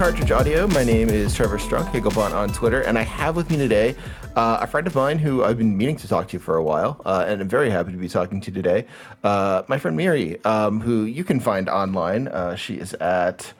Cartridge 0.00 0.30
Audio. 0.30 0.66
My 0.68 0.82
name 0.82 1.10
is 1.10 1.34
Trevor 1.34 1.58
Strunk, 1.58 1.84
Higglebot 1.92 2.32
on 2.32 2.50
Twitter, 2.54 2.80
and 2.80 2.98
I 2.98 3.02
have 3.02 3.36
with 3.36 3.50
me 3.50 3.58
today 3.58 3.94
uh, 4.34 4.56
a 4.62 4.66
friend 4.66 4.86
of 4.86 4.94
mine 4.94 5.18
who 5.18 5.44
I've 5.44 5.58
been 5.58 5.76
meaning 5.76 5.96
to 5.96 6.08
talk 6.08 6.26
to 6.28 6.38
for 6.38 6.56
a 6.56 6.62
while, 6.62 7.02
uh, 7.04 7.26
and 7.28 7.42
I'm 7.42 7.48
very 7.50 7.68
happy 7.68 7.92
to 7.92 7.98
be 7.98 8.08
talking 8.08 8.40
to 8.40 8.50
today. 8.50 8.86
Uh, 9.22 9.62
my 9.68 9.76
friend 9.76 9.98
Miri, 9.98 10.42
um, 10.46 10.80
who 10.80 11.04
you 11.04 11.22
can 11.22 11.38
find 11.38 11.68
online. 11.68 12.28
Uh, 12.28 12.56
she 12.56 12.76
is 12.76 12.94
at 12.94 13.52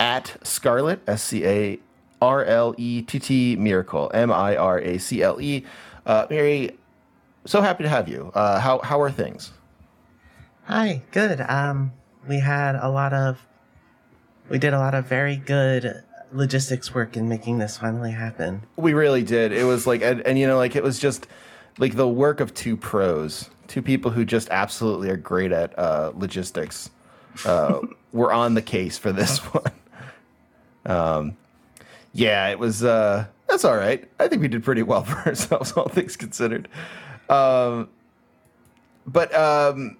at 0.00 0.38
Scarlet 0.42 1.00
S 1.06 1.24
C 1.24 1.44
A 1.44 1.78
R 2.22 2.42
L 2.42 2.74
E 2.78 3.02
T 3.02 3.18
T 3.18 3.56
Miracle 3.56 4.10
M 4.14 4.32
I 4.32 4.56
R 4.56 4.78
A 4.78 4.96
C 4.96 5.22
L 5.22 5.42
E. 5.42 5.62
Uh, 6.06 6.26
Miri, 6.30 6.70
so 7.44 7.60
happy 7.60 7.82
to 7.82 7.90
have 7.90 8.08
you. 8.08 8.32
Uh, 8.34 8.58
how 8.60 8.78
how 8.78 8.98
are 9.02 9.10
things? 9.10 9.52
Hi, 10.64 11.02
good. 11.10 11.42
Um, 11.42 11.92
we 12.26 12.40
had 12.40 12.76
a 12.76 12.88
lot 12.88 13.12
of 13.12 13.46
we 14.52 14.58
did 14.58 14.74
a 14.74 14.78
lot 14.78 14.94
of 14.94 15.06
very 15.06 15.36
good 15.36 16.04
logistics 16.30 16.94
work 16.94 17.16
in 17.16 17.26
making 17.26 17.56
this 17.56 17.78
finally 17.78 18.12
happen. 18.12 18.62
We 18.76 18.92
really 18.92 19.22
did. 19.22 19.50
It 19.50 19.64
was 19.64 19.86
like, 19.86 20.02
and, 20.02 20.20
and 20.20 20.38
you 20.38 20.46
know, 20.46 20.58
like 20.58 20.76
it 20.76 20.82
was 20.82 20.98
just 20.98 21.26
like 21.78 21.96
the 21.96 22.06
work 22.06 22.38
of 22.38 22.52
two 22.52 22.76
pros, 22.76 23.48
two 23.66 23.80
people 23.80 24.10
who 24.10 24.26
just 24.26 24.50
absolutely 24.50 25.08
are 25.08 25.16
great 25.16 25.52
at 25.52 25.76
uh, 25.78 26.12
logistics. 26.14 26.90
Uh, 27.46 27.80
were 28.12 28.30
on 28.30 28.52
the 28.52 28.60
case 28.60 28.98
for 28.98 29.10
this 29.10 29.38
one. 29.54 29.72
Um, 30.84 31.36
yeah, 32.12 32.50
it 32.50 32.58
was. 32.58 32.84
Uh, 32.84 33.24
that's 33.48 33.64
all 33.64 33.76
right. 33.76 34.06
I 34.20 34.28
think 34.28 34.42
we 34.42 34.48
did 34.48 34.62
pretty 34.62 34.82
well 34.82 35.02
for 35.04 35.30
ourselves, 35.30 35.72
all 35.72 35.88
things 35.88 36.14
considered. 36.18 36.68
Um, 37.30 37.88
but 39.06 39.34
um, 39.34 39.96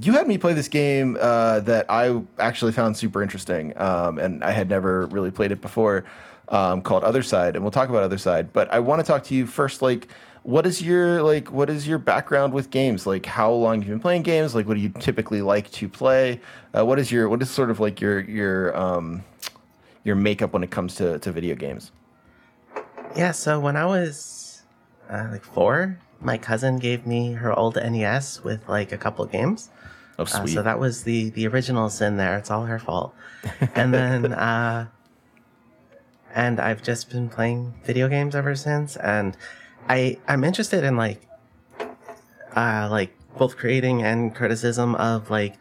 you 0.00 0.12
had 0.12 0.26
me 0.26 0.38
play 0.38 0.54
this 0.54 0.68
game 0.68 1.18
uh, 1.20 1.60
that 1.60 1.86
I 1.88 2.22
actually 2.38 2.72
found 2.72 2.96
super 2.96 3.22
interesting, 3.22 3.76
um, 3.76 4.18
and 4.18 4.42
I 4.42 4.52
had 4.52 4.68
never 4.68 5.06
really 5.06 5.30
played 5.30 5.52
it 5.52 5.60
before, 5.60 6.04
um, 6.48 6.82
called 6.82 7.02
Othercide, 7.02 7.54
and 7.54 7.62
we'll 7.62 7.70
talk 7.70 7.88
about 7.88 8.10
Othercide. 8.10 8.48
But 8.52 8.72
I 8.72 8.78
want 8.80 9.00
to 9.00 9.06
talk 9.06 9.24
to 9.24 9.34
you 9.34 9.46
first, 9.46 9.82
like, 9.82 10.08
what 10.44 10.66
is 10.66 10.82
your 10.82 11.22
like, 11.22 11.52
what 11.52 11.70
is 11.70 11.86
your 11.86 11.98
background 11.98 12.52
with 12.52 12.70
games? 12.70 13.06
Like, 13.06 13.26
how 13.26 13.52
long 13.52 13.76
you've 13.76 13.88
been 13.88 14.00
playing 14.00 14.22
games? 14.22 14.54
Like, 14.54 14.66
what 14.66 14.74
do 14.74 14.80
you 14.80 14.88
typically 14.88 15.42
like 15.42 15.70
to 15.72 15.88
play? 15.88 16.40
Uh, 16.76 16.84
what 16.84 16.98
is 16.98 17.12
your 17.12 17.28
what 17.28 17.42
is 17.42 17.50
sort 17.50 17.70
of 17.70 17.78
like 17.78 18.00
your 18.00 18.20
your 18.20 18.76
um, 18.76 19.22
your 20.04 20.16
makeup 20.16 20.52
when 20.52 20.64
it 20.64 20.70
comes 20.70 20.94
to 20.96 21.18
to 21.20 21.30
video 21.30 21.54
games? 21.54 21.92
Yeah, 23.14 23.32
so 23.32 23.60
when 23.60 23.76
I 23.76 23.84
was 23.84 24.62
uh, 25.10 25.28
like 25.30 25.44
four, 25.44 25.98
my 26.20 26.38
cousin 26.38 26.78
gave 26.78 27.06
me 27.06 27.32
her 27.34 27.52
old 27.52 27.76
NES 27.76 28.42
with 28.42 28.68
like 28.68 28.90
a 28.90 28.96
couple 28.98 29.24
games. 29.26 29.68
Oh, 30.18 30.22
Uh, 30.24 30.46
so 30.46 30.62
that 30.62 30.78
was 30.78 31.04
the 31.04 31.30
the 31.30 31.46
original 31.46 31.88
sin 31.88 32.16
there. 32.16 32.36
It's 32.36 32.50
all 32.50 32.66
her 32.66 32.78
fault. 32.78 33.14
And 33.74 33.92
then 33.94 34.32
uh 34.50 34.86
and 36.34 36.60
I've 36.60 36.82
just 36.82 37.10
been 37.10 37.28
playing 37.28 37.74
video 37.84 38.08
games 38.08 38.34
ever 38.34 38.54
since 38.54 38.96
and 38.96 39.36
I 39.88 40.18
I'm 40.28 40.44
interested 40.44 40.84
in 40.84 40.96
like 40.96 41.20
uh 42.56 42.88
like 42.90 43.16
both 43.38 43.56
creating 43.56 44.02
and 44.02 44.34
criticism 44.34 44.94
of 44.96 45.30
like 45.30 45.56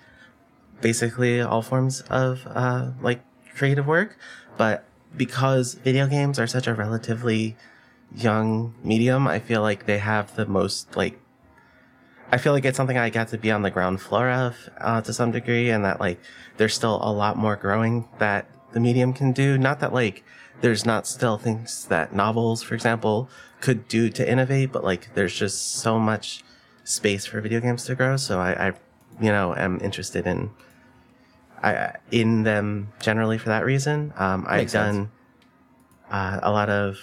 basically 0.82 1.42
all 1.42 1.62
forms 1.62 2.02
of 2.10 2.46
uh 2.48 2.92
like 3.02 3.22
creative 3.56 3.88
work, 3.88 4.18
but 4.58 4.84
because 5.16 5.74
video 5.76 6.08
games 6.08 6.40
are 6.40 6.48
such 6.48 6.68
a 6.68 6.74
relatively 6.74 7.56
young 8.16 8.74
medium, 8.84 9.28
I 9.28 9.40
feel 9.40 9.62
like 9.62 9.86
they 9.86 9.98
have 10.00 10.36
the 10.36 10.46
most 10.46 10.96
like 10.96 11.20
I 12.32 12.38
feel 12.38 12.54
like 12.54 12.64
it's 12.64 12.78
something 12.78 12.98
I 12.98 13.10
got 13.10 13.28
to 13.30 13.38
be 13.38 13.52
on 13.52 13.62
the 13.62 13.72
ground 13.72 14.02
floor 14.02 14.30
of 14.30 14.70
uh, 14.80 15.02
to 15.02 15.14
some 15.14 15.32
degree, 15.32 15.70
and 15.70 15.84
that 15.84 16.00
like 16.00 16.20
there's 16.58 16.74
still 16.74 17.00
a 17.04 17.12
lot 17.12 17.38
more 17.38 17.56
growing 17.56 18.08
that 18.20 18.48
the 18.72 18.80
medium 18.80 19.14
can 19.14 19.34
do. 19.34 19.58
Not 19.58 19.80
that 19.82 19.94
like 19.94 20.24
there's 20.62 20.86
not 20.86 21.06
still 21.08 21.38
things 21.38 21.86
that 21.86 22.14
novels, 22.14 22.64
for 22.64 22.74
example, 22.74 23.30
could 23.60 23.88
do 23.88 24.10
to 24.10 24.30
innovate, 24.30 24.72
but 24.72 24.84
like 24.84 25.14
there's 25.14 25.36
just 25.36 25.74
so 25.76 26.00
much 26.00 26.44
space 26.84 27.26
for 27.26 27.42
video 27.42 27.60
games 27.60 27.86
to 27.86 27.96
grow. 27.96 28.16
So 28.16 28.40
I, 28.40 28.68
I 28.68 28.74
you 29.20 29.32
know, 29.32 29.54
am 29.56 29.80
interested 29.82 30.26
in 30.26 30.52
I 31.62 31.96
in 32.12 32.44
them 32.44 32.94
generally 33.00 33.38
for 33.38 33.50
that 33.50 33.66
reason. 33.66 34.14
Um, 34.16 34.46
I've 34.48 34.62
Makes 34.62 34.74
done 34.74 35.12
uh, 36.10 36.40
a 36.42 36.52
lot 36.52 36.70
of 36.70 36.98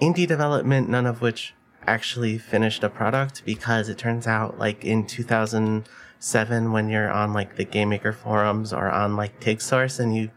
indie 0.00 0.26
development, 0.26 0.88
none 0.88 1.06
of 1.06 1.20
which 1.20 1.54
actually 1.86 2.38
finished 2.38 2.82
a 2.84 2.88
product 2.88 3.42
because 3.44 3.88
it 3.88 3.98
turns 3.98 4.26
out 4.26 4.58
like 4.58 4.84
in 4.84 5.06
2007 5.06 6.72
when 6.72 6.88
you're 6.88 7.10
on 7.10 7.32
like 7.32 7.56
the 7.56 7.64
game 7.64 7.88
maker 7.90 8.12
forums 8.12 8.72
or 8.72 8.90
on 8.90 9.16
like 9.16 9.40
TigSource 9.40 10.00
and 10.00 10.16
you 10.16 10.30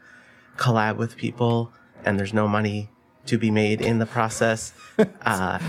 collab 0.58 0.98
with 0.98 1.16
people 1.18 1.72
and 2.06 2.20
there's 2.20 2.34
no 2.34 2.48
money 2.48 2.90
to 3.26 3.38
be 3.38 3.52
made 3.52 3.82
in 3.82 4.00
the 4.00 4.06
process, 4.06 4.74
uh, 5.26 5.60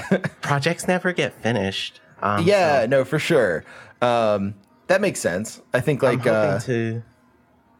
projects 0.40 0.86
never 0.86 1.12
get 1.12 1.34
finished. 1.42 2.00
Um, 2.22 2.44
yeah, 2.46 2.82
so 2.82 2.86
no, 2.86 3.04
for 3.04 3.18
sure. 3.18 3.64
Um, 4.00 4.54
that 4.86 5.00
makes 5.00 5.18
sense. 5.20 5.60
I 5.74 5.80
think 5.80 6.02
like 6.02 6.26
uh, 6.26 6.60
to. 6.60 7.02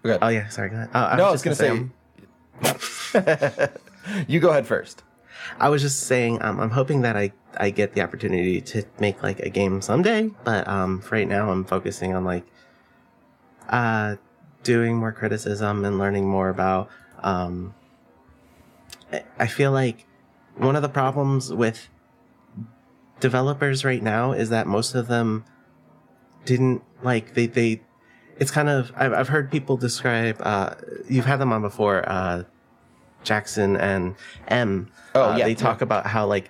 ahead. 0.04 0.19
Oh 0.22 0.28
yeah, 0.28 0.48
sorry. 0.48 0.70
Go 0.70 0.76
ahead. 0.76 0.90
Uh, 0.92 1.08
I 1.12 1.16
no, 1.16 1.25
I 1.26 1.30
was 1.30 1.44
was 1.44 1.58
just 1.58 1.60
gonna 1.60 1.90
I'm- 2.64 3.32
say. 3.42 3.69
you 4.28 4.40
go 4.40 4.50
ahead 4.50 4.66
first. 4.66 5.04
I 5.59 5.69
was 5.69 5.82
just 5.82 6.00
saying, 6.00 6.42
um, 6.42 6.60
I'm 6.60 6.70
hoping 6.70 7.03
that 7.03 7.16
I, 7.16 7.32
I 7.56 7.70
get 7.70 7.94
the 7.94 8.03
opportunity 8.03 8.60
to 8.60 8.84
make 9.00 9.22
like 9.22 9.41
a 9.41 9.50
game 9.50 9.81
someday, 9.81 10.31
but 10.44 10.66
um, 10.69 11.00
for 11.00 11.16
right 11.16 11.28
now, 11.28 11.50
I'm 11.50 11.64
focusing 11.64 12.14
on 12.14 12.25
like 12.25 12.44
uh, 13.69 14.16
doing 14.62 14.97
more 14.97 15.12
criticism 15.12 15.84
and 15.84 15.98
learning 15.98 16.28
more 16.28 16.48
about. 16.48 16.91
Um, 17.22 17.75
I- 19.38 19.47
feel 19.47 19.72
like 19.72 20.06
one 20.56 20.76
of 20.76 20.82
the 20.82 20.88
problems 20.88 21.53
with 21.53 21.88
developers 23.20 23.84
right 23.84 24.03
now 24.03 24.32
is 24.32 24.50
that 24.50 24.66
most 24.66 24.94
of 24.94 25.08
them 25.08 25.44
didn't 26.44 26.82
like 27.03 27.34
they 27.34 27.47
they. 27.47 27.81
It's 28.38 28.50
kind 28.50 28.69
of 28.69 28.92
I've 28.97 29.12
I've 29.12 29.28
heard 29.28 29.50
people 29.50 29.76
describe. 29.76 30.37
Uh, 30.41 30.75
you've 31.08 31.25
had 31.25 31.38
them 31.38 31.53
on 31.53 31.62
before. 31.62 32.08
Uh, 32.08 32.44
Jackson 33.25 33.77
and 33.77 34.15
M. 34.49 34.91
Oh, 35.15 35.31
Uh, 35.33 35.37
yeah, 35.37 35.45
They 35.45 35.55
talk 35.55 35.81
about 35.83 36.06
how 36.06 36.27
like 36.27 36.49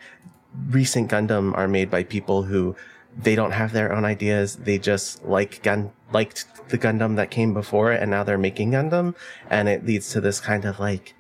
recent 0.71 1.11
Gundam 1.11 1.57
are 1.57 1.69
made 1.69 1.91
by 1.91 2.03
people 2.05 2.43
who 2.45 2.75
they 3.17 3.35
don't 3.35 3.53
have 3.53 3.73
their 3.73 3.93
own 3.93 4.05
ideas. 4.05 4.57
They 4.57 4.79
just 4.79 5.25
like 5.25 5.63
gun 5.63 5.91
liked 6.13 6.47
the 6.69 6.79
Gundam 6.79 7.17
that 7.17 7.31
came 7.31 7.53
before 7.55 7.93
it, 7.93 8.01
and 8.03 8.11
now 8.11 8.23
they're 8.25 8.39
making 8.39 8.73
Gundam, 8.73 9.15
and 9.51 9.69
it 9.69 9.85
leads 9.87 10.11
to 10.13 10.21
this 10.21 10.41
kind 10.41 10.65
of 10.65 10.79
like 10.79 11.15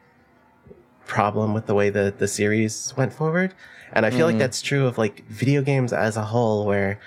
problem 1.06 1.54
with 1.54 1.66
the 1.66 1.74
way 1.74 1.90
the 1.90 2.12
the 2.16 2.28
series 2.28 2.92
went 2.96 3.12
forward. 3.12 3.54
And 3.92 4.04
I 4.04 4.10
feel 4.10 4.26
like 4.26 4.36
that's 4.38 4.60
true 4.60 4.86
of 4.86 4.98
like 4.98 5.24
video 5.28 5.62
games 5.62 5.92
as 5.94 6.16
a 6.18 6.24
whole, 6.24 6.66
where 6.66 7.00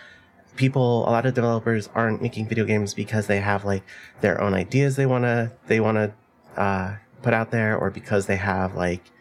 people, 0.55 1.07
a 1.07 1.11
lot 1.11 1.25
of 1.27 1.33
developers 1.35 1.89
aren't 1.93 2.21
making 2.21 2.47
video 2.47 2.65
games 2.65 2.93
because 2.95 3.27
they 3.27 3.39
have 3.39 3.63
like 3.63 3.83
their 4.21 4.41
own 4.41 4.53
ideas 4.55 4.95
they 4.95 5.05
wanna 5.05 5.51
they 5.67 5.79
wanna 5.79 6.13
uh, 6.57 6.95
put 7.21 7.33
out 7.33 7.51
there, 7.51 7.77
or 7.77 7.89
because 7.89 8.25
they 8.25 8.37
have 8.37 8.75
like 8.75 9.11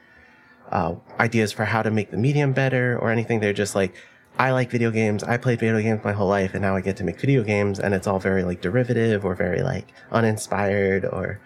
uh, 0.71 0.95
ideas 1.19 1.53
for 1.53 1.65
how 1.65 1.83
to 1.83 1.91
make 1.91 2.11
the 2.11 2.17
medium 2.17 2.53
better 2.53 2.99
or 2.99 3.11
anything. 3.11 3.41
They're 3.41 3.53
just 3.53 3.75
like, 3.75 3.95
I 4.39 4.53
like 4.53 4.71
video 4.71 4.91
games. 4.91 5.23
I 5.25 5.37
played 5.37 5.61
video 5.61 5.81
games 5.81 6.03
my 6.05 6.13
whole 6.13 6.29
life, 6.29 6.55
and 6.55 6.63
now 6.63 6.77
I 6.77 6.81
get 6.81 6.97
to 6.99 7.05
make 7.05 7.21
video 7.21 7.43
games, 7.43 7.79
and 7.79 7.95
it's 7.95 8.07
all 8.07 8.19
very 8.19 8.43
like 8.45 8.61
derivative 8.61 9.25
or 9.25 9.35
very 9.35 9.63
like 9.63 9.93
uninspired. 10.11 11.05
Or 11.05 11.41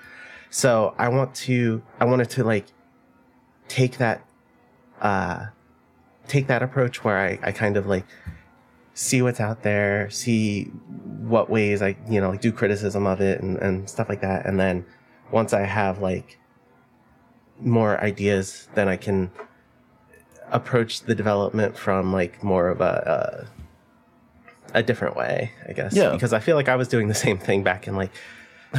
so 0.50 0.94
I 0.98 1.08
want 1.08 1.34
to. 1.36 1.82
I 2.00 2.04
wanted 2.04 2.30
to 2.30 2.44
like 2.44 2.66
take 3.68 3.98
that, 3.98 4.24
uh, 5.00 5.46
take 6.28 6.46
that 6.46 6.62
approach 6.62 7.02
where 7.02 7.18
I, 7.18 7.38
I 7.42 7.52
kind 7.52 7.76
of 7.76 7.86
like 7.86 8.06
see 8.92 9.22
what's 9.22 9.40
out 9.40 9.62
there, 9.62 10.08
see 10.10 10.64
what 10.64 11.50
ways 11.50 11.82
I 11.82 11.96
you 12.08 12.20
know 12.20 12.30
like 12.30 12.40
do 12.40 12.52
criticism 12.52 13.06
of 13.06 13.20
it 13.20 13.40
and 13.40 13.56
and 13.58 13.90
stuff 13.90 14.08
like 14.08 14.20
that, 14.20 14.46
and 14.46 14.60
then 14.60 14.84
once 15.32 15.52
I 15.52 15.62
have 15.62 16.00
like 16.00 16.38
more 17.60 18.00
ideas, 18.00 18.68
then 18.74 18.88
I 18.88 18.96
can 18.96 19.30
approach 20.50 21.02
the 21.02 21.14
development 21.14 21.76
from 21.76 22.12
like 22.12 22.42
more 22.42 22.68
of 22.68 22.80
a 22.80 23.46
a, 24.74 24.78
a 24.78 24.82
different 24.82 25.16
way, 25.16 25.52
I 25.68 25.72
guess. 25.72 25.94
Yeah. 25.94 26.10
Because 26.10 26.32
I 26.32 26.40
feel 26.40 26.56
like 26.56 26.68
I 26.68 26.76
was 26.76 26.88
doing 26.88 27.08
the 27.08 27.14
same 27.14 27.38
thing 27.38 27.62
back 27.62 27.86
in 27.88 27.96
like 27.96 28.12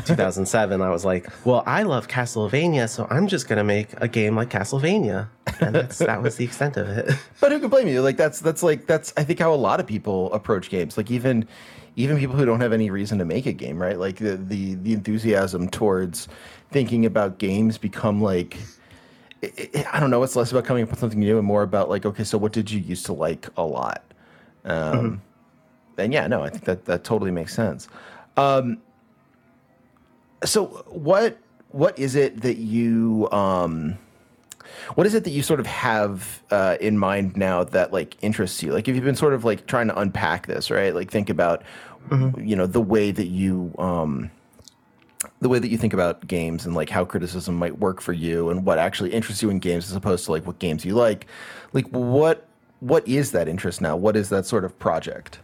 2007. 0.05 0.81
I 0.81 0.89
was 0.89 1.05
like, 1.05 1.27
well, 1.45 1.63
I 1.65 1.83
love 1.83 2.07
Castlevania, 2.07 2.89
so 2.89 3.07
I'm 3.09 3.27
just 3.27 3.47
gonna 3.47 3.63
make 3.63 3.89
a 3.97 4.07
game 4.07 4.35
like 4.35 4.49
Castlevania, 4.49 5.27
and 5.61 5.75
that's, 5.75 5.99
that 5.99 6.21
was 6.21 6.35
the 6.35 6.45
extent 6.45 6.77
of 6.77 6.87
it. 6.89 7.11
But 7.39 7.51
who 7.51 7.59
can 7.59 7.69
blame 7.69 7.87
you? 7.87 8.01
Like 8.01 8.17
that's 8.17 8.39
that's 8.39 8.63
like 8.63 8.87
that's 8.87 9.13
I 9.17 9.23
think 9.23 9.39
how 9.39 9.53
a 9.53 9.55
lot 9.55 9.79
of 9.79 9.87
people 9.87 10.31
approach 10.33 10.69
games. 10.69 10.97
Like 10.97 11.11
even 11.11 11.47
even 11.95 12.17
people 12.17 12.35
who 12.35 12.45
don't 12.45 12.59
have 12.59 12.73
any 12.73 12.89
reason 12.89 13.19
to 13.19 13.25
make 13.25 13.45
a 13.45 13.53
game, 13.53 13.81
right? 13.81 13.97
Like 13.97 14.17
the 14.17 14.35
the, 14.37 14.75
the 14.75 14.93
enthusiasm 14.93 15.69
towards 15.69 16.27
thinking 16.71 17.05
about 17.05 17.37
games 17.37 17.77
become 17.77 18.21
like 18.21 18.57
i 19.43 19.69
i 19.75 19.85
I 19.93 19.99
don't 19.99 20.09
know. 20.09 20.23
It's 20.23 20.35
less 20.35 20.51
about 20.51 20.65
coming 20.65 20.83
up 20.83 20.89
with 20.89 20.99
something 20.99 21.19
new 21.19 21.37
and 21.37 21.45
more 21.45 21.61
about 21.63 21.89
like, 21.89 22.05
okay, 22.05 22.23
so 22.23 22.37
what 22.37 22.51
did 22.51 22.71
you 22.71 22.79
used 22.79 23.05
to 23.05 23.13
like 23.13 23.47
a 23.55 23.63
lot? 23.63 24.03
Um, 24.65 25.21
And 25.97 26.11
yeah, 26.11 26.27
no, 26.27 26.41
I 26.43 26.49
think 26.49 26.65
that 26.65 26.85
that 26.85 27.03
totally 27.03 27.31
makes 27.31 27.53
sense. 27.53 27.87
Um, 28.37 28.79
so 30.43 30.65
what 30.87 31.37
what 31.69 31.97
is 31.97 32.15
it 32.15 32.41
that 32.41 32.57
you 32.57 33.29
um 33.31 33.97
what 34.93 35.07
is 35.07 35.13
it 35.13 35.23
that 35.23 35.31
you 35.31 35.41
sort 35.41 35.59
of 35.59 35.65
have 35.65 36.43
uh, 36.51 36.77
in 36.79 36.97
mind 36.97 37.35
now 37.35 37.63
that 37.63 37.91
like 37.91 38.17
interests 38.21 38.61
you? 38.61 38.71
Like, 38.71 38.87
if 38.87 38.95
you've 38.95 39.03
been 39.03 39.15
sort 39.15 39.33
of 39.33 39.43
like 39.43 39.65
trying 39.65 39.87
to 39.87 39.99
unpack 39.99 40.47
this, 40.47 40.69
right? 40.69 40.93
Like, 40.93 41.09
think 41.09 41.29
about, 41.29 41.63
mm-hmm. 42.09 42.39
you 42.41 42.55
know, 42.55 42.67
the 42.67 42.81
way 42.81 43.11
that 43.11 43.27
you, 43.27 43.73
um, 43.77 44.29
the 45.41 45.49
way 45.49 45.59
that 45.59 45.69
you 45.69 45.77
think 45.77 45.93
about 45.93 46.27
games 46.27 46.65
and 46.65 46.75
like 46.75 46.89
how 46.89 47.03
criticism 47.03 47.55
might 47.55 47.79
work 47.79 47.99
for 47.99 48.13
you 48.13 48.49
and 48.49 48.65
what 48.65 48.77
actually 48.77 49.11
interests 49.11 49.41
you 49.41 49.49
in 49.49 49.59
games 49.59 49.89
as 49.89 49.95
opposed 49.95 50.25
to 50.25 50.31
like 50.31 50.45
what 50.45 50.59
games 50.59 50.85
you 50.85 50.93
like. 50.93 51.25
Like, 51.73 51.87
what 51.87 52.47
what 52.81 53.07
is 53.07 53.31
that 53.31 53.47
interest 53.47 53.81
now? 53.81 53.95
What 53.95 54.15
is 54.15 54.29
that 54.29 54.45
sort 54.45 54.65
of 54.65 54.77
project? 54.77 55.39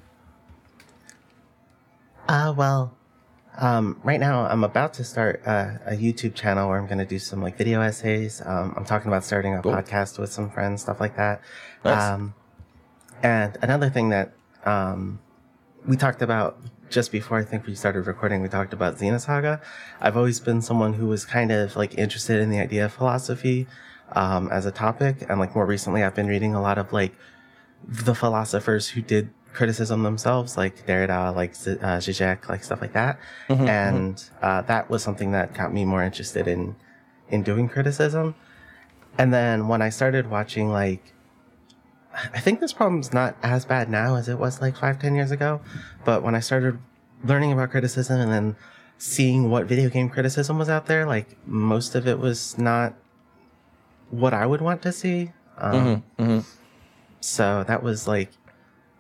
Uh, 2.28 2.54
well, 2.56 2.96
um, 3.62 4.02
right 4.04 4.20
now, 4.20 4.48
I'm 4.48 4.64
about 4.64 4.96
to 4.96 5.04
start 5.04 5.44
uh, 5.46 5.74
a 5.86 5.92
YouTube 5.92 6.34
channel 6.34 6.68
where 6.68 6.80
I'm 6.80 6.88
going 6.88 6.98
to 6.98 7.06
do 7.06 7.20
some 7.20 7.44
like 7.44 7.58
video 7.58 7.80
essays. 7.80 8.42
Um, 8.44 8.74
I'm 8.76 8.86
talking 8.86 9.08
about 9.08 9.24
starting 9.24 9.54
a 9.54 9.62
cool. 9.62 9.72
podcast 9.72 10.18
with 10.18 10.32
some 10.32 10.50
friends, 10.50 10.82
stuff 10.82 11.00
like 11.00 11.16
that. 11.16 11.42
Nice. 11.86 12.12
Um, 12.12 12.34
and 13.22 13.56
another 13.62 13.92
thing 13.92 14.10
that 14.10 14.34
um, 14.66 15.20
we 15.86 15.96
talked 15.96 16.24
about 16.24 16.60
just 16.90 17.12
before 17.12 17.38
I 17.38 17.44
think 17.44 17.68
we 17.68 17.76
started 17.76 18.08
recording, 18.08 18.42
we 18.42 18.50
talked 18.50 18.74
about 18.74 18.98
Xenosaga. 18.98 19.62
I've 20.02 20.18
always 20.18 20.40
been 20.40 20.64
someone 20.64 20.94
who 20.94 21.06
was 21.06 21.24
kind 21.24 21.52
of 21.52 21.76
like 21.76 21.96
interested 22.00 22.42
in 22.42 22.50
the 22.50 22.60
idea 22.60 22.86
of 22.86 22.94
philosophy 22.94 23.68
um, 24.14 24.50
as 24.52 24.66
a 24.66 24.72
topic, 24.72 25.24
and 25.30 25.40
like 25.40 25.56
more 25.56 25.68
recently, 25.68 26.04
I've 26.04 26.16
been 26.16 26.28
reading 26.28 26.56
a 26.56 26.62
lot 26.62 26.80
of 26.80 26.92
like 26.92 27.14
the 27.88 28.16
philosophers 28.16 28.90
who 28.90 29.02
did 29.02 29.30
criticism 29.54 30.04
themselves, 30.04 30.58
like 30.58 30.86
Derrida, 30.86 31.36
like 31.36 31.52
uh, 31.52 31.98
Zizek, 31.98 32.50
like 32.50 32.64
stuff 32.64 32.82
like 32.82 32.94
that. 32.94 33.20
Mm-hmm, 33.48 33.54
mm-hmm. 33.54 33.68
and 33.70 34.16
mm-hmm. 34.16 34.46
Uh, 34.46 34.62
that 34.64 34.90
was 34.90 35.04
something 35.04 35.32
that 35.32 35.54
got 35.54 35.74
me 35.74 35.86
more 35.86 36.04
interested 36.04 36.48
in 36.48 36.76
in 37.30 37.44
doing 37.44 37.70
criticism. 37.70 38.36
And 39.18 39.34
then 39.34 39.68
when 39.68 39.82
I 39.82 39.90
started 39.90 40.30
watching, 40.30 40.70
like, 40.70 41.14
I 42.34 42.40
think 42.40 42.60
this 42.60 42.74
problem's 42.74 43.14
not 43.14 43.36
as 43.44 43.66
bad 43.66 43.90
now 43.90 44.16
as 44.16 44.28
it 44.28 44.38
was 44.38 44.62
like 44.62 44.78
five, 44.78 45.00
ten 45.00 45.16
years 45.16 45.32
ago. 45.32 45.62
But 46.06 46.24
when 46.24 46.36
I 46.36 46.40
started 46.40 46.80
learning 47.24 47.52
about 47.52 47.72
criticism 47.72 48.20
and 48.20 48.32
then 48.32 48.56
seeing 48.98 49.50
what 49.50 49.66
video 49.66 49.90
game 49.90 50.10
criticism 50.10 50.58
was 50.58 50.70
out 50.70 50.88
there, 50.88 51.06
like 51.06 51.38
most 51.48 51.96
of 51.96 52.08
it 52.08 52.20
was 52.20 52.58
not 52.58 52.94
what 54.10 54.34
I 54.34 54.46
would 54.46 54.62
want 54.62 54.82
to 54.84 54.92
see. 54.92 55.32
Um, 55.58 55.74
mm-hmm, 55.74 56.24
mm-hmm. 56.24 56.40
so 57.20 57.64
that 57.68 57.84
was 57.84 58.08
like 58.08 58.32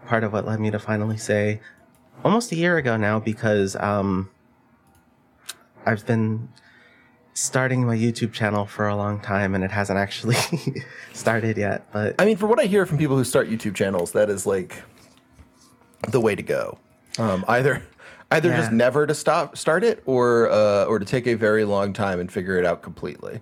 part 0.05 0.23
of 0.23 0.33
what 0.33 0.45
led 0.45 0.59
me 0.59 0.71
to 0.71 0.79
finally 0.79 1.17
say 1.17 1.61
almost 2.23 2.51
a 2.51 2.55
year 2.55 2.77
ago 2.77 2.97
now 2.97 3.19
because 3.19 3.75
um, 3.75 4.29
I've 5.85 6.05
been 6.05 6.49
starting 7.33 7.85
my 7.85 7.95
YouTube 7.95 8.33
channel 8.33 8.65
for 8.65 8.87
a 8.87 8.95
long 8.95 9.19
time 9.19 9.55
and 9.55 9.63
it 9.63 9.71
hasn't 9.71 9.97
actually 9.97 10.35
started 11.13 11.57
yet. 11.57 11.91
But 11.91 12.15
I 12.19 12.25
mean, 12.25 12.37
for 12.37 12.47
what 12.47 12.59
I 12.59 12.65
hear 12.65 12.85
from 12.85 12.97
people 12.97 13.17
who 13.17 13.23
start 13.23 13.49
YouTube 13.49 13.75
channels, 13.75 14.11
that 14.11 14.29
is 14.29 14.45
like 14.45 14.83
the 16.09 16.19
way 16.19 16.35
to 16.35 16.43
go. 16.43 16.77
Um, 17.17 17.43
either 17.47 17.83
either 18.31 18.49
yeah. 18.49 18.57
just 18.57 18.71
never 18.71 19.05
to 19.05 19.13
stop 19.13 19.57
start 19.57 19.83
it 19.83 20.01
or 20.05 20.49
uh, 20.49 20.85
or 20.85 20.99
to 20.99 21.05
take 21.05 21.27
a 21.27 21.33
very 21.35 21.65
long 21.65 21.93
time 21.93 22.19
and 22.19 22.31
figure 22.31 22.57
it 22.57 22.65
out 22.65 22.81
completely. 22.81 23.41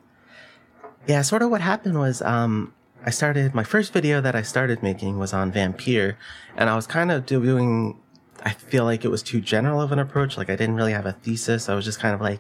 Yeah, 1.08 1.22
sort 1.22 1.42
of 1.42 1.50
what 1.50 1.62
happened 1.62 1.98
was 1.98 2.22
um, 2.22 2.74
I 3.06 3.12
started 3.12 3.56
my 3.56 3.63
first 3.63 3.94
video 3.94 4.22
that 4.22 4.36
I 4.36 4.42
started 4.42 4.84
making 4.84 5.19
was 5.19 5.34
on 5.34 5.51
Vampire, 5.51 6.18
and 6.56 6.69
I 6.69 6.75
was 6.75 6.88
kind 6.88 7.12
of 7.12 7.25
doing. 7.25 8.00
I 8.44 8.51
feel 8.51 8.86
like 8.86 9.04
it 9.04 9.10
was 9.10 9.22
too 9.22 9.42
general 9.42 9.81
of 9.81 9.92
an 9.92 10.00
approach. 10.00 10.38
Like 10.38 10.50
I 10.50 10.56
didn't 10.56 10.75
really 10.75 10.94
have 10.94 11.06
a 11.06 11.13
thesis. 11.13 11.68
I 11.68 11.75
was 11.75 11.84
just 11.84 12.00
kind 12.00 12.16
of 12.16 12.22
like, 12.22 12.40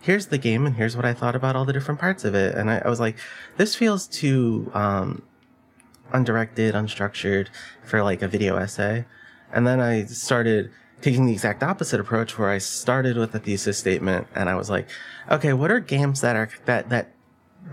here's 0.00 0.26
the 0.26 0.38
game, 0.38 0.66
and 0.66 0.76
here's 0.76 0.96
what 0.96 1.04
I 1.04 1.12
thought 1.12 1.34
about 1.34 1.56
all 1.56 1.64
the 1.64 1.72
different 1.72 2.00
parts 2.00 2.24
of 2.24 2.34
it. 2.34 2.54
And 2.54 2.70
I, 2.70 2.78
I 2.84 2.88
was 2.88 3.00
like, 3.00 3.16
this 3.56 3.74
feels 3.74 4.06
too 4.06 4.70
um, 4.74 5.22
undirected, 6.12 6.74
unstructured 6.74 7.48
for 7.82 8.02
like 8.02 8.22
a 8.22 8.28
video 8.28 8.56
essay. 8.56 9.06
And 9.52 9.66
then 9.66 9.80
I 9.80 10.04
started 10.04 10.70
taking 11.00 11.26
the 11.26 11.32
exact 11.32 11.62
opposite 11.62 11.98
approach, 11.98 12.38
where 12.38 12.50
I 12.50 12.58
started 12.58 13.16
with 13.16 13.34
a 13.34 13.38
thesis 13.38 13.78
statement, 13.78 14.28
and 14.34 14.48
I 14.48 14.54
was 14.54 14.70
like, 14.70 14.88
okay, 15.30 15.52
what 15.52 15.70
are 15.70 15.80
games 15.80 16.20
that 16.20 16.36
are 16.36 16.48
that 16.66 16.90
that 16.90 17.12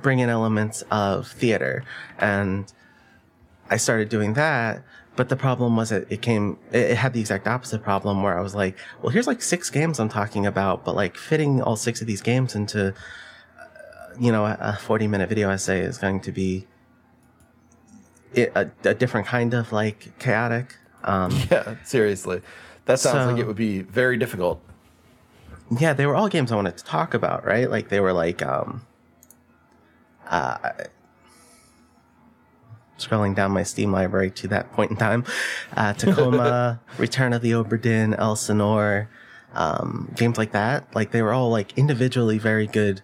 bring 0.01 0.19
in 0.19 0.29
elements 0.29 0.83
of 0.91 1.27
theater. 1.27 1.83
And 2.17 2.71
I 3.69 3.77
started 3.77 4.09
doing 4.09 4.33
that. 4.33 4.83
But 5.15 5.29
the 5.29 5.35
problem 5.35 5.75
was 5.75 5.91
it, 5.91 6.07
it 6.11 6.21
came, 6.21 6.59
it, 6.71 6.95
had 6.95 7.13
the 7.13 7.19
exact 7.19 7.47
opposite 7.47 7.81
problem 7.81 8.21
where 8.21 8.37
I 8.37 8.41
was 8.41 8.53
like, 8.53 8.77
well, 9.01 9.09
here's 9.09 9.25
like 9.25 9.41
six 9.41 9.71
games 9.71 9.99
I'm 9.99 10.09
talking 10.09 10.45
about, 10.45 10.85
but 10.85 10.95
like 10.95 11.17
fitting 11.17 11.61
all 11.61 11.75
six 11.75 12.01
of 12.01 12.07
these 12.07 12.21
games 12.21 12.53
into, 12.53 12.89
uh, 12.89 13.63
you 14.19 14.31
know, 14.31 14.45
a 14.45 14.77
40 14.79 15.07
minute 15.07 15.27
video 15.27 15.49
essay 15.49 15.79
is 15.79 15.97
going 15.97 16.19
to 16.21 16.31
be 16.31 16.67
a, 18.35 18.69
a 18.83 18.93
different 18.93 19.25
kind 19.25 19.55
of 19.55 19.71
like 19.71 20.17
chaotic. 20.19 20.75
Um, 21.03 21.31
yeah, 21.51 21.75
seriously. 21.83 22.41
That 22.85 22.99
sounds 22.99 23.25
so, 23.25 23.31
like 23.31 23.41
it 23.41 23.47
would 23.47 23.55
be 23.55 23.81
very 23.81 24.17
difficult. 24.17 24.61
Yeah, 25.79 25.93
they 25.93 26.05
were 26.05 26.15
all 26.15 26.29
games 26.29 26.51
I 26.51 26.55
wanted 26.55 26.77
to 26.77 26.83
talk 26.83 27.13
about, 27.13 27.45
right? 27.45 27.69
Like 27.69 27.89
they 27.89 27.99
were 27.99 28.13
like, 28.13 28.41
um, 28.41 28.85
uh, 30.29 30.71
scrolling 32.97 33.35
down 33.35 33.51
my 33.51 33.63
Steam 33.63 33.91
library 33.91 34.31
to 34.31 34.47
that 34.49 34.71
point 34.73 34.91
in 34.91 34.97
time, 34.97 35.23
uh, 35.75 35.93
Tacoma, 35.93 36.79
Return 36.97 37.33
of 37.33 37.41
the 37.41 37.51
Obra 37.51 37.81
Dinn, 37.81 38.13
Elsinore, 38.13 39.09
um, 39.53 40.11
games 40.15 40.37
like 40.37 40.51
that. 40.51 40.93
Like 40.95 41.11
they 41.11 41.21
were 41.21 41.33
all 41.33 41.49
like 41.49 41.77
individually 41.77 42.37
very 42.37 42.67
good, 42.67 43.01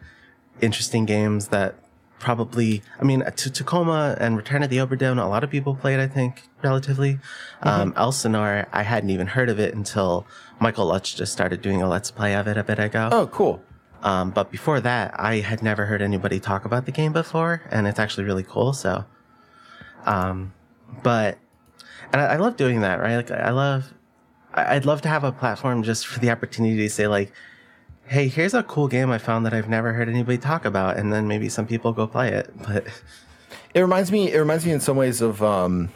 interesting 0.61 1.05
games 1.05 1.49
that 1.49 1.75
probably, 2.19 2.81
I 2.99 3.03
mean, 3.03 3.23
to 3.23 3.51
Tacoma 3.51 4.15
and 4.19 4.37
Return 4.37 4.63
of 4.63 4.69
the 4.69 4.77
Obra 4.77 4.97
Dinn, 4.97 5.19
a 5.19 5.27
lot 5.27 5.43
of 5.43 5.49
people 5.49 5.75
played, 5.75 5.99
I 5.99 6.07
think, 6.07 6.43
relatively. 6.63 7.15
Mm-hmm. 7.15 7.67
Um, 7.67 7.93
Elsinore, 7.97 8.67
I 8.71 8.83
hadn't 8.83 9.09
even 9.09 9.27
heard 9.27 9.49
of 9.49 9.59
it 9.59 9.75
until 9.75 10.25
Michael 10.59 10.85
Lutz 10.85 11.13
just 11.13 11.33
started 11.33 11.61
doing 11.61 11.81
a 11.81 11.89
Let's 11.89 12.11
Play 12.11 12.33
of 12.33 12.47
it 12.47 12.57
a 12.57 12.63
bit 12.63 12.79
ago. 12.79 13.09
Oh, 13.11 13.27
cool. 13.27 13.61
Um, 14.03 14.31
but 14.31 14.51
before 14.51 14.81
that, 14.81 15.17
I 15.17 15.37
had 15.37 15.63
never 15.63 15.85
heard 15.85 16.01
anybody 16.01 16.39
talk 16.39 16.65
about 16.65 16.85
the 16.85 16.91
game 16.91 17.13
before, 17.13 17.63
and 17.71 17.87
it's 17.87 17.99
actually 17.99 18.25
really 18.25 18.43
cool. 18.43 18.73
So, 18.73 19.05
um, 20.05 20.53
but, 21.01 21.37
and 22.11 22.21
I, 22.21 22.33
I 22.33 22.35
love 22.35 22.57
doing 22.57 22.81
that, 22.81 22.99
right? 22.99 23.15
Like, 23.15 23.31
I 23.31 23.51
love, 23.51 23.93
I'd 24.53 24.85
love 24.85 25.01
to 25.03 25.09
have 25.09 25.23
a 25.23 25.31
platform 25.31 25.83
just 25.83 26.05
for 26.05 26.19
the 26.19 26.29
opportunity 26.29 26.75
to 26.75 26.89
say, 26.89 27.07
like, 27.07 27.31
hey, 28.05 28.27
here's 28.27 28.53
a 28.53 28.61
cool 28.63 28.89
game 28.89 29.09
I 29.09 29.17
found 29.17 29.45
that 29.45 29.53
I've 29.53 29.69
never 29.69 29.93
heard 29.93 30.09
anybody 30.09 30.37
talk 30.37 30.65
about, 30.65 30.97
and 30.97 31.13
then 31.13 31.25
maybe 31.25 31.47
some 31.47 31.65
people 31.65 31.93
go 31.93 32.05
play 32.05 32.29
it. 32.33 32.53
But 32.67 32.87
it 33.73 33.81
reminds 33.81 34.11
me, 34.11 34.31
it 34.31 34.37
reminds 34.37 34.65
me 34.65 34.73
in 34.73 34.81
some 34.81 34.97
ways 34.97 35.21
of, 35.21 35.41
um, 35.41 35.89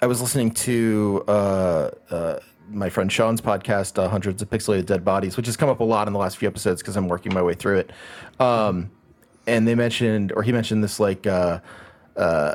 I 0.00 0.06
was 0.06 0.22
listening 0.22 0.52
to 0.52 1.24
uh, 1.28 1.90
uh, 2.10 2.38
my 2.70 2.88
friend 2.88 3.10
Sean's 3.10 3.40
podcast, 3.40 3.98
uh, 3.98 4.08
Hundreds 4.08 4.42
of 4.42 4.50
Pixelated 4.50 4.86
Dead 4.86 5.04
Bodies, 5.04 5.36
which 5.36 5.46
has 5.46 5.56
come 5.56 5.68
up 5.68 5.80
a 5.80 5.84
lot 5.84 6.06
in 6.06 6.12
the 6.12 6.18
last 6.18 6.36
few 6.36 6.48
episodes 6.48 6.80
because 6.80 6.96
I'm 6.96 7.08
working 7.08 7.34
my 7.34 7.42
way 7.42 7.54
through 7.54 7.78
it. 7.78 7.90
Um, 8.38 8.90
and 9.46 9.66
they 9.66 9.74
mentioned, 9.74 10.32
or 10.32 10.42
he 10.42 10.52
mentioned 10.52 10.84
this 10.84 11.00
like 11.00 11.26
uh, 11.26 11.60
uh, 12.16 12.54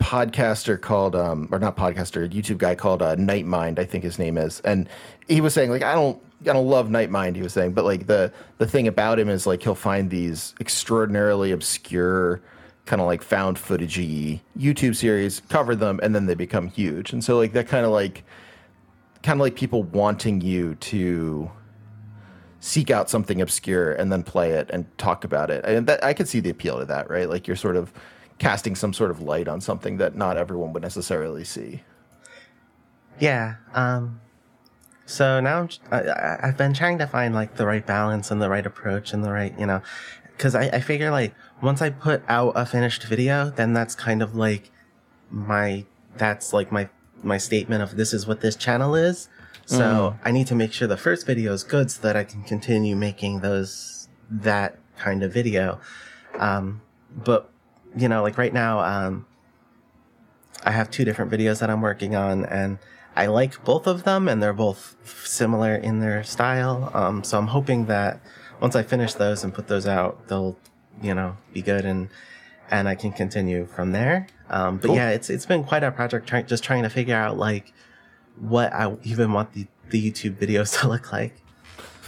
podcaster 0.00 0.80
called, 0.80 1.14
um, 1.16 1.48
or 1.50 1.58
not 1.58 1.76
podcaster, 1.76 2.28
YouTube 2.30 2.58
guy 2.58 2.74
called 2.74 3.02
uh, 3.02 3.16
Nightmind, 3.16 3.78
I 3.78 3.84
think 3.84 4.04
his 4.04 4.18
name 4.18 4.36
is, 4.36 4.60
and 4.60 4.88
he 5.28 5.40
was 5.40 5.54
saying 5.54 5.70
like 5.70 5.82
I 5.82 5.94
don't. 5.94 6.20
I 6.42 6.52
don't 6.52 6.68
love 6.68 6.86
Nightmind, 6.86 7.34
he 7.34 7.42
was 7.42 7.52
saying, 7.52 7.72
but 7.72 7.84
like 7.84 8.06
the 8.06 8.32
the 8.58 8.66
thing 8.66 8.86
about 8.86 9.18
him 9.18 9.28
is 9.28 9.44
like 9.44 9.60
he'll 9.60 9.74
find 9.74 10.08
these 10.08 10.54
extraordinarily 10.60 11.50
obscure, 11.50 12.40
kind 12.86 13.02
of 13.02 13.08
like 13.08 13.22
found 13.22 13.56
footagey 13.56 14.38
YouTube 14.56 14.94
series, 14.94 15.42
cover 15.48 15.74
them, 15.74 15.98
and 16.00 16.14
then 16.14 16.26
they 16.26 16.36
become 16.36 16.68
huge. 16.68 17.12
And 17.12 17.24
so 17.24 17.36
like 17.36 17.54
that 17.54 17.66
kind 17.66 17.84
of 17.84 17.90
like 17.90 18.22
kind 19.28 19.38
of 19.38 19.42
like 19.42 19.56
people 19.56 19.82
wanting 19.82 20.40
you 20.40 20.74
to 20.76 21.50
seek 22.60 22.90
out 22.90 23.10
something 23.10 23.42
obscure 23.42 23.92
and 23.92 24.10
then 24.10 24.22
play 24.22 24.52
it 24.52 24.70
and 24.72 24.86
talk 24.96 25.22
about 25.22 25.50
it. 25.50 25.62
And 25.66 25.86
that 25.86 26.02
I 26.02 26.14
could 26.14 26.26
see 26.26 26.40
the 26.40 26.48
appeal 26.48 26.78
to 26.78 26.86
that, 26.86 27.10
right? 27.10 27.28
Like 27.28 27.46
you're 27.46 27.54
sort 27.54 27.76
of 27.76 27.92
casting 28.38 28.74
some 28.74 28.94
sort 28.94 29.10
of 29.10 29.20
light 29.20 29.46
on 29.46 29.60
something 29.60 29.98
that 29.98 30.16
not 30.16 30.38
everyone 30.38 30.72
would 30.72 30.82
necessarily 30.82 31.44
see. 31.44 31.82
Yeah. 33.20 33.56
Um, 33.74 34.22
so 35.04 35.40
now 35.40 35.68
i 35.92 36.46
have 36.46 36.56
been 36.56 36.72
trying 36.72 36.96
to 36.96 37.06
find 37.06 37.34
like 37.34 37.56
the 37.56 37.66
right 37.66 37.86
balance 37.86 38.30
and 38.30 38.40
the 38.40 38.48
right 38.48 38.64
approach 38.64 39.12
and 39.12 39.22
the 39.22 39.30
right, 39.30 39.52
you 39.60 39.66
know, 39.66 39.82
because 40.38 40.54
I, 40.54 40.68
I 40.68 40.80
figure 40.80 41.10
like 41.10 41.34
once 41.60 41.82
I 41.82 41.90
put 41.90 42.22
out 42.30 42.54
a 42.56 42.64
finished 42.64 43.02
video, 43.02 43.50
then 43.50 43.74
that's 43.74 43.94
kind 43.94 44.22
of 44.22 44.34
like 44.34 44.70
my 45.30 45.84
that's 46.16 46.54
like 46.54 46.72
my 46.72 46.88
my 47.22 47.38
statement 47.38 47.82
of 47.82 47.96
this 47.96 48.12
is 48.12 48.26
what 48.26 48.40
this 48.40 48.56
channel 48.56 48.94
is. 48.94 49.28
So 49.66 49.80
mm. 49.80 50.18
I 50.24 50.30
need 50.30 50.46
to 50.46 50.54
make 50.54 50.72
sure 50.72 50.88
the 50.88 50.96
first 50.96 51.26
video 51.26 51.52
is 51.52 51.62
good 51.62 51.90
so 51.90 52.00
that 52.02 52.16
I 52.16 52.24
can 52.24 52.42
continue 52.42 52.96
making 52.96 53.40
those 53.40 54.08
that 54.30 54.78
kind 54.96 55.22
of 55.22 55.32
video. 55.32 55.80
Um, 56.38 56.80
but 57.14 57.50
you 57.96 58.08
know, 58.08 58.22
like 58.22 58.38
right 58.38 58.52
now, 58.52 58.80
um, 58.80 59.26
I 60.64 60.70
have 60.72 60.90
two 60.90 61.04
different 61.04 61.30
videos 61.30 61.60
that 61.60 61.70
I'm 61.70 61.80
working 61.80 62.14
on, 62.14 62.44
and 62.44 62.78
I 63.16 63.26
like 63.26 63.64
both 63.64 63.86
of 63.86 64.04
them, 64.04 64.28
and 64.28 64.42
they're 64.42 64.52
both 64.52 64.96
similar 65.26 65.74
in 65.74 66.00
their 66.00 66.22
style. 66.24 66.90
Um, 66.94 67.24
so 67.24 67.38
I'm 67.38 67.48
hoping 67.48 67.86
that 67.86 68.20
once 68.60 68.74
I 68.74 68.82
finish 68.82 69.14
those 69.14 69.44
and 69.44 69.54
put 69.54 69.68
those 69.68 69.86
out, 69.86 70.28
they'll 70.28 70.56
you 71.02 71.14
know 71.14 71.36
be 71.52 71.62
good 71.62 71.84
and 71.84 72.08
and 72.70 72.88
I 72.88 72.94
can 72.94 73.12
continue 73.12 73.66
from 73.66 73.92
there. 73.92 74.26
Um, 74.50 74.78
but 74.78 74.88
Cool. 74.88 74.96
yeah, 74.96 75.10
it's 75.10 75.30
it's 75.30 75.46
been 75.46 75.64
quite 75.64 75.82
a 75.84 75.90
project 75.90 76.26
trying 76.26 76.46
just 76.46 76.64
trying 76.64 76.82
to 76.84 76.90
figure 76.90 77.14
out 77.16 77.36
like 77.38 77.72
what 78.38 78.72
I 78.72 78.96
even 79.04 79.32
want 79.32 79.52
the 79.52 79.66
the 79.90 80.10
YouTube 80.10 80.36
videos 80.36 80.78
to 80.80 80.88
look 80.88 81.12
like. 81.12 81.34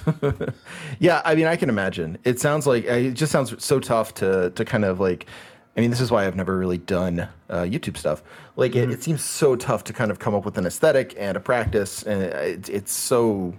Yeah, 0.99 1.23
I 1.25 1.35
mean, 1.35 1.47
I 1.47 1.57
can 1.57 1.69
imagine. 1.69 2.19
It 2.25 2.41
sounds 2.41 2.67
like 2.67 2.85
it 2.85 3.13
just 3.13 3.33
sounds 3.33 3.55
so 3.65 3.81
tough 3.81 4.15
to 4.15 4.51
to 4.51 4.65
kind 4.65 4.85
of 4.85 5.01
like. 5.01 5.27
I 5.77 5.81
mean, 5.81 5.91
this 5.91 6.01
is 6.01 6.11
why 6.11 6.27
I've 6.27 6.35
never 6.37 6.59
really 6.59 6.79
done 6.79 7.21
uh, 7.49 7.61
YouTube 7.63 7.97
stuff. 7.97 8.25
Like, 8.57 8.75
it, 8.75 8.91
it 8.91 9.05
seems 9.05 9.23
so 9.25 9.55
tough 9.55 9.85
to 9.85 9.93
kind 9.93 10.11
of 10.11 10.19
come 10.19 10.35
up 10.35 10.45
with 10.45 10.59
an 10.59 10.67
aesthetic 10.67 11.15
and 11.17 11.37
a 11.37 11.41
practice, 11.41 12.03
and 12.03 12.23
it, 12.23 12.69
it's 12.69 12.93
so. 12.93 13.55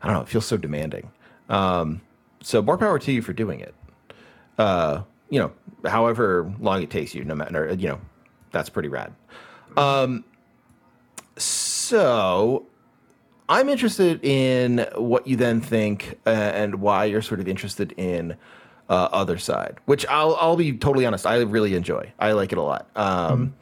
I 0.00 0.06
don't 0.06 0.14
know. 0.14 0.22
It 0.22 0.28
feels 0.28 0.46
so 0.46 0.56
demanding. 0.56 1.10
Um, 1.48 2.00
so 2.42 2.62
more 2.62 2.78
power 2.78 2.98
to 3.00 3.12
you 3.12 3.22
for 3.22 3.32
doing 3.32 3.58
it. 3.60 3.74
Uh, 4.56 5.02
you 5.32 5.38
know, 5.38 5.50
however 5.88 6.52
long 6.60 6.82
it 6.82 6.90
takes 6.90 7.14
you, 7.14 7.24
no 7.24 7.34
matter 7.34 7.74
you 7.78 7.88
know, 7.88 8.00
that's 8.50 8.68
pretty 8.68 8.90
rad. 8.90 9.14
Um, 9.78 10.24
so 11.38 12.66
I'm 13.48 13.70
interested 13.70 14.22
in 14.22 14.86
what 14.94 15.26
you 15.26 15.36
then 15.36 15.62
think 15.62 16.18
uh, 16.26 16.28
and 16.28 16.74
why 16.76 17.06
you're 17.06 17.22
sort 17.22 17.40
of 17.40 17.48
interested 17.48 17.92
in 17.96 18.36
uh, 18.90 19.24
Othercide, 19.24 19.78
which 19.86 20.04
I'll 20.06 20.36
I'll 20.38 20.56
be 20.56 20.76
totally 20.76 21.06
honest. 21.06 21.26
I 21.26 21.36
really 21.38 21.74
enjoy. 21.76 22.12
I 22.18 22.32
like 22.32 22.52
it 22.52 22.58
a 22.58 22.62
lot. 22.62 22.90
Um, 22.94 23.54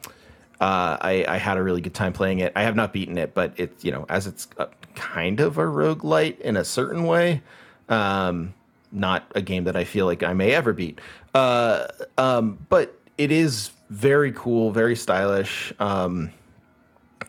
uh, 0.59 0.97
I 0.99 1.23
I 1.25 1.37
had 1.37 1.55
a 1.55 1.63
really 1.63 1.79
good 1.79 1.93
time 1.93 2.11
playing 2.11 2.39
it. 2.39 2.51
I 2.53 2.63
have 2.63 2.75
not 2.75 2.91
beaten 2.91 3.17
it, 3.17 3.33
but 3.33 3.53
it's 3.55 3.85
you 3.85 3.93
know 3.93 4.05
as 4.09 4.27
it's 4.27 4.49
a, 4.57 4.67
kind 4.95 5.39
of 5.39 5.57
a 5.57 5.63
roguelite 5.63 6.41
in 6.41 6.57
a 6.57 6.65
certain 6.65 7.05
way. 7.05 7.41
Um, 7.87 8.55
not 8.91 9.31
a 9.35 9.41
game 9.41 9.63
that 9.63 9.75
I 9.75 9.83
feel 9.83 10.05
like 10.05 10.23
I 10.23 10.33
may 10.33 10.51
ever 10.51 10.73
beat. 10.73 10.99
Uh, 11.33 11.87
um, 12.17 12.65
but 12.69 12.99
it 13.17 13.31
is 13.31 13.71
very 13.89 14.31
cool, 14.31 14.71
very 14.71 14.95
stylish. 14.95 15.73
Um, 15.79 16.31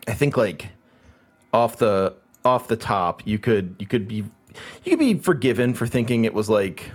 I 0.07 0.13
think 0.13 0.37
like 0.37 0.69
off 1.53 1.77
the 1.77 2.13
off 2.43 2.67
the 2.67 2.75
top, 2.75 3.25
you 3.25 3.39
could 3.39 3.75
you 3.79 3.85
could 3.85 4.07
be 4.07 4.25
you 4.83 4.89
could 4.91 4.99
be 4.99 5.15
forgiven 5.15 5.73
for 5.73 5.87
thinking 5.87 6.25
it 6.25 6.33
was 6.33 6.49
like 6.49 6.91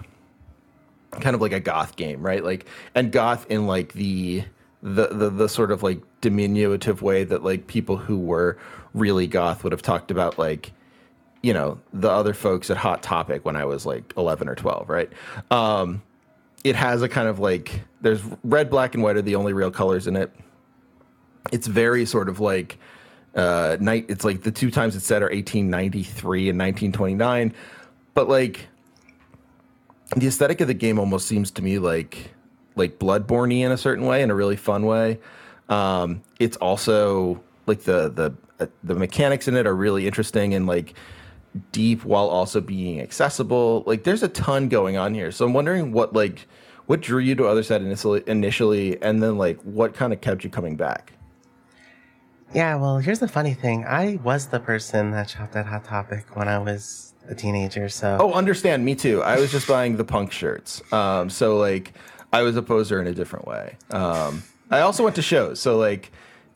kind 1.13 1.35
of 1.35 1.41
like 1.41 1.53
a 1.53 1.61
goth 1.61 1.97
game, 1.97 2.21
right? 2.23 2.45
Like 2.45 2.67
and 2.95 3.11
goth 3.11 3.47
in 3.51 3.67
like 3.67 3.93
the 3.95 4.45
the 4.83 5.09
the, 5.09 5.31
the 5.31 5.49
sort 5.49 5.71
of 5.71 5.83
like 5.83 6.01
diminutive 6.21 7.03
way 7.03 7.25
that 7.25 7.43
like 7.43 7.67
people 7.67 7.97
who 7.97 8.19
were 8.19 8.59
really 8.95 9.27
goth 9.27 9.65
would 9.65 9.73
have 9.73 9.83
talked 9.83 10.11
about 10.11 10.39
like 10.39 10.73
you 11.43 11.53
know 11.53 11.79
the 11.93 12.11
other 12.11 12.35
folks 12.35 12.71
at 12.71 12.77
hot 12.77 13.03
topic 13.03 13.45
when 13.45 13.57
i 13.57 13.65
was 13.65 13.87
like 13.87 14.13
11 14.17 14.49
or 14.49 14.55
12 14.55 14.89
right 14.89 15.13
um 15.51 16.03
it 16.69 16.77
has 16.77 17.03
a 17.03 17.09
kind 17.09 17.29
of 17.29 17.39
like 17.39 17.83
there's 18.01 18.21
red 18.45 18.71
black 18.71 18.95
and 18.95 19.03
white 19.03 19.17
are 19.17 19.23
the 19.23 19.35
only 19.35 19.53
real 19.53 19.71
colors 19.71 20.07
in 20.07 20.17
it. 20.17 20.35
It's 21.53 21.67
very 21.67 22.05
sort 22.05 22.29
of 22.29 22.41
like 22.41 22.79
uh 23.35 23.77
night 23.81 24.07
it's 24.09 24.25
like 24.25 24.43
the 24.43 24.51
two 24.51 24.71
times 24.71 24.97
it's 24.97 25.07
set 25.07 25.23
are 25.23 25.27
1893 25.27 26.49
and 26.49 26.59
1929 26.59 27.53
but 28.15 28.27
like 28.27 28.67
the 30.17 30.27
aesthetic 30.27 30.61
of 30.63 30.67
the 30.67 30.75
game 30.75 30.99
almost 30.99 31.29
seems 31.29 31.51
to 31.51 31.63
me 31.63 31.79
like 31.79 32.33
like 32.75 32.99
bloodborne 32.99 33.53
in 33.53 33.71
a 33.71 33.77
certain 33.77 34.07
way 34.07 34.23
in 34.23 34.31
a 34.31 34.35
really 34.35 34.57
fun 34.57 34.87
way. 34.87 35.19
Um 35.69 36.23
it's 36.41 36.57
also 36.57 37.43
like 37.67 37.83
the 37.83 38.09
the 38.09 38.35
uh, 38.61 38.67
the 38.83 38.95
mechanics 38.95 39.47
in 39.47 39.57
it 39.57 39.67
are 39.67 39.77
really 39.77 40.07
interesting 40.07 40.55
and 40.55 40.67
like 40.67 40.95
deep 41.73 42.05
while 42.05 42.29
also 42.29 42.61
being 42.61 43.01
accessible. 43.01 43.85
Like 43.87 44.05
there's 44.05 44.23
a 44.23 44.29
ton 44.29 44.69
going 44.69 44.97
on 44.97 45.15
here. 45.15 45.31
So 45.31 45.45
i'm 45.45 45.53
wondering 45.53 45.93
what 45.93 46.15
like 46.15 46.47
what 46.89 47.01
drew 47.01 47.21
you 47.21 47.35
to 47.37 47.45
Othercide 47.45 47.77
initially 47.81 48.23
initially 48.27 49.01
and 49.01 49.23
then 49.23 49.39
like 49.39 49.61
what 49.63 49.95
kind 49.95 50.13
of 50.13 50.21
kept 50.21 50.43
you 50.43 50.51
coming 50.51 50.75
back 50.77 51.13
Yeah, 52.55 52.77
well, 52.77 52.99
here's 52.99 53.19
the 53.19 53.29
funny 53.29 53.53
thing. 53.55 53.85
I 53.85 54.19
was 54.25 54.47
the 54.49 54.59
person 54.59 55.11
that 55.13 55.29
shopped 55.31 55.55
at 55.55 55.67
Hot 55.67 55.85
Topic 55.85 56.25
when 56.35 56.49
I 56.49 56.59
was 56.59 57.13
a 57.29 57.35
teenager, 57.35 57.91
so 57.91 58.17
Oh, 58.19 58.33
understand. 58.33 58.85
Me 58.87 58.95
too. 58.95 59.23
I 59.23 59.39
was 59.39 59.53
just 59.53 59.69
buying 59.77 59.97
the 59.99 60.05
punk 60.05 60.33
shirts. 60.33 60.81
Um, 60.93 61.29
so 61.29 61.59
like, 61.59 61.93
I 62.33 62.41
was 62.43 62.57
a 62.57 62.63
poser 62.63 63.01
in 63.03 63.07
a 63.07 63.13
different 63.13 63.47
way. 63.47 63.77
Um, 63.91 64.43
I 64.71 64.81
also 64.81 65.05
went 65.05 65.17
to 65.17 65.23
shows. 65.23 65.61
So 65.61 65.77
like, 65.77 66.11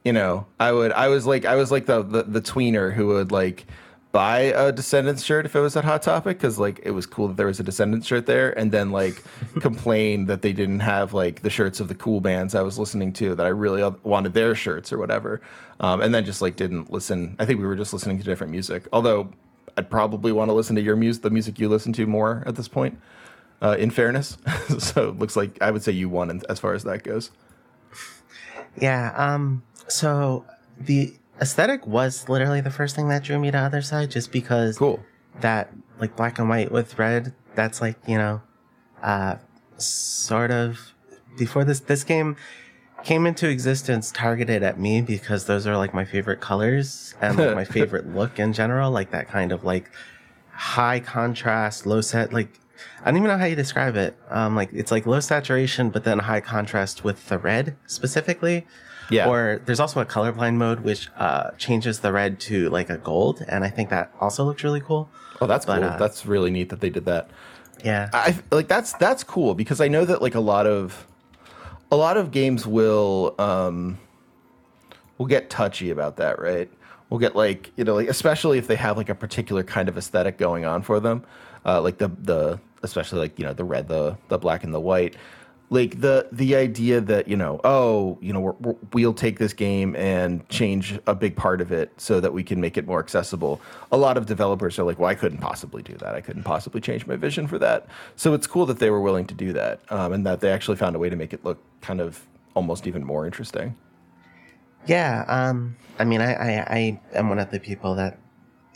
you 0.05 0.13
know, 0.15 0.47
I 0.59 0.73
would. 0.73 0.93
I 0.93 1.09
was 1.09 1.27
like, 1.27 1.45
I 1.45 1.57
was 1.57 1.71
like 1.71 1.85
the 1.87 2.03
the, 2.03 2.23
the 2.23 2.41
tweener 2.41 2.93
who 2.93 3.09
would 3.09 3.31
like 3.31 3.67
buy 4.13 4.41
a 4.41 4.71
Descendents 4.71 5.25
shirt 5.25 5.47
if 5.47 5.57
it 5.57 5.61
was 5.61 5.75
at 5.77 5.85
Hot 5.85 6.03
Topic 6.03 6.39
because 6.39 6.59
like 6.59 6.81
it 6.85 6.91
was 6.93 7.07
cool 7.07 7.29
that 7.29 7.37
there 7.39 7.47
was 7.47 7.59
a 7.59 7.63
Descendents 7.63 8.07
shirt 8.07 8.27
there, 8.27 8.57
and 8.59 8.71
then 8.71 8.93
like 8.93 9.23
complain 9.61 10.27
that 10.27 10.43
they 10.43 10.53
didn't 10.53 10.81
have 10.81 11.15
like 11.15 11.43
the 11.43 11.51
shirts 11.51 11.81
of 11.81 11.89
the 11.89 11.95
cool 11.95 12.21
bands 12.21 12.55
I 12.55 12.63
was 12.63 12.79
listening 12.79 13.13
to 13.15 13.35
that 13.35 13.45
I 13.45 13.49
really 13.49 13.83
wanted 14.05 14.35
their 14.35 14.55
shirts 14.55 14.93
or 14.93 14.99
whatever, 14.99 15.41
um, 15.81 16.01
and 16.03 16.15
then 16.15 16.25
just 16.25 16.43
like 16.43 16.57
didn't 16.57 16.93
listen. 16.93 17.35
I 17.39 17.47
think 17.47 17.59
we 17.59 17.67
were 17.67 17.77
just 17.77 17.93
listening 17.93 18.19
to 18.19 18.25
different 18.25 18.53
music, 18.53 18.87
although. 18.93 19.31
I'd 19.75 19.89
probably 19.89 20.33
want 20.33 20.51
to 20.51 20.53
listen 20.53 20.77
to 20.77 20.83
your 20.83 20.97
music, 20.97 21.23
the 21.23 21.31
music 21.31 21.59
you 21.59 21.67
listen 21.67 21.95
to 21.95 22.07
more 22.07 22.43
at 22.45 22.57
this 22.57 22.69
point. 22.69 23.01
Uh, 23.63 23.75
in 23.79 23.91
fairness, 23.91 24.37
so 24.79 25.09
it 25.09 25.19
looks 25.19 25.35
like 25.35 25.57
I 25.63 25.71
would 25.71 25.83
say 25.83 25.93
you 25.93 26.11
won 26.11 26.43
as 26.51 26.59
far 26.59 26.75
as 26.75 26.83
that 26.83 27.05
goes. 27.05 27.31
yeah. 28.77 29.15
Um, 29.17 29.63
so 29.89 30.45
the 30.79 31.15
aesthetic 31.43 31.87
was 31.87 32.29
literally 32.29 32.61
the 32.63 32.71
first 32.71 32.97
thing 32.97 33.09
that 33.09 33.23
drew 33.25 33.39
me 33.39 33.51
to 33.51 33.59
Othercide, 33.59 34.09
just 34.11 34.33
because 34.33 34.79
Cool. 34.79 35.05
that 35.41 35.71
like 35.99 36.17
black 36.17 36.39
and 36.39 36.49
white 36.49 36.73
with 36.73 36.99
red. 36.99 37.35
That's 37.55 37.81
like 37.83 37.97
you 38.07 38.17
know, 38.17 38.41
uh, 39.03 39.37
sort 39.77 40.51
of 40.51 40.95
before 41.37 41.65
this 41.65 41.81
this 41.81 42.05
game 42.05 42.37
came 43.05 43.27
into 43.27 43.49
existence 43.49 44.13
targeted 44.13 44.63
at 44.63 44.79
me 44.79 45.01
because 45.03 45.47
those 45.47 45.67
are 45.67 45.77
like 45.77 45.93
my 45.93 46.05
favorite 46.05 46.41
colors 46.41 47.15
and 47.21 47.37
like 47.37 47.55
my 47.55 47.65
favorite 47.79 48.07
look 48.15 48.39
in 48.39 48.53
general 48.53 48.93
like 48.93 49.11
that 49.11 49.29
kind 49.29 49.51
of 49.51 49.65
like 49.65 49.91
high 50.53 51.01
contrast 51.01 51.85
low 51.85 52.01
set 52.01 52.33
like 52.33 52.61
i 53.01 53.07
don't 53.07 53.17
even 53.17 53.27
know 53.29 53.37
how 53.39 53.45
you 53.45 53.57
describe 53.57 53.97
it 53.97 54.17
um 54.31 54.55
like 54.55 54.69
it's 54.73 54.93
like 54.93 55.05
low 55.05 55.19
saturation 55.19 55.91
but 55.91 56.05
then 56.05 56.21
high 56.21 56.41
contrast 56.41 57.03
with 57.03 57.29
the 57.29 57.39
red 57.39 57.77
specifically 57.87 58.65
Yeah. 59.11 59.29
or 59.29 59.61
there's 59.67 59.81
also 59.81 60.01
a 60.01 60.07
colorblind 60.07 60.55
mode 60.57 60.81
which 60.81 61.09
uh 61.19 61.51
changes 61.59 62.01
the 62.01 62.13
red 62.13 62.41
to 62.41 62.71
like 62.71 62.89
a 62.91 62.99
gold 62.99 63.45
and 63.49 63.65
i 63.65 63.69
think 63.69 63.91
that 63.91 64.13
also 64.21 64.45
looks 64.45 64.63
really 64.65 64.81
cool 64.81 65.09
Oh, 65.41 65.47
that's 65.47 65.67
But, 65.67 65.81
cool. 65.81 65.89
uh, 65.91 65.97
that's 65.99 66.25
really 66.25 66.51
neat 66.53 66.69
that 66.69 66.81
they 66.81 66.89
did 66.91 67.05
that. 67.07 67.29
yeah 67.85 68.11
I 68.13 68.39
like 68.53 68.69
that's 68.69 68.93
that's 68.95 69.25
cool 69.25 69.55
because 69.55 69.81
I 69.81 69.89
know 69.89 70.05
that 70.05 70.23
like 70.23 70.37
a 70.37 70.41
lot 70.41 70.67
of 70.69 71.07
a 71.91 71.97
lot 71.97 72.17
of 72.17 72.31
games 72.31 72.65
will 72.65 73.35
um 73.41 73.99
will 75.19 75.27
get 75.27 75.51
touchy 75.51 75.91
about 75.91 76.17
that, 76.19 76.41
right? 76.41 76.71
We'll 77.11 77.19
get 77.19 77.35
like 77.37 77.73
you 77.77 77.83
know 77.85 77.95
like 77.95 78.09
especially 78.09 78.59
if 78.59 78.67
they 78.69 78.77
have 78.77 78.97
like 78.97 79.09
a 79.09 79.15
particular 79.17 79.63
kind 79.65 79.89
of 79.89 79.99
aesthetic 79.99 80.39
going 80.39 80.65
on 80.65 80.83
for 80.83 81.01
them, 81.01 81.25
uh, 81.67 81.81
like 81.83 81.99
the 81.99 82.09
the 82.09 82.61
especially 82.85 83.19
like 83.19 83.37
you 83.39 83.45
know 83.45 83.53
the 83.53 83.65
red, 83.65 83.89
the 83.89 84.17
the 84.29 84.39
black 84.39 84.63
and 84.65 84.73
the 84.73 84.81
white. 84.81 85.17
Like 85.73 86.03
the 86.03 86.29
the 86.31 86.55
idea 86.55 87.01
that 87.01 87.29
you 87.29 87.37
know 87.37 87.59
oh 87.65 88.19
you 88.21 88.31
know 88.31 88.41
we're, 88.41 88.75
we'll 88.93 89.15
take 89.15 89.39
this 89.39 89.55
game 89.55 89.97
and 89.97 90.47
change 90.51 90.99
a 91.07 91.15
big 91.15 91.35
part 91.35 91.63
of 91.63 91.73
it 91.73 91.91
so 91.97 92.21
that 92.21 92.35
we 92.35 92.45
can 92.45 92.61
make 92.61 92.77
it 92.77 92.87
more 92.87 93.01
accessible. 93.01 93.59
A 93.91 93.97
lot 93.97 94.19
of 94.19 94.27
developers 94.27 94.79
are 94.79 94.83
like, 94.83 94.99
well, 94.99 95.09
I 95.09 95.15
couldn't 95.15 95.39
possibly 95.39 95.83
do 95.83 95.95
that. 95.95 96.15
I 96.15 96.21
couldn't 96.21 96.43
possibly 96.43 96.83
change 96.83 97.07
my 97.07 97.17
vision 97.17 97.47
for 97.47 97.59
that. 97.61 97.87
So 98.17 98.35
it's 98.35 98.47
cool 98.47 98.67
that 98.67 98.81
they 98.81 98.91
were 98.91 99.01
willing 99.01 99.27
to 99.29 99.35
do 99.35 99.55
that 99.55 99.81
um, 99.91 100.13
and 100.13 100.27
that 100.27 100.41
they 100.41 100.53
actually 100.53 100.77
found 100.77 100.95
a 100.95 100.99
way 100.99 101.09
to 101.09 101.17
make 101.17 101.33
it 101.33 101.43
look 101.43 101.59
kind 101.81 102.03
of 102.03 102.21
almost 102.55 102.87
even 102.87 103.03
more 103.03 103.25
interesting. 103.25 103.75
Yeah, 104.87 105.25
um, 105.27 105.77
I 105.99 106.05
mean, 106.05 106.21
I, 106.21 106.35
I, 106.35 106.51
I 106.69 107.01
am 107.15 107.31
one 107.31 107.39
of 107.39 107.51
the 107.51 107.61
people 107.61 107.95
that 107.95 108.19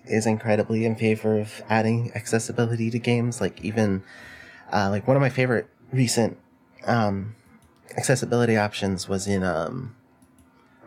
is 0.06 0.24
incredibly 0.24 0.86
in 0.86 0.96
favor 0.96 1.38
of 1.38 1.62
adding 1.68 2.10
accessibility 2.14 2.90
to 2.90 2.98
games. 2.98 3.38
Like 3.38 3.62
even, 3.62 4.02
uh, 4.72 4.88
like 4.88 5.06
one 5.06 5.18
of 5.18 5.20
my 5.20 5.28
favorite 5.28 5.68
recent, 5.92 6.38
um, 6.86 7.34
accessibility 7.96 8.56
options 8.56 9.08
was 9.08 9.26
in, 9.26 9.42
um, 9.42 9.94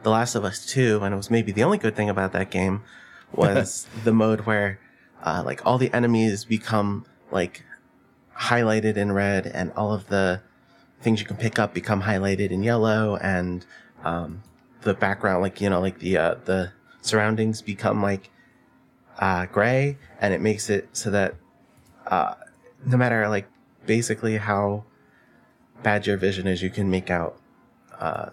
The 0.03 0.09
Last 0.09 0.35
of 0.35 0.43
Us 0.43 0.65
2, 0.65 1.01
and 1.03 1.13
it 1.13 1.17
was 1.17 1.29
maybe 1.29 1.51
the 1.51 1.63
only 1.63 1.77
good 1.77 1.95
thing 1.95 2.09
about 2.09 2.33
that 2.33 2.49
game 2.49 2.81
was 3.31 3.87
the 4.03 4.13
mode 4.13 4.41
where, 4.41 4.79
uh, 5.23 5.43
like 5.45 5.65
all 5.65 5.77
the 5.77 5.93
enemies 5.93 6.45
become 6.45 7.05
like 7.31 7.63
highlighted 8.37 8.95
in 8.95 9.11
red 9.11 9.45
and 9.45 9.71
all 9.73 9.93
of 9.93 10.07
the 10.07 10.41
things 11.01 11.19
you 11.19 11.25
can 11.25 11.37
pick 11.37 11.59
up 11.59 11.73
become 11.73 12.03
highlighted 12.03 12.51
in 12.51 12.63
yellow 12.63 13.17
and, 13.17 13.65
um, 14.03 14.43
the 14.81 14.93
background, 14.93 15.41
like 15.41 15.61
you 15.61 15.69
know, 15.69 15.79
like 15.79 15.99
the 15.99 16.17
uh, 16.17 16.35
the 16.45 16.71
surroundings 17.01 17.61
become 17.61 18.01
like 18.01 18.29
uh, 19.19 19.45
gray, 19.47 19.97
and 20.19 20.33
it 20.33 20.41
makes 20.41 20.69
it 20.69 20.89
so 20.93 21.11
that 21.11 21.35
uh, 22.07 22.35
no 22.85 22.97
matter 22.97 23.27
like 23.27 23.47
basically 23.85 24.37
how 24.37 24.83
bad 25.83 26.05
your 26.07 26.17
vision 26.17 26.47
is, 26.47 26.61
you 26.61 26.69
can 26.69 26.89
make 26.89 27.09
out 27.09 27.37
uh, 27.99 28.29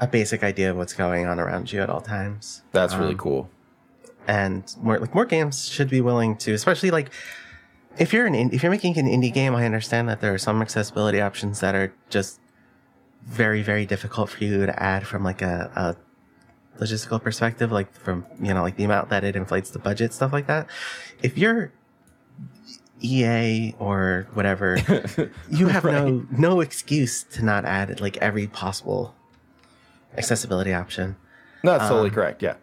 a 0.00 0.06
basic 0.06 0.42
idea 0.42 0.70
of 0.70 0.76
what's 0.76 0.92
going 0.92 1.26
on 1.26 1.38
around 1.40 1.72
you 1.72 1.80
at 1.80 1.90
all 1.90 2.00
times. 2.00 2.62
That's 2.72 2.94
really 2.94 3.12
Um, 3.12 3.18
cool. 3.18 3.50
and 4.28 4.64
more 4.80 4.98
like 4.98 5.14
more 5.14 5.24
games 5.24 5.68
should 5.68 5.88
be 5.90 6.00
willing 6.00 6.36
to, 6.38 6.52
especially 6.52 6.90
like 6.90 7.10
if 7.98 8.12
you're 8.12 8.26
an 8.26 8.34
in- 8.34 8.52
if 8.52 8.62
you're 8.62 8.70
making 8.70 8.96
an 8.98 9.06
indie 9.06 9.32
game, 9.32 9.54
I 9.54 9.64
understand 9.64 10.08
that 10.08 10.20
there 10.20 10.32
are 10.32 10.38
some 10.38 10.62
accessibility 10.62 11.20
options 11.20 11.60
that 11.60 11.74
are 11.74 11.92
just 12.08 12.38
very 13.24 13.62
very 13.62 13.84
difficult 13.84 14.30
for 14.30 14.42
you 14.44 14.64
to 14.64 14.82
add 14.82 15.06
from 15.06 15.22
like 15.24 15.42
a, 15.42 15.70
a 15.76 16.82
logistical 16.82 17.20
perspective, 17.22 17.70
like 17.72 17.92
from 17.92 18.24
you 18.40 18.54
know 18.54 18.62
like 18.62 18.76
the 18.76 18.84
amount 18.84 19.08
that 19.10 19.24
it 19.24 19.34
inflates 19.36 19.70
the 19.70 19.78
budget, 19.78 20.12
stuff 20.12 20.32
like 20.32 20.46
that. 20.46 20.66
If 21.22 21.36
you're 21.36 21.72
EA 23.00 23.74
or 23.78 24.26
whatever, 24.34 24.78
you 25.50 25.68
have 25.68 25.84
no 25.84 26.26
no 26.30 26.60
excuse 26.60 27.22
to 27.24 27.44
not 27.44 27.64
add 27.64 28.00
like 28.00 28.16
every 28.18 28.46
possible 28.46 29.14
accessibility 30.16 30.72
option. 30.72 31.16
No, 31.62 31.72
that's 31.76 31.88
totally 31.88 32.10
correct. 32.10 32.42
Yeah. 32.42 32.50
Like, 32.50 32.58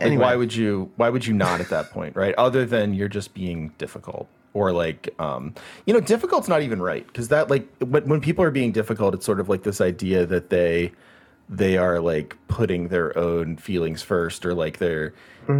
Anyway. 0.00 0.24
why 0.24 0.36
would 0.36 0.54
you 0.54 0.90
why 0.96 1.08
would 1.08 1.26
you 1.26 1.32
not 1.32 1.60
at 1.60 1.70
that 1.70 1.90
point, 1.90 2.16
right? 2.16 2.34
Other 2.36 2.66
than 2.66 2.92
you're 2.94 3.08
just 3.08 3.32
being 3.32 3.70
difficult 3.78 4.28
or 4.52 4.72
like 4.72 5.08
um 5.18 5.54
you 5.86 5.94
know, 5.94 6.00
difficult's 6.00 6.48
not 6.48 6.62
even 6.62 6.82
right 6.82 7.06
because 7.06 7.28
that 7.28 7.48
like 7.48 7.66
when 7.78 8.06
when 8.08 8.20
people 8.20 8.44
are 8.44 8.50
being 8.50 8.72
difficult, 8.72 9.14
it's 9.14 9.24
sort 9.24 9.40
of 9.40 9.48
like 9.48 9.62
this 9.62 9.80
idea 9.80 10.26
that 10.26 10.50
they 10.50 10.92
they 11.48 11.76
are 11.76 12.00
like 12.00 12.36
putting 12.48 12.88
their 12.88 13.16
own 13.16 13.56
feelings 13.56 14.02
first 14.02 14.44
or 14.44 14.52
like 14.54 14.78
they're 14.78 15.12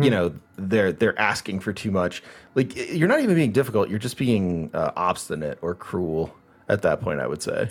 you 0.02 0.10
know 0.10 0.34
they're 0.56 0.90
they're 0.92 1.16
asking 1.18 1.60
for 1.60 1.72
too 1.72 1.92
much 1.92 2.22
like 2.56 2.74
you're 2.92 3.06
not 3.06 3.20
even 3.20 3.36
being 3.36 3.52
difficult 3.52 3.88
you're 3.88 4.00
just 4.00 4.16
being 4.18 4.68
uh, 4.74 4.90
obstinate 4.96 5.58
or 5.62 5.76
cruel 5.76 6.34
at 6.68 6.82
that 6.82 7.00
point 7.00 7.20
i 7.20 7.26
would 7.26 7.40
say 7.40 7.70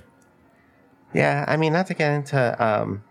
Yeah, 1.13 1.45
I 1.47 1.55
mean, 1.57 1.71
not 1.73 1.87
to 1.87 1.93
get 1.93 2.11
into 2.13 2.63
um, 2.63 3.03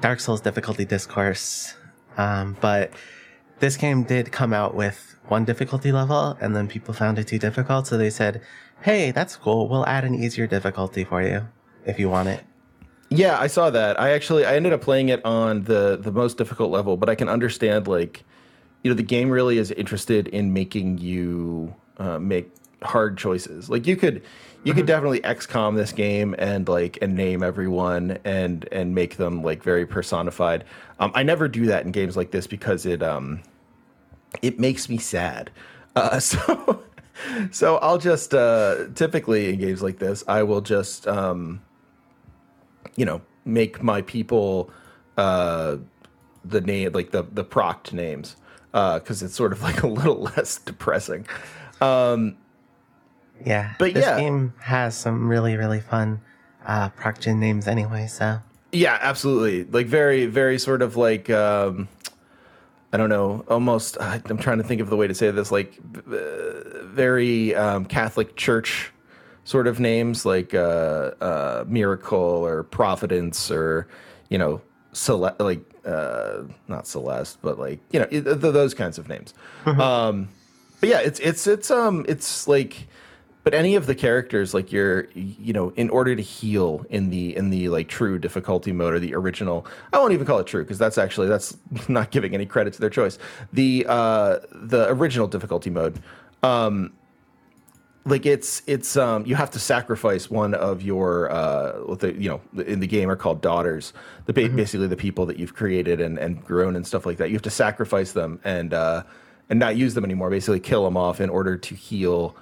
Dark 0.00 0.20
Souls 0.20 0.40
difficulty 0.40 0.84
discourse, 0.84 1.74
um, 2.16 2.56
but 2.60 2.92
this 3.58 3.76
game 3.76 4.04
did 4.04 4.30
come 4.30 4.52
out 4.52 4.74
with 4.74 5.16
one 5.28 5.44
difficulty 5.44 5.90
level, 5.90 6.36
and 6.40 6.54
then 6.54 6.68
people 6.68 6.94
found 6.94 7.18
it 7.18 7.26
too 7.26 7.38
difficult, 7.38 7.86
so 7.88 7.98
they 7.98 8.10
said, 8.10 8.40
"Hey, 8.82 9.10
that's 9.10 9.34
cool. 9.36 9.68
We'll 9.68 9.86
add 9.86 10.04
an 10.04 10.14
easier 10.14 10.46
difficulty 10.46 11.02
for 11.04 11.22
you 11.22 11.48
if 11.84 11.98
you 11.98 12.08
want 12.08 12.28
it." 12.28 12.44
Yeah, 13.10 13.38
I 13.40 13.48
saw 13.48 13.70
that. 13.70 14.00
I 14.00 14.10
actually 14.10 14.44
I 14.44 14.54
ended 14.54 14.72
up 14.72 14.80
playing 14.80 15.08
it 15.08 15.24
on 15.24 15.64
the 15.64 15.98
the 16.00 16.12
most 16.12 16.38
difficult 16.38 16.70
level, 16.70 16.96
but 16.96 17.08
I 17.08 17.16
can 17.16 17.28
understand 17.28 17.88
like 17.88 18.24
you 18.82 18.90
know 18.90 18.94
the 18.94 19.02
game 19.02 19.30
really 19.30 19.58
is 19.58 19.72
interested 19.72 20.28
in 20.28 20.52
making 20.52 20.98
you 20.98 21.74
uh, 21.98 22.18
make 22.20 22.50
hard 22.82 23.18
choices. 23.18 23.68
Like 23.68 23.86
you 23.86 23.96
could 23.96 24.22
you 24.62 24.74
could 24.74 24.86
definitely 24.86 25.20
XCOM 25.20 25.74
this 25.74 25.90
game 25.90 26.36
and 26.38 26.68
like 26.68 26.98
and 27.02 27.16
name 27.16 27.42
everyone 27.42 28.18
and 28.24 28.68
and 28.70 28.94
make 28.94 29.16
them 29.16 29.42
like 29.42 29.62
very 29.62 29.86
personified. 29.86 30.64
Um, 31.00 31.10
I 31.14 31.24
never 31.24 31.48
do 31.48 31.66
that 31.66 31.84
in 31.84 31.92
games 31.92 32.16
like 32.16 32.30
this 32.30 32.46
because 32.46 32.86
it 32.86 33.02
um 33.02 33.40
it 34.40 34.60
makes 34.60 34.88
me 34.88 34.98
sad. 34.98 35.50
Uh, 35.96 36.18
so 36.20 36.82
so 37.50 37.76
I'll 37.78 37.98
just 37.98 38.34
uh, 38.34 38.86
typically 38.94 39.48
in 39.48 39.58
games 39.58 39.82
like 39.82 39.98
this 39.98 40.22
I 40.28 40.44
will 40.44 40.60
just 40.60 41.08
um, 41.08 41.60
you 42.96 43.04
know 43.04 43.20
make 43.44 43.82
my 43.82 44.02
people 44.02 44.70
uh 45.16 45.76
the 46.44 46.60
name 46.60 46.92
like 46.92 47.10
the 47.10 47.22
the 47.22 47.44
proct 47.44 47.92
names 47.92 48.36
uh 48.74 48.98
because 48.98 49.22
it's 49.22 49.34
sort 49.34 49.52
of 49.52 49.62
like 49.62 49.82
a 49.82 49.86
little 49.86 50.20
less 50.36 50.58
depressing 50.58 51.26
um 51.80 52.36
Yeah, 53.44 53.74
But 53.78 53.94
this 53.94 54.04
yeah. 54.04 54.16
game 54.18 54.52
has 54.60 54.96
some 54.96 55.28
really 55.28 55.56
really 55.56 55.80
fun 55.80 56.20
uh, 56.66 56.90
procgen 56.90 57.36
names 57.38 57.66
anyway. 57.66 58.06
So 58.06 58.38
yeah 58.72 58.98
absolutely 59.00 59.64
like 59.64 59.86
very 59.86 60.26
very 60.26 60.58
sort 60.58 60.80
of 60.82 60.94
like 60.96 61.28
um 61.30 61.88
i 62.92 62.96
don't 62.96 63.08
know 63.08 63.44
almost 63.48 63.96
uh, 63.98 64.18
i'm 64.26 64.38
trying 64.38 64.58
to 64.58 64.62
think 64.64 64.80
of 64.80 64.88
the 64.90 64.96
way 64.96 65.08
to 65.08 65.14
say 65.14 65.28
this 65.32 65.50
like 65.50 65.76
uh, 66.06 66.84
very 66.84 67.52
um 67.56 67.84
catholic 67.84 68.36
church 68.36 68.92
sort 69.44 69.66
of 69.66 69.80
names 69.80 70.24
like 70.24 70.54
uh 70.54 71.12
uh 71.20 71.64
miracle 71.66 72.18
or 72.18 72.62
providence 72.64 73.50
or 73.50 73.88
you 74.28 74.38
know 74.38 74.60
Cele- 74.92 75.36
like 75.38 75.62
uh 75.86 76.42
not 76.68 76.86
celeste 76.86 77.38
but 77.42 77.58
like 77.58 77.80
you 77.92 78.00
know 78.00 78.06
th- 78.06 78.24
those 78.24 78.74
kinds 78.74 78.98
of 78.98 79.08
names. 79.08 79.34
Um 79.66 80.28
but 80.80 80.88
yeah 80.88 80.98
it's 81.00 81.20
it's 81.20 81.46
it's 81.46 81.70
um 81.70 82.04
it's 82.08 82.48
like 82.48 82.88
but 83.44 83.54
any 83.54 83.74
of 83.74 83.86
the 83.86 83.94
characters 83.94 84.52
like 84.52 84.72
you're 84.72 85.08
you 85.14 85.52
know 85.52 85.70
in 85.76 85.88
order 85.90 86.14
to 86.14 86.22
heal 86.22 86.84
in 86.90 87.10
the 87.10 87.34
in 87.36 87.50
the 87.50 87.68
like 87.68 87.88
true 87.88 88.18
difficulty 88.18 88.72
mode 88.72 88.92
or 88.94 88.98
the 88.98 89.14
original 89.14 89.66
i 89.92 89.98
won't 89.98 90.12
even 90.12 90.26
call 90.26 90.38
it 90.38 90.46
true 90.46 90.62
because 90.62 90.78
that's 90.78 90.98
actually 90.98 91.28
that's 91.28 91.56
not 91.88 92.10
giving 92.10 92.34
any 92.34 92.46
credit 92.46 92.72
to 92.74 92.80
their 92.80 92.90
choice. 92.90 93.18
The 93.52 93.86
uh 93.88 94.38
the 94.52 94.88
original 94.90 95.26
difficulty 95.26 95.70
mode 95.70 96.00
um 96.42 96.92
like 98.10 98.26
it's 98.26 98.62
it's 98.66 98.96
um 98.96 99.24
you 99.26 99.34
have 99.34 99.50
to 99.50 99.58
sacrifice 99.58 100.30
one 100.30 100.54
of 100.54 100.82
your 100.82 101.30
uh 101.30 101.72
what 101.80 102.00
the 102.00 102.12
you 102.14 102.28
know 102.28 102.62
in 102.62 102.80
the 102.80 102.86
game 102.86 103.10
are 103.10 103.16
called 103.16 103.40
daughters. 103.40 103.92
The 104.26 104.32
ba- 104.32 104.48
basically 104.48 104.86
the 104.88 104.96
people 104.96 105.26
that 105.26 105.38
you've 105.38 105.54
created 105.54 106.00
and 106.00 106.18
and 106.18 106.44
grown 106.44 106.76
and 106.76 106.86
stuff 106.86 107.06
like 107.06 107.18
that. 107.18 107.28
You 107.28 107.34
have 107.34 107.42
to 107.42 107.50
sacrifice 107.50 108.12
them 108.12 108.40
and 108.44 108.74
uh 108.74 109.04
and 109.48 109.58
not 109.58 109.76
use 109.76 109.94
them 109.94 110.04
anymore. 110.04 110.30
Basically 110.30 110.60
kill 110.60 110.84
them 110.84 110.96
off 110.96 111.20
in 111.20 111.30
order 111.30 111.56
to 111.56 111.74
heal 111.74 112.36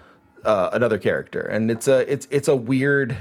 uh, 0.45 0.71
another 0.73 0.99
character. 0.99 1.41
And 1.41 1.71
it's 1.71 1.89
a 1.89 2.11
it's 2.11 2.27
it's 2.31 2.49
a 2.49 2.57
weird 2.57 3.17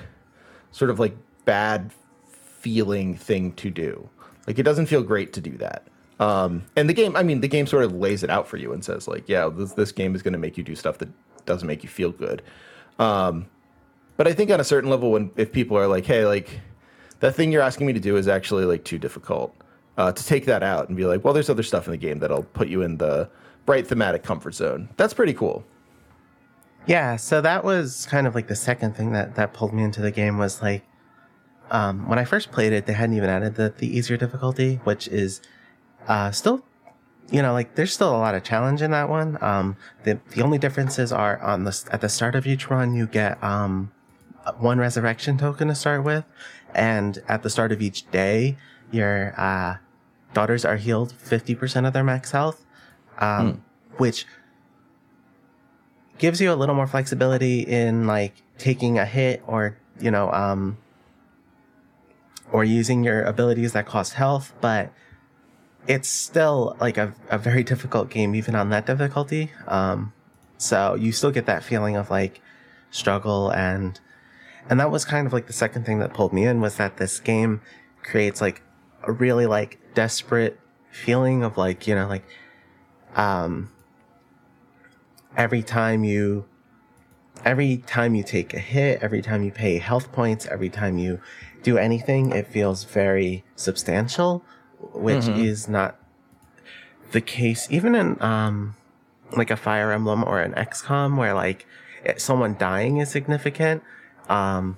sort 0.72 0.92
of 0.92 1.00
like 1.00 1.16
bad 1.46 1.92
feeling 2.28 3.16
thing 3.16 3.54
to 3.54 3.70
do. 3.70 4.10
Like 4.46 4.60
it 4.60 4.64
doesn't 4.64 4.88
feel 4.88 5.04
great 5.04 5.34
to 5.34 5.42
do 5.42 5.58
that. 5.58 5.88
Um 6.20 6.64
and 6.76 6.90
the 6.90 6.94
game 6.94 7.16
i 7.16 7.22
mean 7.22 7.42
the 7.42 7.48
game 7.48 7.68
sort 7.68 7.84
of 7.84 7.94
lays 7.94 8.24
it 8.24 8.32
out 8.32 8.48
for 8.48 8.58
you 8.58 8.74
and 8.74 8.84
says 8.84 9.08
like 9.08 9.30
yeah 9.30 9.50
this, 9.50 9.74
this 9.74 9.92
game 9.92 10.16
is 10.16 10.24
going 10.24 10.34
to 10.34 10.40
make 10.40 10.58
you 10.58 10.64
do 10.64 10.76
stuff 10.76 10.98
that 10.98 11.10
doesn't 11.48 11.68
make 11.68 11.82
you 11.82 11.90
feel 11.90 12.12
good. 12.12 12.44
Um 13.00 13.48
but 14.18 14.28
i 14.28 14.34
think 14.34 14.50
on 14.50 14.60
a 14.60 14.64
certain 14.64 14.90
level 14.90 15.12
when 15.12 15.30
if 15.36 15.52
people 15.52 15.78
are 15.78 15.86
like 15.86 16.04
hey 16.04 16.26
like 16.26 16.60
that 17.20 17.36
thing 17.36 17.52
you're 17.52 17.62
asking 17.62 17.86
me 17.86 17.94
to 17.94 18.00
do 18.00 18.18
is 18.18 18.28
actually 18.28 18.66
like 18.66 18.84
too 18.84 18.98
difficult 18.98 19.56
uh, 19.96 20.12
to 20.12 20.26
take 20.26 20.46
that 20.46 20.64
out 20.64 20.88
and 20.88 20.98
be 20.98 21.06
like 21.06 21.24
well 21.24 21.36
there's 21.36 21.52
other 21.52 21.62
stuff 21.62 21.86
in 21.86 21.92
the 21.92 21.98
game 21.98 22.18
that'll 22.18 22.42
put 22.42 22.68
you 22.68 22.82
in 22.82 22.98
the 22.98 23.30
bright 23.68 23.86
thematic 23.86 24.24
comfort 24.24 24.56
zone. 24.56 24.90
That's 24.98 25.14
pretty 25.14 25.34
cool. 25.34 25.64
Yeah, 26.88 27.18
so 27.18 27.42
that 27.42 27.64
was 27.64 28.08
kind 28.08 28.26
of 28.26 28.34
like 28.34 28.48
the 28.48 28.56
second 28.56 28.96
thing 28.96 29.12
that 29.12 29.36
that 29.36 29.54
pulled 29.54 29.74
me 29.74 29.84
into 29.84 30.02
the 30.02 30.10
game 30.10 30.40
was 30.40 30.64
like 30.64 30.84
um, 31.70 32.08
when 32.08 32.18
I 32.18 32.24
first 32.24 32.50
played 32.50 32.72
it, 32.72 32.86
they 32.86 32.94
hadn't 32.94 33.16
even 33.16 33.30
added 33.30 33.56
the 33.56 33.74
the 33.78 33.96
easier 33.96 34.18
difficulty, 34.18 34.80
which 34.86 35.08
is 35.10 35.42
uh, 36.08 36.32
still, 36.32 36.64
you 37.30 37.42
know, 37.42 37.54
like 37.54 37.76
there's 37.76 37.94
still 37.94 38.16
a 38.16 38.18
lot 38.18 38.36
of 38.36 38.44
challenge 38.44 38.82
in 38.82 38.92
that 38.92 39.10
one. 39.10 39.38
Um, 39.42 39.76
the 40.04 40.20
the 40.32 40.42
only 40.42 40.58
differences 40.58 41.12
are 41.12 41.40
on 41.42 41.64
the 41.66 41.84
at 41.92 42.02
the 42.02 42.10
start 42.10 42.36
of 42.36 42.48
each 42.48 42.70
run, 42.70 42.94
you 42.96 43.06
get 43.08 43.42
um, 43.44 43.92
one 44.58 44.80
resurrection 44.80 45.38
token 45.38 45.68
to 45.68 45.76
start 45.76 46.04
with, 46.04 46.24
and 46.74 47.22
at 47.28 47.44
the 47.44 47.50
start 47.50 47.72
of 47.72 47.82
each 47.82 48.10
day, 48.12 48.58
your 48.92 49.34
uh, 49.38 49.78
daughters 50.34 50.64
are 50.64 50.78
healed 50.78 51.12
fifty 51.14 51.54
percent 51.54 51.86
of 51.86 51.94
their 51.94 52.04
max 52.04 52.32
health, 52.32 52.66
um, 53.20 53.64
which 53.98 54.26
gives 56.18 56.40
you 56.40 56.52
a 56.52 56.56
little 56.56 56.76
more 56.76 56.88
flexibility 56.88 57.62
in 57.62 58.08
like 58.08 58.42
taking 58.58 58.98
a 58.98 59.06
hit 59.06 59.44
or 59.46 59.78
you 60.00 60.10
know 60.10 60.32
um 60.32 60.78
or 62.52 62.64
using 62.64 63.04
your 63.04 63.24
abilities 63.24 63.74
that 63.74 63.86
cost 63.86 64.14
health. 64.14 64.54
But 64.62 64.92
it's 65.88 66.10
still 66.10 66.76
like 66.80 66.98
a, 66.98 67.14
a 67.30 67.38
very 67.38 67.64
difficult 67.64 68.10
game 68.10 68.36
even 68.36 68.56
on 68.56 68.70
that 68.70 68.86
difficulty 68.86 69.52
um 69.68 70.14
so 70.58 70.96
you 70.96 71.12
still 71.12 71.32
get 71.32 71.46
that 71.46 71.64
feeling 71.64 71.96
of 71.96 72.10
like 72.10 72.42
struggle 72.92 73.52
and 73.52 74.00
and 74.70 74.80
that 74.80 74.92
was 74.92 75.06
kind 75.06 75.26
of 75.26 75.34
like 75.34 75.48
the 75.48 75.54
second 75.54 75.86
thing 75.86 76.00
that 76.00 76.14
pulled 76.14 76.34
me 76.34 76.46
in 76.46 76.60
was 76.60 76.76
that 76.76 76.98
this 76.98 77.20
game 77.20 77.62
creates 78.04 78.42
like 78.42 78.62
a 79.04 79.12
really 79.12 79.46
like 79.46 79.80
desperate 79.94 80.60
feeling 80.92 81.44
of 81.44 81.58
like 81.58 81.88
you 81.88 81.96
know 81.96 82.08
like 82.08 82.26
um 83.16 83.72
every 85.36 85.64
time 85.64 86.04
you 86.04 86.46
every 87.46 87.78
time 87.78 88.16
you 88.16 88.24
take 88.24 88.54
a 88.54 88.60
hit 88.60 89.02
every 89.02 89.22
time 89.22 89.44
you 89.44 89.52
pay 89.52 89.78
health 89.78 90.12
points 90.12 90.46
every 90.48 90.70
time 90.70 90.98
you 90.98 91.20
do 91.64 91.78
anything 91.78 92.32
it 92.32 92.48
feels 92.48 92.84
very 92.84 93.44
substantial 93.56 94.44
which 94.94 95.26
is 95.40 95.68
not 95.68 95.96
the 97.12 97.22
case 97.22 97.68
even 97.70 97.96
in 97.96 98.22
um 98.22 98.76
like 99.36 99.50
a 99.52 99.56
fire 99.58 99.92
emblem 99.92 100.24
or 100.24 100.40
an 100.42 100.54
xcom 100.54 101.18
where 101.18 101.34
like 101.34 101.66
someone 102.18 102.56
dying 102.60 102.98
is 102.98 103.10
significant 103.10 103.82
um 104.30 104.78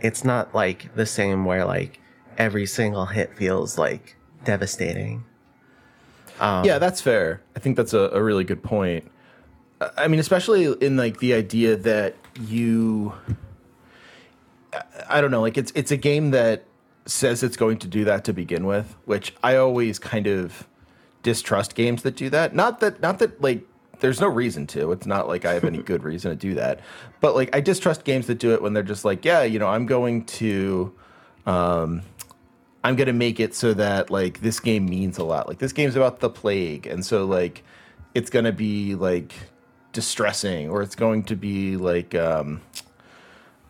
it's 0.00 0.24
not 0.24 0.54
like 0.54 0.94
the 0.94 1.06
same 1.06 1.44
where 1.44 1.64
like 1.64 2.00
every 2.38 2.66
single 2.66 3.06
hit 3.06 3.34
feels 3.36 3.78
like 3.78 4.16
devastating. 4.44 5.24
Um, 6.40 6.64
yeah 6.64 6.78
that's 6.78 7.00
fair. 7.00 7.40
I 7.56 7.60
think 7.60 7.76
that's 7.76 7.92
a, 7.94 8.10
a 8.12 8.22
really 8.22 8.44
good 8.44 8.62
point. 8.62 9.10
I- 9.96 10.08
mean 10.08 10.20
especially 10.20 10.64
in 10.84 10.96
like 10.96 11.18
the 11.20 11.32
idea 11.32 11.76
that 11.76 12.16
you 12.40 13.14
I- 14.72 14.82
i 15.08 15.20
don't 15.20 15.30
know 15.30 15.40
like 15.40 15.56
it's 15.56 15.72
it's 15.74 15.90
a 15.92 15.96
game 15.96 16.32
that 16.32 16.64
says 17.06 17.42
it's 17.42 17.56
going 17.56 17.78
to 17.78 17.86
do 17.86 18.04
that 18.04 18.24
to 18.24 18.32
begin 18.32 18.66
with 18.66 18.96
which 19.04 19.34
i 19.42 19.56
always 19.56 19.98
kind 19.98 20.26
of 20.26 20.66
distrust 21.22 21.74
games 21.74 22.02
that 22.02 22.16
do 22.16 22.30
that 22.30 22.54
not 22.54 22.80
that 22.80 23.00
not 23.00 23.18
that 23.18 23.40
like 23.40 23.66
there's 24.00 24.20
no 24.20 24.28
reason 24.28 24.66
to. 24.66 24.92
It's 24.92 25.06
not 25.06 25.28
like 25.28 25.44
I 25.44 25.54
have 25.54 25.64
any 25.64 25.78
good 25.82 26.04
reason 26.04 26.30
to 26.30 26.36
do 26.36 26.54
that. 26.54 26.80
But 27.20 27.34
like 27.34 27.54
I 27.56 27.60
distrust 27.60 28.04
games 28.04 28.26
that 28.26 28.38
do 28.38 28.52
it 28.52 28.62
when 28.62 28.74
they're 28.74 28.82
just 28.82 29.04
like, 29.04 29.24
yeah, 29.24 29.42
you 29.42 29.58
know, 29.58 29.68
I'm 29.68 29.86
going 29.86 30.24
to 30.26 30.94
um 31.46 32.02
I'm 32.82 32.96
going 32.96 33.06
to 33.06 33.14
make 33.14 33.40
it 33.40 33.54
so 33.54 33.72
that 33.74 34.10
like 34.10 34.40
this 34.40 34.60
game 34.60 34.84
means 34.86 35.16
a 35.16 35.24
lot. 35.24 35.48
Like 35.48 35.58
this 35.58 35.72
game's 35.72 35.96
about 35.96 36.20
the 36.20 36.30
plague 36.30 36.86
and 36.86 37.04
so 37.04 37.24
like 37.24 37.64
it's 38.14 38.30
going 38.30 38.44
to 38.44 38.52
be 38.52 38.94
like 38.94 39.32
distressing 39.92 40.68
or 40.68 40.82
it's 40.82 40.94
going 40.94 41.22
to 41.24 41.36
be 41.36 41.76
like 41.76 42.14
um 42.14 42.60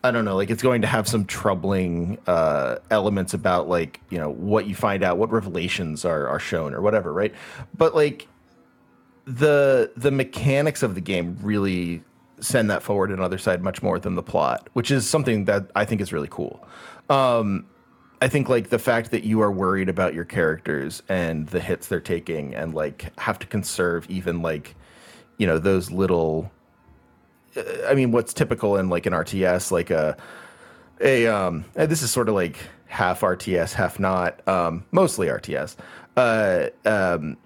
I 0.05 0.11
don't 0.11 0.25
know, 0.25 0.35
like 0.35 0.49
it's 0.49 0.63
going 0.63 0.81
to 0.81 0.87
have 0.87 1.07
some 1.07 1.25
troubling 1.25 2.17
uh, 2.27 2.77
elements 2.91 3.33
about 3.33 3.67
like 3.67 3.99
you 4.09 4.17
know 4.17 4.29
what 4.31 4.67
you 4.67 4.75
find 4.75 5.03
out, 5.03 5.17
what 5.17 5.31
revelations 5.31 6.05
are 6.05 6.27
are 6.27 6.39
shown 6.39 6.73
or 6.73 6.81
whatever, 6.81 7.11
right? 7.11 7.33
But 7.77 7.95
like 7.95 8.27
the 9.25 9.91
the 9.97 10.11
mechanics 10.11 10.83
of 10.83 10.95
the 10.95 11.01
game 11.01 11.37
really 11.41 12.03
send 12.39 12.69
that 12.69 12.83
forward 12.83 13.11
and 13.11 13.19
Othercide 13.19 13.61
much 13.61 13.81
more 13.81 13.99
than 13.99 14.15
the 14.15 14.23
plot, 14.23 14.69
which 14.73 14.91
is 14.91 15.09
something 15.09 15.45
that 15.45 15.71
I 15.75 15.85
think 15.85 16.01
is 16.01 16.13
really 16.13 16.27
cool. 16.29 16.65
Um, 17.09 17.65
I 18.21 18.27
think 18.27 18.49
like 18.49 18.69
the 18.69 18.79
fact 18.79 19.11
that 19.11 19.23
you 19.23 19.41
are 19.41 19.51
worried 19.51 19.89
about 19.89 20.13
your 20.13 20.25
characters 20.25 21.03
and 21.09 21.47
the 21.47 21.59
hits 21.59 21.87
they're 21.87 21.99
taking 21.99 22.55
and 22.55 22.73
like 22.73 23.17
have 23.19 23.39
to 23.39 23.47
conserve 23.47 24.05
even 24.09 24.41
like 24.41 24.75
you 25.37 25.45
know 25.47 25.59
those 25.59 25.91
little 25.91 26.51
I 27.87 27.93
mean, 27.93 28.11
what's 28.11 28.33
typical 28.33 28.77
in 28.77 28.89
like 28.89 29.05
an 29.05 29.13
RTS, 29.13 29.71
like 29.71 29.89
a 29.89 30.17
a 31.01 31.27
um, 31.27 31.65
this 31.73 32.01
is 32.01 32.11
sort 32.11 32.29
of 32.29 32.35
like 32.35 32.57
half 32.87 33.21
RTS, 33.21 33.73
half 33.73 33.99
not, 33.99 34.45
um, 34.47 34.85
mostly 34.91 35.27
RTS. 35.27 35.75
Uh, 36.15 36.67
um, 36.85 37.37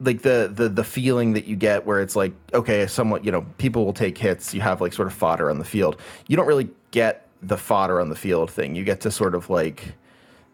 like 0.00 0.22
the 0.22 0.50
the 0.52 0.68
the 0.68 0.84
feeling 0.84 1.34
that 1.34 1.46
you 1.46 1.56
get 1.56 1.86
where 1.86 2.00
it's 2.00 2.16
like 2.16 2.32
okay, 2.52 2.86
somewhat 2.86 3.24
you 3.24 3.32
know 3.32 3.42
people 3.58 3.84
will 3.84 3.92
take 3.92 4.18
hits. 4.18 4.54
You 4.54 4.60
have 4.60 4.80
like 4.80 4.92
sort 4.92 5.08
of 5.08 5.14
fodder 5.14 5.50
on 5.50 5.58
the 5.58 5.64
field. 5.64 6.00
You 6.26 6.36
don't 6.36 6.46
really 6.46 6.68
get 6.90 7.28
the 7.42 7.56
fodder 7.56 8.00
on 8.00 8.08
the 8.08 8.16
field 8.16 8.50
thing. 8.50 8.74
You 8.74 8.84
get 8.84 9.00
to 9.02 9.10
sort 9.10 9.34
of 9.34 9.50
like 9.50 9.94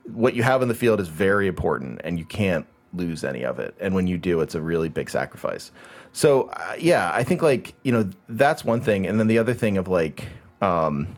what 0.04 0.35
you 0.35 0.42
have 0.42 0.62
in 0.62 0.68
the 0.68 0.74
field 0.74 1.00
is 1.00 1.09
very 1.09 1.46
important, 1.46 2.00
and 2.04 2.18
you 2.18 2.24
can't 2.24 2.66
lose 2.92 3.24
any 3.24 3.44
of 3.44 3.59
it. 3.59 3.74
And 3.81 3.94
when 3.94 4.07
you 4.07 4.18
do, 4.18 4.40
it's 4.40 4.55
a 4.55 4.61
really 4.61 4.88
big 4.88 5.11
sacrifice. 5.11 5.70
So 6.12 6.48
uh, 6.48 6.76
yeah, 6.79 7.11
I 7.12 7.22
think 7.22 7.42
like 7.42 7.74
you 7.83 7.92
know 7.92 8.09
that's 8.29 8.64
one 8.64 8.81
thing, 8.81 9.07
and 9.07 9.18
then 9.18 9.26
the 9.26 9.38
other 9.38 9.55
thing 9.55 9.76
of 9.76 9.88
like 9.88 10.26
um, 10.61 11.16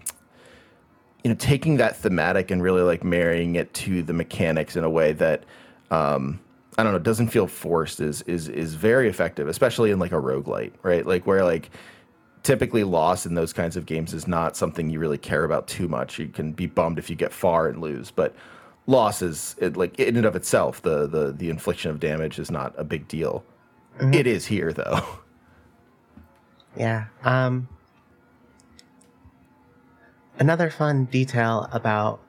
you 1.24 1.30
know 1.30 1.36
taking 1.36 1.78
that 1.78 1.96
thematic 1.96 2.50
and 2.50 2.62
really 2.62 2.82
like 2.82 3.04
marrying 3.04 3.56
it 3.56 3.72
to 3.74 4.02
the 4.02 4.12
mechanics 4.12 4.76
in 4.76 4.84
a 4.84 4.90
way 4.90 5.12
that 5.12 5.44
um, 5.90 6.40
I 6.78 6.82
don't 6.82 6.92
know 6.92 6.98
doesn't 6.98 7.28
feel 7.28 7.46
forced 7.46 8.00
is 8.00 8.22
is 8.22 8.48
is 8.48 8.74
very 8.74 9.08
effective, 9.08 9.48
especially 9.48 9.90
in 9.90 9.98
like 9.98 10.12
a 10.12 10.20
roguelite, 10.20 10.72
right? 10.82 11.06
Like 11.06 11.26
where 11.26 11.44
like 11.44 11.70
typically 12.42 12.82
loss 12.84 13.24
in 13.24 13.34
those 13.34 13.52
kinds 13.52 13.76
of 13.76 13.86
games 13.86 14.12
is 14.12 14.26
not 14.26 14.56
something 14.56 14.90
you 14.90 14.98
really 14.98 15.18
care 15.18 15.44
about 15.44 15.68
too 15.68 15.88
much. 15.88 16.18
You 16.18 16.28
can 16.28 16.52
be 16.52 16.66
bummed 16.66 16.98
if 16.98 17.08
you 17.08 17.16
get 17.16 17.32
far 17.32 17.68
and 17.68 17.80
lose, 17.80 18.10
but 18.10 18.34
loss 18.86 19.22
is 19.22 19.54
it, 19.58 19.76
like 19.76 19.98
in 19.98 20.16
and 20.16 20.26
of 20.26 20.36
itself 20.36 20.82
the 20.82 21.06
the 21.06 21.32
the 21.32 21.50
infliction 21.50 21.90
of 21.90 22.00
damage 22.00 22.38
is 22.38 22.50
not 22.50 22.74
a 22.76 22.84
big 22.84 23.08
deal. 23.08 23.44
Mm-hmm. 23.98 24.14
It 24.14 24.26
is 24.26 24.46
here 24.46 24.72
though. 24.72 25.00
Yeah. 26.74 27.08
Um 27.22 27.68
another 30.38 30.70
fun 30.70 31.04
detail 31.04 31.68
about 31.70 32.22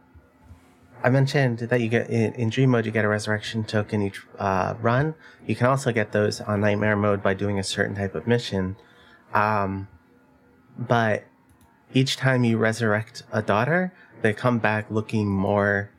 I 1.01 1.09
mentioned 1.09 1.59
that 1.59 1.79
you 1.79 1.87
get 1.87 2.09
in, 2.09 2.33
in, 2.33 2.49
dream 2.49 2.71
mode 2.71 2.85
you 2.85 2.91
get 2.91 3.05
a 3.05 3.07
resurrection 3.09 3.63
token 3.63 4.01
each 4.01 4.21
uh, 4.39 4.75
run. 4.81 5.15
You 5.45 5.55
can 5.55 5.67
also 5.67 5.91
get 5.91 6.13
those 6.13 6.39
on 6.39 6.61
nightmare 6.61 6.95
mode 6.95 7.21
by 7.21 7.33
doing 7.33 7.59
a 7.59 7.63
certain 7.63 7.95
type 7.95 8.15
of 8.15 8.25
mission. 8.25 8.77
Um, 9.33 9.89
but 10.77 11.25
each 11.93 12.15
time 12.15 12.45
you 12.45 12.57
resurrect 12.57 13.23
a 13.31 13.41
daughter, 13.41 13.93
they 14.21 14.33
come 14.33 14.59
back 14.59 14.89
looking 14.89 15.27
more 15.27 15.91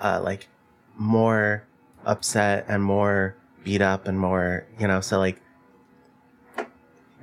uh, 0.00 0.20
like 0.22 0.48
more 0.96 1.66
upset 2.04 2.64
and 2.68 2.82
more 2.82 3.36
beat 3.62 3.80
up 3.80 4.06
and 4.06 4.18
more, 4.18 4.66
you 4.78 4.86
know, 4.86 5.00
so 5.00 5.18
like 5.18 5.40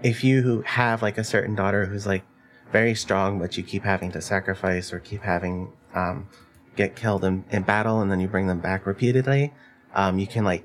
if 0.03 0.23
you 0.23 0.61
have 0.65 1.01
like 1.01 1.17
a 1.17 1.23
certain 1.23 1.55
daughter 1.55 1.85
who's 1.85 2.07
like 2.07 2.23
very 2.71 2.95
strong, 2.95 3.39
but 3.39 3.57
you 3.57 3.63
keep 3.63 3.83
having 3.83 4.11
to 4.11 4.21
sacrifice 4.21 4.93
or 4.93 4.99
keep 4.99 5.21
having 5.21 5.71
um, 5.93 6.27
get 6.75 6.95
killed 6.95 7.23
in, 7.23 7.43
in 7.51 7.63
battle, 7.63 8.01
and 8.01 8.11
then 8.11 8.19
you 8.19 8.27
bring 8.27 8.47
them 8.47 8.59
back 8.59 8.85
repeatedly, 8.85 9.53
um, 9.93 10.19
you 10.19 10.27
can 10.27 10.43
like, 10.43 10.63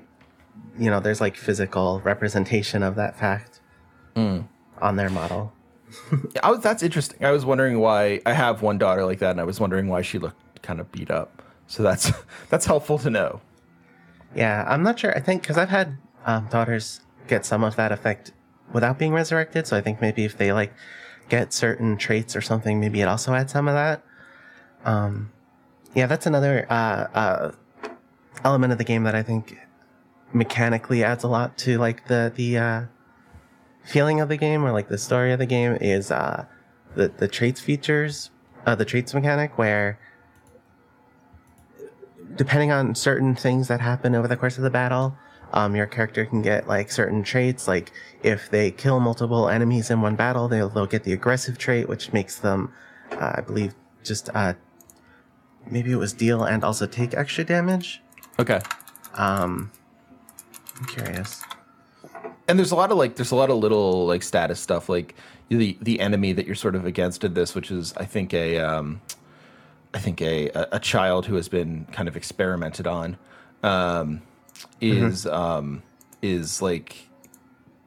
you 0.79 0.89
know, 0.89 0.99
there's 0.99 1.21
like 1.21 1.35
physical 1.35 1.99
representation 2.01 2.81
of 2.81 2.95
that 2.95 3.17
fact 3.17 3.61
mm. 4.15 4.47
on 4.81 4.95
their 4.95 5.09
model. 5.09 5.53
yeah, 6.35 6.49
was, 6.49 6.61
that's 6.61 6.83
interesting. 6.83 7.23
I 7.23 7.31
was 7.31 7.45
wondering 7.45 7.79
why 7.79 8.21
I 8.25 8.33
have 8.33 8.61
one 8.61 8.77
daughter 8.77 9.05
like 9.05 9.19
that, 9.19 9.31
and 9.31 9.41
I 9.41 9.43
was 9.43 9.59
wondering 9.59 9.87
why 9.87 10.01
she 10.01 10.17
looked 10.17 10.61
kind 10.61 10.79
of 10.79 10.91
beat 10.91 11.11
up. 11.11 11.41
So 11.67 11.83
that's 11.83 12.11
that's 12.49 12.65
helpful 12.65 12.97
to 12.99 13.09
know. 13.09 13.41
Yeah, 14.35 14.65
I'm 14.67 14.83
not 14.83 14.99
sure. 14.99 15.15
I 15.15 15.19
think 15.19 15.41
because 15.41 15.57
I've 15.57 15.69
had 15.69 15.97
um, 16.25 16.47
daughters 16.49 17.01
get 17.27 17.45
some 17.45 17.63
of 17.63 17.75
that 17.75 17.91
effect 17.91 18.31
without 18.73 18.97
being 18.97 19.13
resurrected. 19.13 19.67
So 19.67 19.77
I 19.77 19.81
think 19.81 20.01
maybe 20.01 20.25
if 20.25 20.37
they 20.37 20.51
like 20.51 20.73
get 21.29 21.53
certain 21.53 21.97
traits 21.97 22.35
or 22.35 22.41
something, 22.41 22.79
maybe 22.79 23.01
it 23.01 23.07
also 23.07 23.33
adds 23.33 23.53
some 23.53 23.67
of 23.67 23.73
that. 23.73 24.03
Um, 24.85 25.31
yeah, 25.93 26.05
that's 26.05 26.25
another 26.25 26.65
uh, 26.69 27.07
uh, 27.13 27.51
element 28.43 28.71
of 28.71 28.77
the 28.77 28.83
game 28.83 29.03
that 29.03 29.15
I 29.15 29.23
think 29.23 29.57
mechanically 30.33 31.03
adds 31.03 31.23
a 31.23 31.27
lot 31.27 31.57
to 31.57 31.77
like 31.77 32.07
the 32.07 32.31
the 32.35 32.57
uh, 32.57 32.81
feeling 33.83 34.19
of 34.19 34.29
the 34.29 34.37
game 34.37 34.63
or 34.63 34.71
like 34.71 34.89
the 34.89 34.97
story 34.97 35.31
of 35.31 35.39
the 35.39 35.45
game 35.45 35.77
is 35.81 36.11
uh, 36.11 36.45
the 36.95 37.07
the 37.09 37.27
traits 37.27 37.59
features, 37.61 38.29
uh, 38.65 38.75
the 38.75 38.85
traits 38.85 39.13
mechanic 39.13 39.57
where 39.57 39.99
depending 42.37 42.71
on 42.71 42.95
certain 42.95 43.35
things 43.35 43.67
that 43.67 43.81
happen 43.81 44.15
over 44.15 44.27
the 44.27 44.37
course 44.37 44.57
of 44.57 44.63
the 44.63 44.69
battle, 44.69 45.17
um, 45.53 45.75
your 45.75 45.85
character 45.85 46.25
can 46.25 46.41
get 46.41 46.67
like 46.67 46.91
certain 46.91 47.23
traits. 47.23 47.67
Like 47.67 47.91
if 48.23 48.49
they 48.49 48.71
kill 48.71 48.99
multiple 48.99 49.49
enemies 49.49 49.89
in 49.89 50.01
one 50.01 50.15
battle, 50.15 50.47
they'll, 50.47 50.69
they'll 50.69 50.85
get 50.85 51.03
the 51.03 51.13
aggressive 51.13 51.57
trait, 51.57 51.87
which 51.87 52.13
makes 52.13 52.39
them, 52.39 52.71
uh, 53.11 53.33
I 53.35 53.41
believe, 53.41 53.73
just 54.03 54.29
uh, 54.33 54.53
maybe 55.69 55.91
it 55.91 55.97
was 55.97 56.13
deal 56.13 56.43
and 56.43 56.63
also 56.63 56.87
take 56.87 57.13
extra 57.13 57.43
damage. 57.43 58.01
Okay. 58.39 58.61
Um, 59.15 59.71
I'm 60.77 60.85
curious. 60.85 61.43
And 62.47 62.57
there's 62.57 62.71
a 62.71 62.75
lot 62.75 62.91
of 62.91 62.97
like, 62.97 63.15
there's 63.15 63.31
a 63.31 63.35
lot 63.35 63.49
of 63.49 63.57
little 63.57 64.05
like 64.05 64.23
status 64.23 64.59
stuff, 64.59 64.87
like 64.89 65.15
the 65.49 65.77
the 65.81 65.99
enemy 65.99 66.33
that 66.33 66.45
you're 66.45 66.55
sort 66.55 66.75
of 66.75 66.85
against 66.85 67.23
in 67.23 67.33
this, 67.33 67.55
which 67.55 67.71
is 67.71 67.93
I 67.97 68.05
think 68.05 68.33
a 68.33 68.59
um, 68.59 69.01
I 69.93 69.99
think 69.99 70.21
a 70.21 70.49
a 70.71 70.79
child 70.79 71.25
who 71.25 71.35
has 71.35 71.47
been 71.47 71.85
kind 71.91 72.07
of 72.07 72.15
experimented 72.17 72.87
on 72.87 73.17
um, 73.63 74.21
is 74.81 75.25
mm-hmm. 75.25 75.35
um, 75.35 75.83
is 76.21 76.61
like 76.61 77.07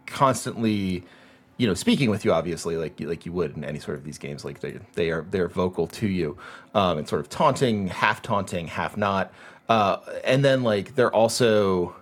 constantly 0.07 1.05
you 1.57 1.67
know 1.67 1.75
speaking 1.75 2.11
with 2.11 2.25
you 2.25 2.33
obviously 2.33 2.77
like 2.77 2.99
like 3.01 3.27
you 3.27 3.33
would 3.33 3.57
in 3.57 3.65
any 3.65 3.79
sort 3.79 3.97
of 3.97 4.05
these 4.05 4.19
games 4.19 4.45
like 4.45 4.61
they 4.61 4.79
they 4.95 5.11
are 5.11 5.27
they're 5.31 5.49
vocal 5.49 5.87
to 5.87 6.09
you 6.09 6.37
um, 6.75 6.99
and 6.99 7.09
sort 7.09 7.21
of 7.21 7.29
taunting 7.29 7.89
half 7.89 8.23
taunting 8.23 8.67
half 8.67 8.97
not 8.97 9.33
uh, 9.69 9.99
and 10.25 10.45
then 10.45 10.63
like 10.63 10.95
they're 10.95 11.15
also 11.15 11.95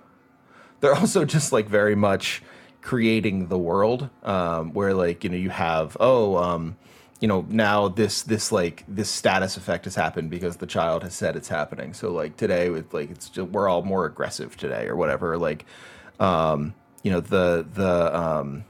they're 0.80 0.94
also 1.02 1.24
just 1.24 1.52
like 1.52 1.68
very 1.68 1.96
much 1.96 2.42
creating 2.82 3.48
the 3.48 3.58
world 3.58 4.08
um, 4.22 4.72
where 4.72 4.94
like 4.94 5.24
you 5.24 5.30
know 5.30 5.36
you 5.36 5.50
have 5.50 5.96
oh 6.00 6.36
um, 6.36 6.76
you 7.20 7.26
know 7.26 7.44
now 7.48 7.88
this 7.88 8.22
this 8.22 8.52
like 8.52 8.84
this 8.86 9.10
status 9.10 9.56
effect 9.56 9.84
has 9.84 9.94
happened 9.94 10.30
because 10.30 10.56
the 10.58 10.66
child 10.66 11.02
has 11.02 11.14
said 11.14 11.36
it's 11.36 11.48
happening. 11.48 11.92
So 11.92 12.12
like 12.12 12.36
today 12.36 12.70
with 12.70 12.94
like 12.94 13.10
it's 13.10 13.28
just, 13.28 13.48
we're 13.50 13.68
all 13.68 13.82
more 13.82 14.06
aggressive 14.06 14.56
today 14.56 14.86
or 14.86 14.96
whatever 14.96 15.36
like 15.36 15.66
um 16.20 16.74
you 17.02 17.10
know 17.10 17.20
the 17.20 17.66
the 17.74 18.16
um 18.16 18.64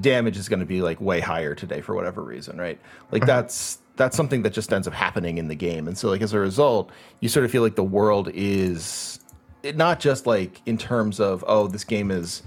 damage 0.00 0.36
is 0.36 0.48
going 0.48 0.60
to 0.60 0.66
be 0.66 0.80
like 0.82 1.00
way 1.00 1.20
higher 1.20 1.54
today 1.54 1.80
for 1.80 1.94
whatever 1.94 2.22
reason 2.22 2.58
right? 2.58 2.78
Like 3.10 3.24
that's 3.24 3.78
that's 3.96 4.16
something 4.16 4.42
that 4.42 4.52
just 4.52 4.72
ends 4.72 4.86
up 4.88 4.94
happening 4.94 5.38
in 5.38 5.48
the 5.48 5.54
game. 5.54 5.86
And 5.86 5.96
so 5.96 6.08
like 6.08 6.22
as 6.22 6.34
a 6.34 6.38
result 6.38 6.90
you 7.20 7.28
sort 7.28 7.44
of 7.46 7.50
feel 7.50 7.62
like 7.62 7.76
the 7.76 7.82
world 7.82 8.30
is 8.34 9.20
it, 9.62 9.76
not 9.76 10.00
just 10.00 10.26
like 10.26 10.60
in 10.66 10.76
terms 10.76 11.18
of 11.18 11.44
oh 11.48 11.66
this 11.66 11.84
game 11.84 12.10
is 12.10 12.42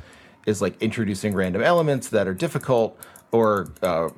is 0.45 0.61
like 0.61 0.79
introducing 0.79 1.33
random 1.33 1.63
elements 1.63 2.09
that 2.09 2.27
are 2.27 2.33
difficult 2.35 2.99
or 3.35 3.71
uh, 3.81 4.09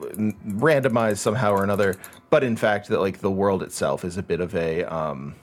randomized 0.47 1.17
somehow 1.17 1.51
or 1.51 1.63
another, 1.63 1.95
but 2.29 2.43
in 2.43 2.55
fact 2.55 2.87
that 2.89 2.99
like 2.99 3.19
the 3.19 3.31
world 3.31 3.63
itself 3.63 4.03
is 4.05 4.17
a 4.17 4.23
bit 4.23 4.39
of 4.39 4.55
a 4.55 4.83
um, 4.85 5.35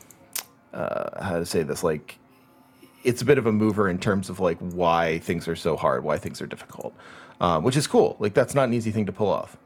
uh, 0.73 1.23
how 1.23 1.39
to 1.39 1.47
say 1.47 1.63
this 1.63 1.83
like 1.83 2.19
it's 3.03 3.23
a 3.23 3.25
bit 3.25 3.39
of 3.39 3.47
a 3.47 3.53
mover 3.53 3.89
in 3.89 3.99
terms 3.99 4.31
of 4.31 4.41
like 4.41 4.59
why 4.59 5.19
things 5.19 5.47
are 5.47 5.57
so 5.57 5.77
hard, 5.77 6.05
why 6.05 6.17
things 6.17 6.41
are 6.41 6.47
difficult, 6.47 6.95
um, 7.41 7.63
which 7.63 7.77
is 7.77 7.87
cool. 7.87 8.17
Like 8.19 8.35
that's 8.35 8.55
not 8.55 8.69
an 8.69 8.75
easy 8.75 8.91
thing 8.91 9.07
to 9.07 9.13
pull 9.13 9.29
off. 9.29 9.57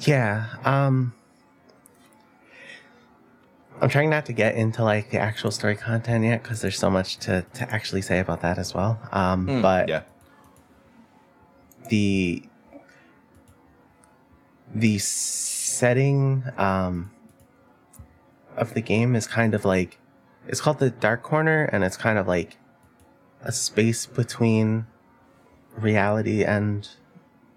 Yeah. 0.00 0.46
Um, 0.64 1.12
I'm 3.80 3.90
trying 3.90 4.08
not 4.08 4.24
to 4.26 4.32
get 4.32 4.54
into 4.54 4.82
like 4.82 5.10
the 5.10 5.18
actual 5.18 5.50
story 5.50 5.76
content 5.76 6.24
yet 6.24 6.42
because 6.42 6.62
there's 6.62 6.78
so 6.78 6.88
much 6.88 7.18
to, 7.18 7.44
to 7.54 7.70
actually 7.70 8.00
say 8.00 8.20
about 8.20 8.40
that 8.40 8.56
as 8.56 8.72
well. 8.72 8.98
Um, 9.12 9.46
mm, 9.46 9.62
but 9.62 9.88
yeah 9.88 10.02
the 11.88 12.42
the 14.74 14.98
setting 14.98 16.44
um, 16.56 17.10
of 18.56 18.74
the 18.74 18.80
game 18.80 19.14
is 19.14 19.26
kind 19.26 19.54
of 19.54 19.64
like 19.64 19.98
it's 20.48 20.60
called 20.60 20.78
the 20.78 20.90
dark 20.90 21.22
corner 21.22 21.64
and 21.64 21.84
it's 21.84 21.96
kind 21.96 22.18
of 22.18 22.26
like 22.26 22.58
a 23.42 23.52
space 23.52 24.06
between 24.06 24.86
reality 25.76 26.44
and 26.44 26.88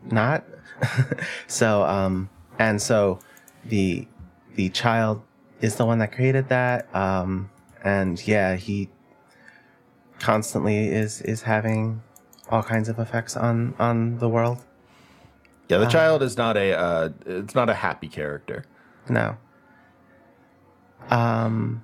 not. 0.04 0.44
So 1.48 1.84
um 1.84 2.30
and 2.60 2.82
so 2.82 3.20
the 3.64 4.08
the 4.56 4.70
child 4.70 5.22
is 5.62 5.76
the 5.76 5.86
one 5.86 6.00
that 6.00 6.12
created 6.12 6.50
that 6.50 6.94
um 6.94 7.50
and 7.84 8.26
yeah 8.28 8.56
he 8.56 8.90
constantly 10.20 10.88
is 10.88 11.22
is 11.22 11.44
having 11.44 12.02
all 12.50 12.64
kinds 12.64 12.90
of 12.90 13.00
effects 13.00 13.38
on 13.38 13.74
on 13.80 14.20
the 14.20 14.28
world 14.28 14.64
Yeah, 15.70 15.78
the 15.80 15.88
child 15.88 16.22
is 16.22 16.38
not 16.38 16.58
a 16.58 16.78
uh, 16.78 17.10
it's 17.26 17.56
not 17.56 17.70
a 17.70 17.74
happy 17.74 18.08
character. 18.08 18.66
no 19.10 19.38
um 21.10 21.82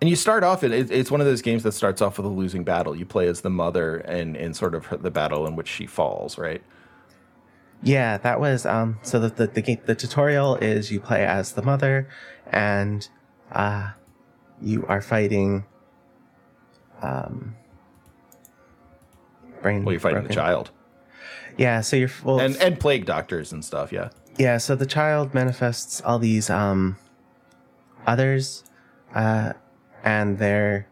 And 0.00 0.08
you 0.10 0.16
start 0.16 0.44
off 0.44 0.62
in 0.64 0.72
it, 0.72 0.90
it's 0.90 1.10
one 1.10 1.20
of 1.20 1.26
those 1.26 1.42
games 1.42 1.62
that 1.64 1.72
starts 1.72 2.00
off 2.00 2.18
with 2.18 2.26
a 2.26 2.30
losing 2.30 2.64
battle. 2.64 2.94
You 2.96 3.04
play 3.06 3.26
as 3.28 3.40
the 3.40 3.50
mother 3.50 3.96
and 3.98 4.36
in 4.36 4.54
sort 4.54 4.74
of 4.74 5.02
the 5.02 5.10
battle 5.10 5.46
in 5.46 5.56
which 5.56 5.68
she 5.68 5.86
falls, 5.86 6.38
right? 6.38 6.62
Yeah, 7.82 8.18
that 8.18 8.40
was 8.40 8.66
um 8.66 8.98
so 9.02 9.18
the 9.20 9.28
the 9.28 9.46
the, 9.48 9.62
ga- 9.62 9.80
the 9.86 9.94
tutorial 9.94 10.56
is 10.56 10.90
you 10.90 11.00
play 11.00 11.24
as 11.26 11.52
the 11.52 11.62
mother 11.62 12.08
and 12.50 13.08
uh 13.52 13.90
you 14.60 14.84
are 14.86 15.00
fighting 15.00 15.64
um 17.02 17.54
brain 19.62 19.84
Well, 19.84 19.92
you're 19.92 20.00
fighting 20.00 20.24
the 20.24 20.34
child 20.34 20.70
Yeah, 21.58 21.80
so 21.82 21.96
you're 21.96 22.10
well, 22.24 22.40
and 22.40 22.56
and 22.56 22.80
plague 22.80 23.04
doctors 23.04 23.52
and 23.52 23.64
stuff. 23.64 23.92
Yeah. 23.92 24.10
yeah, 24.38 24.56
so 24.58 24.74
the 24.74 24.86
child 24.86 25.34
manifests 25.34 26.00
all 26.00 26.18
these 26.18 26.48
um 26.48 26.96
others 28.06 28.64
uh 29.14 29.52
and 30.04 30.38
they're 30.38 30.88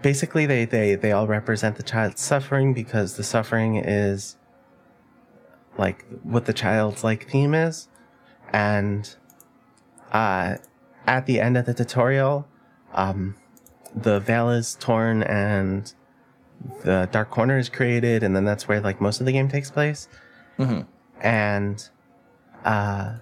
basically 0.00 0.46
they 0.46 0.64
they 0.64 0.94
they 0.96 1.12
all 1.12 1.26
represent 1.26 1.76
the 1.76 1.82
child's 1.82 2.20
suffering 2.20 2.74
because 2.74 3.16
the 3.16 3.22
suffering 3.22 3.76
is 3.76 4.36
like 5.78 6.04
what 6.22 6.46
the 6.46 6.52
child's 6.52 7.04
like 7.04 7.30
theme 7.30 7.54
is 7.54 7.88
and 8.52 9.14
uh 10.10 10.56
at 11.06 11.26
the 11.26 11.40
end 11.40 11.56
of 11.56 11.66
the 11.66 11.74
tutorial 11.74 12.48
um 12.94 13.36
the 13.94 14.18
veil 14.18 14.50
is 14.50 14.74
torn 14.80 15.22
and 15.22 15.94
the 16.84 17.08
dark 17.12 17.30
corner 17.30 17.58
is 17.58 17.68
created 17.68 18.22
and 18.22 18.34
then 18.36 18.44
that's 18.44 18.68
where 18.68 18.80
like 18.80 19.00
most 19.00 19.20
of 19.20 19.26
the 19.26 19.32
game 19.32 19.48
takes 19.48 19.70
place 19.70 20.08
Mhm. 20.58 20.86
and 21.20 21.88
uh 22.64 23.14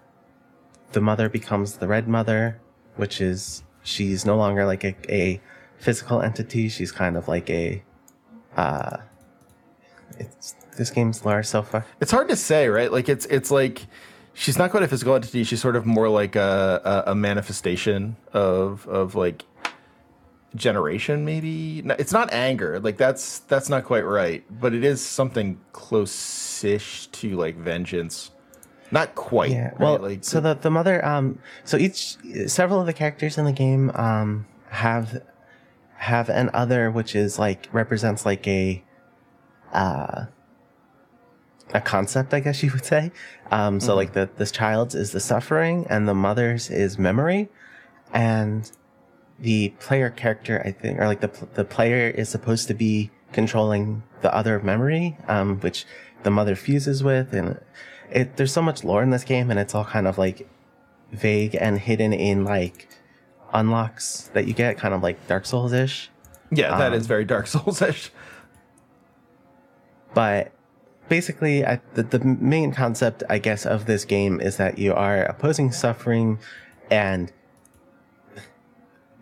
the 0.93 1.01
mother 1.01 1.29
becomes 1.29 1.77
the 1.79 1.87
red 1.89 2.09
mother 2.09 2.59
which 2.97 3.21
is 3.21 3.63
she's 3.83 4.25
no 4.27 4.37
longer 4.37 4.65
like 4.67 4.85
a, 4.85 4.95
a 5.09 5.41
physical 5.79 6.21
entity 6.23 6.69
she's 6.69 6.93
kind 6.93 7.17
of 7.17 7.29
like 7.29 7.49
a 7.51 7.83
uh 8.57 8.97
it's 10.19 10.55
this 10.77 10.91
game's 10.91 11.25
lore 11.25 11.43
so 11.43 11.63
far 11.63 11.85
It's 12.01 12.11
hard 12.11 12.29
to 12.29 12.37
say, 12.37 12.69
right? 12.69 12.91
Like 12.93 13.09
it's 13.09 13.27
it's 13.27 13.51
like 13.51 13.87
she's 14.35 14.59
not 14.59 14.71
quite 14.71 14.83
a 14.83 14.89
physical 14.89 15.15
entity. 15.15 15.45
She's 15.45 15.61
sort 15.61 15.77
of 15.77 15.87
more 15.87 16.09
like 16.09 16.37
a 16.37 17.05
a, 17.07 17.13
a 17.13 17.15
manifestation 17.15 18.17
of 18.33 18.87
of 18.89 19.15
like 19.15 19.45
generation, 20.55 21.25
maybe. 21.25 21.83
It's 21.99 22.13
not 22.13 22.33
anger. 22.33 22.81
Like 22.81 22.97
that's 22.97 23.41
that's 23.41 23.69
not 23.69 23.85
quite 23.85 24.05
right, 24.05 24.45
but 24.61 24.75
it 24.75 24.85
is 24.85 25.05
something 25.05 25.61
close-ish 25.73 27.07
to 27.09 27.37
like 27.37 27.57
vengeance. 27.57 28.31
Not 28.91 29.15
quite. 29.15 29.51
Yeah. 29.51 29.69
right? 29.71 29.81
Well, 29.81 29.99
like 29.99 30.25
so 30.25 30.41
the 30.41 30.55
the 30.55 30.71
mother 30.71 31.05
um 31.05 31.39
so 31.65 31.77
each 31.77 32.17
several 32.47 32.81
of 32.81 32.87
the 32.87 32.93
characters 32.93 33.39
in 33.39 33.45
the 33.45 33.53
game 33.53 33.91
um 33.95 34.47
have 34.69 35.23
have 35.97 36.29
an 36.29 36.51
other 36.53 36.91
which 36.91 37.15
is 37.15 37.39
like 37.39 37.69
represents 37.73 38.27
like 38.27 38.47
a 38.49 38.83
uh 39.73 40.25
a 41.73 41.81
concept 41.81 42.35
I 42.35 42.41
guess 42.41 42.63
you 42.65 42.73
would 42.73 42.85
say. 42.85 43.13
Um 43.53 43.79
so 43.79 43.95
like 43.95 44.13
the 44.13 44.29
this 44.37 44.51
child's 44.51 44.97
is 44.97 45.13
the 45.13 45.21
suffering 45.21 45.87
and 45.89 46.09
the 46.09 46.15
mother's 46.15 46.69
is 46.71 46.99
memory 46.99 47.49
and 48.13 48.71
the 49.41 49.71
player 49.81 50.11
character 50.11 50.63
I 50.65 50.73
think 50.73 50.99
or 50.99 51.07
like 51.07 51.21
the 51.21 51.31
the 51.55 51.65
player 51.65 52.09
is 52.09 52.29
supposed 52.29 52.69
to 52.69 52.75
be 52.75 53.11
controlling 53.33 54.03
the 54.23 54.35
other 54.35 54.61
memory 54.61 55.17
um 55.29 55.61
which 55.61 55.87
the 56.25 56.31
mother 56.31 56.57
fuses 56.57 57.03
with 57.03 57.33
and 57.33 57.59
it 58.11 58.37
there's 58.37 58.53
so 58.53 58.63
much 58.63 58.85
lore 58.85 59.03
in 59.03 59.11
this 59.11 59.25
game 59.25 59.51
and 59.51 59.59
it's 59.59 59.75
all 59.75 59.85
kind 59.85 60.07
of 60.07 60.19
like 60.19 60.49
vague 61.13 61.57
and 61.59 61.79
hidden 61.79 62.13
in 62.13 62.45
like 62.45 62.89
unlocks 63.53 64.31
that 64.35 64.47
you 64.47 64.53
get 64.53 64.77
kind 64.77 64.95
of 64.95 65.03
like 65.03 65.27
dark 65.27 65.47
souls 65.47 65.73
ish 65.73 66.11
yeah, 66.53 66.77
that 66.79 66.93
um, 66.93 66.99
is 66.99 67.07
very 67.07 67.25
Dark 67.25 67.47
Souls-ish. 67.47 68.11
but 70.15 70.53
basically 71.09 71.65
I, 71.65 71.81
the, 71.95 72.03
the 72.03 72.19
main 72.21 72.73
concept 72.73 73.23
i 73.29 73.39
guess 73.39 73.67
of 73.67 73.87
this 73.87 74.05
game 74.05 74.41
is 74.41 74.57
that 74.57 74.79
you 74.79 74.95
are 74.95 75.23
opposing 75.23 75.73
suffering 75.73 76.39
and 76.91 77.33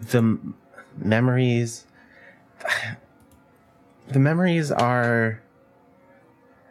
the 0.00 0.38
memories 0.96 1.86
the 4.08 4.18
memories 4.18 4.70
are 4.70 5.42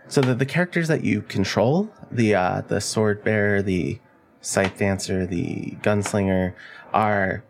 so 0.07 0.21
the, 0.21 0.33
the 0.33 0.45
characters 0.45 0.87
that 0.87 1.03
you 1.03 1.21
control 1.21 1.89
the 2.11 2.33
uh 2.33 2.61
the 2.67 2.81
sword 2.81 3.23
bearer 3.23 3.61
the 3.61 3.99
scythe 4.41 4.77
dancer 4.77 5.25
the 5.25 5.77
gunslinger 5.81 6.53
are 6.93 7.43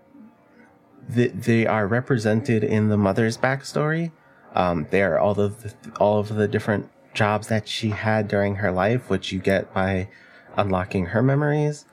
th- 1.13 1.31
they 1.33 1.65
are 1.65 1.87
represented 1.87 2.63
in 2.63 2.89
the 2.89 2.97
mother's 2.97 3.37
backstory 3.37 4.11
um, 4.57 4.87
they 4.89 5.03
are 5.03 5.19
all 5.19 5.39
of 5.39 5.61
the, 5.61 5.73
all 5.99 6.19
of 6.19 6.29
the 6.29 6.47
different 6.47 6.89
jobs 7.13 7.47
that 7.47 7.67
she 7.67 7.89
had 7.89 8.27
during 8.27 8.55
her 8.55 8.71
life, 8.71 9.09
which 9.09 9.31
you 9.31 9.39
get 9.39 9.71
by 9.73 10.07
unlocking 10.55 11.07
her 11.07 11.21
memories. 11.21 11.85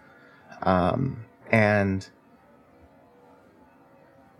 Um, 0.62 1.24
and 1.50 2.08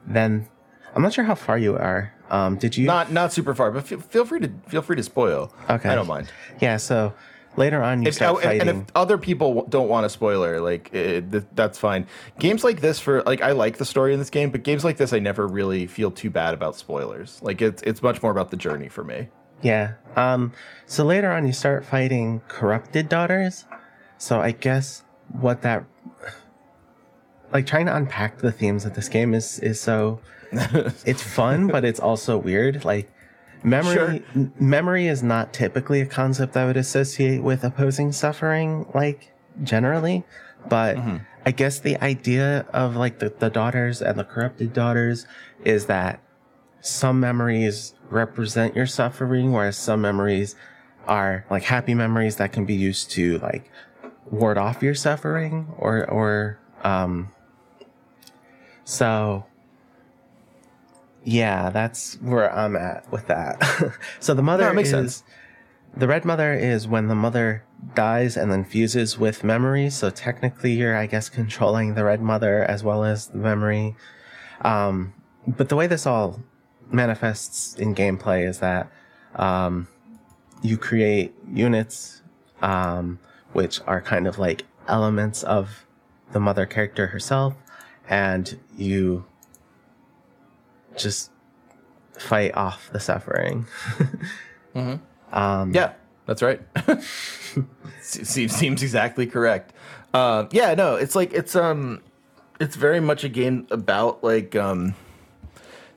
then 0.07 0.49
I'm 0.95 1.03
not 1.03 1.13
sure 1.13 1.25
how 1.25 1.35
far 1.35 1.59
you 1.59 1.77
are. 1.77 2.13
Um, 2.31 2.57
did 2.57 2.77
you? 2.77 2.87
Not 2.87 3.13
not 3.13 3.33
super 3.33 3.55
far, 3.55 3.71
but 3.71 3.87
feel, 3.87 4.01
feel 4.01 4.25
free 4.25 4.41
to 4.41 4.51
feel 4.69 4.83
free 4.83 4.97
to 4.97 5.03
spoil. 5.03 5.53
Okay. 5.69 5.89
I 5.89 5.95
don't 5.95 6.07
mind. 6.07 6.31
yeah. 6.61 6.79
So 6.79 7.13
later 7.57 7.83
on, 7.83 8.03
you 8.03 8.09
If, 8.09 8.15
start 8.15 8.37
and- 8.37 8.43
fighting. 8.45 8.69
and 8.69 8.83
if 8.83 8.87
other 8.95 9.19
people 9.19 9.67
don't 9.69 9.89
want 9.89 10.07
a 10.07 10.09
spoiler, 10.09 10.61
like 10.61 10.93
it, 10.95 11.31
th- 11.31 11.45
that's 11.55 11.79
fine. 11.79 12.07
Games 12.39 12.65
like 12.65 12.81
this, 12.81 12.99
for 12.99 13.23
like 13.25 13.43
I 13.43 13.53
like 13.53 13.77
the 13.77 13.85
story 13.85 14.13
in 14.15 14.19
this 14.19 14.31
game, 14.31 14.51
but 14.51 14.63
games 14.63 14.85
like 14.85 14.97
this, 14.97 15.13
I 15.13 15.19
never 15.19 15.47
really 15.47 15.87
feel 15.87 16.11
too 16.11 16.31
bad 16.31 16.55
about 16.55 16.77
spoilers. 16.77 17.41
Like 17.43 17.61
it's 17.63 17.83
it's 17.83 18.03
much 18.03 18.23
more 18.23 18.33
about 18.33 18.51
the 18.51 18.57
journey 18.57 18.89
for 18.89 19.05
me. 19.05 19.29
Yeah. 19.63 19.95
Um, 20.17 20.53
so 20.87 21.05
later 21.05 21.31
on, 21.31 21.47
you 21.47 21.53
start 21.53 21.85
fighting 21.85 22.41
corrupted 22.49 23.09
daughters. 23.09 23.65
So 24.19 24.41
I 24.41 24.51
guess 24.53 25.05
what 25.31 25.63
that, 25.63 25.85
like, 27.55 27.67
trying 27.67 27.87
to 27.87 27.97
unpack 27.97 28.39
the 28.39 28.53
themes 28.53 28.85
of 28.85 28.95
this 28.95 29.09
game 29.09 29.33
is 29.33 29.59
is 29.61 29.81
so, 29.81 30.21
it's 31.07 31.23
fun, 31.23 31.69
but 31.69 31.85
it's 31.85 32.01
also 32.01 32.37
weird. 32.37 32.85
Like, 32.85 33.11
memory 33.63 33.95
Sure. 33.95 34.19
m- 34.35 34.53
memory 34.59 35.07
is 35.07 35.23
not 35.23 35.53
typically 35.55 36.01
a 36.01 36.07
concept 36.07 36.57
I 36.57 36.67
would 36.67 36.77
associate 36.77 37.43
with 37.43 37.65
opposing 37.65 38.13
suffering, 38.13 38.87
like 38.95 39.33
generally, 39.63 40.25
but. 40.69 40.99
I 41.47 41.51
guess 41.51 41.79
the 41.79 42.03
idea 42.03 42.65
of 42.73 42.97
like 42.97 43.19
the, 43.19 43.29
the 43.29 43.51
daughters 43.51 44.01
and 44.01 44.19
the 44.19 44.25
corrupted 44.25 44.73
daughters 44.73 45.27
is 45.63 45.85
that 45.87 46.21
some 46.81 47.21
memories 47.21 47.93
represent 48.09 48.75
your 48.75 48.87
suffering, 48.87 49.53
whereas 49.53 49.77
some 49.77 50.01
memories 50.01 50.57
are 51.07 51.45
like 51.51 51.65
happy 51.65 51.93
memories 51.93 52.37
that 52.37 52.53
can 52.55 52.65
be 52.65 52.73
used 52.73 53.11
to 53.11 53.37
like 53.41 53.71
ward 54.31 54.57
off 54.57 54.83
your 54.83 54.95
suffering 54.95 55.69
or 55.77 56.09
or 56.11 56.59
um 56.83 57.29
so 58.85 59.45
yeah 61.25 61.71
that's 61.71 62.15
where 62.21 62.53
i'm 62.55 62.77
at 62.77 63.11
with 63.11 63.27
that. 63.29 63.61
So 64.21 64.35
the 64.35 64.43
mother 64.43 64.65
No, 64.67 64.73
makes 64.75 64.89
is 64.89 65.17
sense. 65.17 65.23
the 65.97 66.07
red 66.09 66.25
mother 66.25 66.53
is 66.55 66.87
when 66.87 67.09
the 67.09 67.15
mother 67.15 67.65
dies 67.95 68.37
and 68.37 68.51
then 68.51 68.65
fuses 68.65 69.19
with 69.19 69.45
memory. 69.45 69.91
So 69.91 70.11
technically 70.11 70.73
you're 70.73 70.97
i 70.97 71.07
guess 71.07 71.29
controlling 71.29 71.95
the 71.95 72.05
red 72.05 72.21
mother 72.21 72.63
as 72.65 72.83
well 72.85 73.05
as 73.05 73.29
the 73.29 73.39
memory. 73.39 73.97
Um 74.63 75.15
but 75.47 75.69
the 75.69 75.77
way 75.77 75.87
this 75.87 76.07
all 76.07 76.41
manifests 76.91 77.75
in 77.75 77.95
gameplay 77.95 78.47
is 78.49 78.61
that 78.61 78.91
um, 79.37 79.89
you 80.63 80.79
create 80.79 81.35
units 81.53 82.23
um, 82.63 83.19
which 83.53 83.81
are 83.87 84.01
kind 84.01 84.27
of 84.27 84.39
like 84.39 84.65
elements 84.89 85.43
of 85.43 85.85
the 86.33 86.41
mother 86.41 86.65
character 86.67 87.09
herself, 87.09 87.55
and 88.09 88.59
you 88.77 89.25
just 90.97 91.31
fight 92.19 92.55
off 92.57 92.91
the 92.93 93.01
suffering. 93.01 93.67
Mhm. 94.75 94.99
um, 95.33 95.73
Yeah, 95.73 95.93
that's 96.27 96.43
right. 96.43 96.61
seems 98.03 98.53
seems 98.57 98.83
exactly 98.83 99.25
correct. 99.27 99.73
Uh, 100.13 100.47
yeah, 100.51 100.75
no, 100.75 100.97
it's 100.97 101.15
like 101.15 101.33
it's 101.33 101.55
um, 101.55 102.01
it's 102.59 102.75
very 102.75 102.99
much 102.99 103.23
a 103.23 103.29
game 103.29 103.69
about 103.71 104.25
like 104.25 104.57
um, 104.57 104.97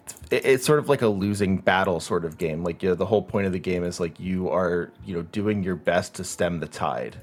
it's, 0.06 0.16
it's 0.46 0.66
sort 0.66 0.78
of 0.78 0.90
like 0.90 1.02
a 1.02 1.08
losing 1.08 1.58
battle 1.58 2.00
sort 2.00 2.24
of 2.24 2.38
game. 2.38 2.64
Like 2.64 2.84
you 2.84 2.90
know, 2.90 2.96
the 2.96 3.08
whole 3.08 3.24
point 3.24 3.48
of 3.48 3.52
the 3.52 3.58
game 3.60 3.84
is 3.84 4.00
like 4.00 4.20
you 4.20 4.48
are 4.50 4.92
you 5.06 5.16
know 5.16 5.24
doing 5.24 5.64
your 5.64 5.76
best 5.76 6.14
to 6.16 6.24
stem 6.24 6.60
the 6.60 6.68
tide, 6.68 7.18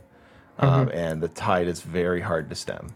um, 0.59 0.89
and 0.93 1.23
the 1.23 1.29
tide 1.29 1.69
is 1.69 1.83
very 1.83 2.21
hard 2.21 2.49
to 2.51 2.57
stem, 2.57 2.95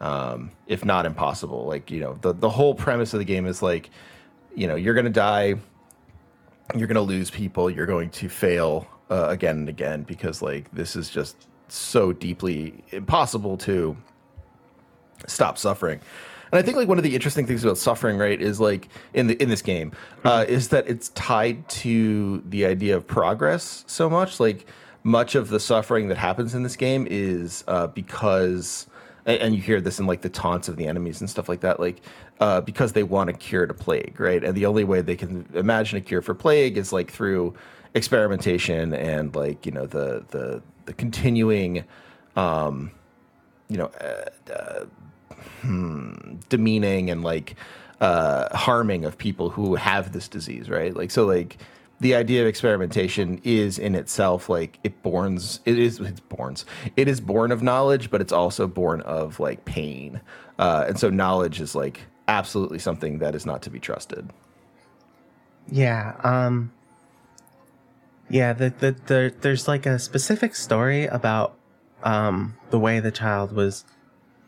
um, 0.00 0.50
if 0.66 0.84
not 0.84 1.06
impossible. 1.06 1.66
Like 1.66 1.90
you 1.90 2.00
know, 2.00 2.18
the 2.20 2.32
the 2.32 2.50
whole 2.50 2.74
premise 2.74 3.12
of 3.14 3.18
the 3.18 3.24
game 3.24 3.46
is 3.46 3.62
like, 3.62 3.90
you 4.54 4.66
know, 4.66 4.76
you're 4.76 4.94
gonna 4.94 5.10
die 5.10 5.56
you're 6.76 6.86
going 6.86 6.94
to 6.94 7.00
lose 7.00 7.30
people 7.30 7.70
you're 7.70 7.86
going 7.86 8.10
to 8.10 8.28
fail 8.28 8.86
uh, 9.10 9.26
again 9.28 9.56
and 9.58 9.68
again 9.68 10.02
because 10.02 10.42
like 10.42 10.70
this 10.72 10.96
is 10.96 11.10
just 11.10 11.48
so 11.68 12.12
deeply 12.12 12.82
impossible 12.90 13.56
to 13.56 13.96
stop 15.26 15.58
suffering. 15.58 16.00
And 16.52 16.58
i 16.58 16.62
think 16.62 16.76
like 16.76 16.88
one 16.88 16.98
of 16.98 17.04
the 17.04 17.14
interesting 17.14 17.46
things 17.46 17.62
about 17.62 17.78
suffering 17.78 18.18
right 18.18 18.40
is 18.40 18.58
like 18.60 18.88
in 19.14 19.28
the 19.28 19.40
in 19.40 19.48
this 19.48 19.62
game 19.62 19.92
uh, 20.24 20.44
is 20.48 20.68
that 20.68 20.88
it's 20.88 21.10
tied 21.10 21.68
to 21.68 22.42
the 22.46 22.66
idea 22.66 22.96
of 22.96 23.06
progress 23.06 23.84
so 23.86 24.10
much. 24.10 24.40
Like 24.40 24.66
much 25.02 25.34
of 25.34 25.48
the 25.48 25.60
suffering 25.60 26.08
that 26.08 26.18
happens 26.18 26.54
in 26.54 26.62
this 26.62 26.76
game 26.76 27.06
is 27.08 27.64
uh, 27.68 27.86
because 27.88 28.86
and, 29.26 29.54
you 29.54 29.60
hear 29.60 29.80
this 29.80 29.98
in 29.98 30.06
like 30.06 30.22
the 30.22 30.28
taunts 30.28 30.68
of 30.68 30.76
the 30.76 30.86
enemies 30.86 31.20
and 31.20 31.28
stuff 31.28 31.48
like 31.48 31.60
that 31.60 31.80
like 31.80 32.00
uh, 32.40 32.60
because 32.60 32.92
they 32.92 33.02
want 33.02 33.30
a 33.30 33.32
cure 33.32 33.66
to 33.66 33.74
plague 33.74 34.18
right? 34.18 34.42
And 34.42 34.54
the 34.54 34.66
only 34.66 34.84
way 34.84 35.00
they 35.00 35.16
can 35.16 35.46
imagine 35.54 35.98
a 35.98 36.00
cure 36.00 36.22
for 36.22 36.34
plague 36.34 36.76
is 36.76 36.92
like 36.92 37.10
through 37.10 37.54
experimentation 37.94 38.94
and 38.94 39.34
like 39.34 39.66
you 39.66 39.72
know 39.72 39.86
the 39.86 40.24
the 40.28 40.62
the 40.86 40.92
continuing 40.92 41.84
um 42.36 42.90
you 43.68 43.76
know 43.76 43.90
uh, 44.00 44.52
uh, 44.52 44.84
hmm, 45.62 46.36
demeaning 46.48 47.10
and 47.10 47.22
like 47.22 47.56
uh 48.00 48.56
harming 48.56 49.04
of 49.04 49.18
people 49.18 49.50
who 49.50 49.74
have 49.74 50.12
this 50.12 50.28
disease 50.28 50.70
right? 50.70 50.96
Like 50.96 51.10
so 51.10 51.26
like 51.26 51.58
the 52.00 52.14
idea 52.14 52.40
of 52.42 52.48
experimentation 52.48 53.40
is 53.44 53.78
in 53.78 53.94
itself 53.94 54.48
like 54.48 54.78
it 54.82 55.02
borns 55.02 55.60
it 55.66 55.78
is 55.78 56.00
it's 56.00 56.20
borns 56.20 56.64
it 56.96 57.08
is 57.08 57.20
born 57.20 57.52
of 57.52 57.62
knowledge 57.62 58.10
but 58.10 58.20
it's 58.20 58.32
also 58.32 58.66
born 58.66 59.00
of 59.02 59.38
like 59.38 59.64
pain 59.64 60.20
uh 60.58 60.84
and 60.88 60.98
so 60.98 61.10
knowledge 61.10 61.60
is 61.60 61.74
like 61.74 62.00
absolutely 62.28 62.78
something 62.78 63.18
that 63.18 63.34
is 63.34 63.44
not 63.44 63.60
to 63.62 63.70
be 63.70 63.78
trusted 63.80 64.30
Yeah. 65.70 66.16
Um. 66.24 66.72
Yeah. 68.28 68.52
The, 68.54 68.70
the 68.78 68.92
the 69.06 69.34
there's 69.40 69.68
like 69.68 69.86
a 69.86 69.98
specific 69.98 70.54
story 70.54 71.06
about 71.06 71.54
um 72.02 72.56
the 72.70 72.78
way 72.78 72.98
the 73.00 73.10
child 73.12 73.52
was 73.52 73.84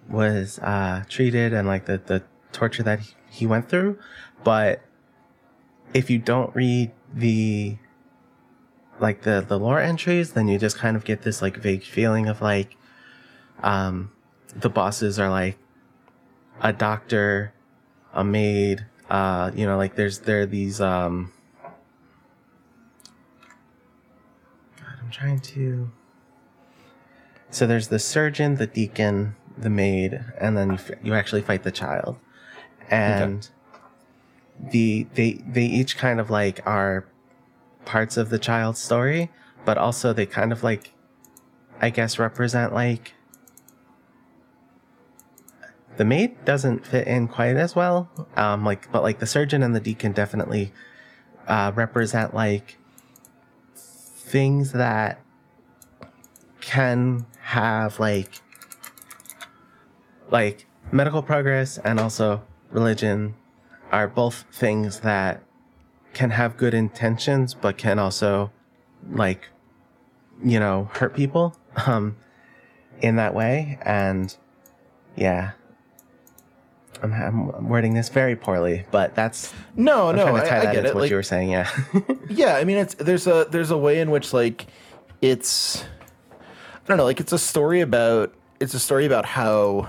was 0.09 0.59
uh 0.61 1.05
treated 1.09 1.53
and 1.53 1.69
like 1.69 1.85
the 1.87 1.99
the 1.99 2.23
torture 2.53 2.83
that 2.83 3.01
he, 3.01 3.15
he 3.31 3.47
went 3.47 3.69
through, 3.69 3.99
but 4.43 4.83
if 5.95 6.11
you 6.11 6.19
don't 6.19 6.55
read 6.57 6.91
the 7.15 7.77
like 9.01 9.23
the 9.23 9.45
the 9.47 9.59
lore 9.59 9.81
entries, 9.81 10.33
then 10.33 10.49
you 10.49 10.59
just 10.59 10.79
kind 10.79 10.97
of 10.97 11.05
get 11.05 11.23
this 11.23 11.43
like 11.43 11.57
vague 11.57 11.83
feeling 11.83 12.29
of 12.29 12.41
like 12.41 12.77
um 13.63 14.11
the 14.55 14.69
bosses 14.69 15.19
are 15.19 15.31
like 15.31 15.57
a 16.61 16.73
doctor, 16.73 17.53
a 18.13 18.23
maid, 18.23 18.87
uh, 19.11 19.51
you 19.55 19.67
know, 19.67 19.77
like 19.77 19.97
there's 19.97 20.21
there 20.21 20.43
are 20.43 20.47
these 20.47 20.81
um 20.81 21.33
God, 24.79 24.95
I'm 25.03 25.11
trying 25.11 25.41
to 25.41 25.91
So 27.51 27.67
there's 27.67 27.89
the 27.89 27.99
surgeon, 27.99 28.57
the 28.57 28.67
deacon, 28.67 29.35
the 29.59 29.69
maid, 29.71 30.25
and 30.41 30.57
then 30.57 30.69
you, 30.71 30.75
f- 30.75 30.91
you 31.03 31.15
actually 31.15 31.43
fight 31.43 31.63
the 31.65 31.71
child. 31.73 32.19
And 32.91 33.49
the 34.61 35.07
they 35.15 35.43
they 35.47 35.65
each 35.65 35.97
kind 35.97 36.21
of 36.21 36.31
like 36.31 36.65
are 36.67 37.07
parts 37.85 38.17
of 38.17 38.31
the 38.31 38.39
child's 38.39 38.81
story, 38.81 39.31
but 39.65 39.79
also 39.79 40.13
they 40.13 40.27
kind 40.27 40.53
of 40.53 40.63
like 40.63 40.93
I 41.81 41.91
guess 41.91 42.19
represent 42.19 42.73
like 42.73 43.15
the 45.97 46.05
maid 46.05 46.45
doesn't 46.45 46.87
fit 46.87 47.07
in 47.07 47.29
quite 47.29 47.57
as 47.57 47.77
well. 47.77 48.09
Um, 48.37 48.65
like, 48.65 48.91
but 48.91 49.03
like 49.03 49.19
the 49.19 49.27
surgeon 49.27 49.63
and 49.63 49.75
the 49.75 49.81
deacon 49.81 50.13
definitely 50.13 50.73
uh, 51.47 51.73
represent 51.75 52.35
like 52.35 52.79
things 53.77 54.73
that 54.73 55.21
can 56.61 57.27
have 57.41 57.99
like 58.01 58.41
like 60.31 60.67
medical 60.91 61.23
progress 61.23 61.77
and 61.79 62.01
also 62.01 62.43
religion 62.71 63.35
are 63.93 64.09
both 64.09 64.45
things 64.51 65.01
that 65.01 65.43
can 66.15 66.31
have 66.31 66.57
good 66.57 66.75
intentions 66.75 67.55
but 67.55 67.79
can 67.79 67.99
also 67.99 68.51
like 69.11 69.49
you 70.43 70.59
know 70.59 70.91
hurt 70.93 71.15
people 71.15 71.57
um 71.87 72.17
in 73.03 73.17
that 73.17 73.35
way. 73.35 73.79
And 73.83 74.35
yeah. 75.17 75.53
I'm, 77.03 77.13
I'm 77.13 77.69
wording 77.69 77.95
this 77.95 78.09
very 78.09 78.37
poorly, 78.37 78.87
but 78.93 79.17
that's 79.17 79.53
no 79.75 80.09
I'm 80.11 80.17
no 80.17 80.23
trying 80.23 80.43
to 80.43 80.49
tie 80.49 80.57
I, 80.59 80.61
I 80.61 80.65
get 80.67 80.77
into 80.77 80.91
it. 80.91 80.95
what 80.95 81.01
like, 81.03 81.11
you 81.11 81.17
were 81.17 81.23
saying. 81.25 81.51
Yeah, 81.51 81.69
yeah 82.31 82.55
i 82.57 82.65
mean 82.65 82.79
it's 82.79 82.95
there's 82.95 83.27
a 83.27 83.49
there's 83.51 83.73
a 83.73 83.77
way 83.77 83.99
in 83.99 84.13
which 84.13 84.33
like 84.33 84.67
it's 85.21 85.85
i 86.31 86.87
don't 86.87 86.97
know 86.97 87.05
like 87.05 87.19
it's 87.19 87.33
a 87.33 87.39
story 87.39 87.81
about 87.81 88.33
it's 88.61 88.75
a 88.75 88.79
story 88.79 89.05
about 89.05 89.25
how 89.25 89.89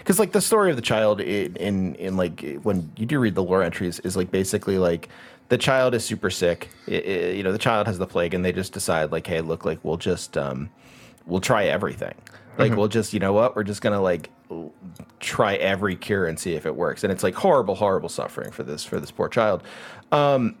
because 0.00 0.18
like 0.18 0.32
the 0.32 0.40
story 0.40 0.70
of 0.70 0.76
the 0.76 0.82
child 0.82 1.20
in, 1.20 1.54
in 1.56 1.94
in 1.94 2.16
like 2.16 2.58
when 2.62 2.90
you 2.96 3.06
do 3.06 3.18
read 3.20 3.34
the 3.36 3.42
lore 3.42 3.62
entries 3.62 4.00
is 4.00 4.16
like 4.16 4.30
basically 4.30 4.76
like 4.78 5.08
the 5.48 5.56
child 5.58 5.94
is 5.94 6.04
super 6.04 6.30
sick. 6.30 6.68
I- 6.88 6.92
I- 6.94 7.32
you 7.36 7.42
know 7.42 7.52
the 7.52 7.58
child 7.58 7.86
has 7.86 7.98
the 7.98 8.06
plague 8.06 8.34
and 8.34 8.44
they 8.44 8.52
just 8.52 8.72
decide 8.72 9.12
like 9.12 9.26
hey 9.26 9.40
look 9.40 9.64
like 9.64 9.78
we'll 9.84 9.96
just 9.96 10.36
um 10.36 10.68
we'll 11.26 11.40
try 11.40 11.64
everything. 11.66 12.14
Like 12.58 12.74
we'll 12.76 12.88
just 12.88 13.12
you 13.14 13.20
know 13.20 13.32
what? 13.32 13.56
We're 13.56 13.64
just 13.64 13.80
gonna 13.80 14.00
like 14.02 14.28
try 15.20 15.54
every 15.54 15.96
cure 15.96 16.26
and 16.26 16.38
see 16.38 16.54
if 16.54 16.66
it 16.66 16.74
works. 16.76 17.04
And 17.04 17.12
it's 17.12 17.22
like 17.22 17.34
horrible 17.34 17.74
horrible 17.74 18.08
suffering 18.08 18.50
for 18.50 18.62
this 18.64 18.84
for 18.84 19.00
this 19.00 19.10
poor 19.10 19.28
child. 19.28 19.62
Um 20.12 20.56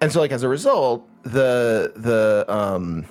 and 0.00 0.10
so 0.12 0.20
like 0.20 0.32
as 0.32 0.42
a 0.42 0.48
result 0.48 1.06
the 1.22 1.92
the 1.96 2.44
um 2.48 3.04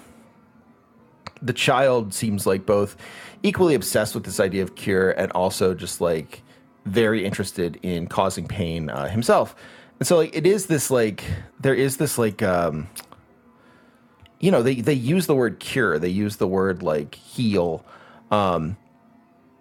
the 1.43 1.53
child 1.53 2.13
seems 2.13 2.47
like 2.47 2.65
both 2.65 2.95
equally 3.43 3.75
obsessed 3.75 4.15
with 4.15 4.23
this 4.23 4.39
idea 4.39 4.63
of 4.63 4.75
cure 4.75 5.11
and 5.11 5.31
also 5.33 5.73
just 5.73 5.99
like 5.99 6.41
very 6.85 7.25
interested 7.25 7.77
in 7.83 8.07
causing 8.07 8.47
pain 8.47 8.89
uh, 8.89 9.07
himself. 9.07 9.55
And 9.99 10.07
so 10.07 10.17
like 10.17 10.35
it 10.35 10.47
is 10.47 10.67
this 10.67 10.89
like 10.89 11.23
there 11.59 11.75
is 11.75 11.97
this 11.97 12.17
like 12.17 12.41
um 12.41 12.87
you 14.39 14.51
know 14.51 14.61
they 14.61 14.75
they 14.75 14.93
use 14.93 15.27
the 15.27 15.35
word 15.35 15.59
cure 15.59 15.97
they 15.97 16.09
use 16.09 16.37
the 16.37 16.47
word 16.47 16.83
like 16.83 17.15
heal 17.15 17.85
um 18.31 18.75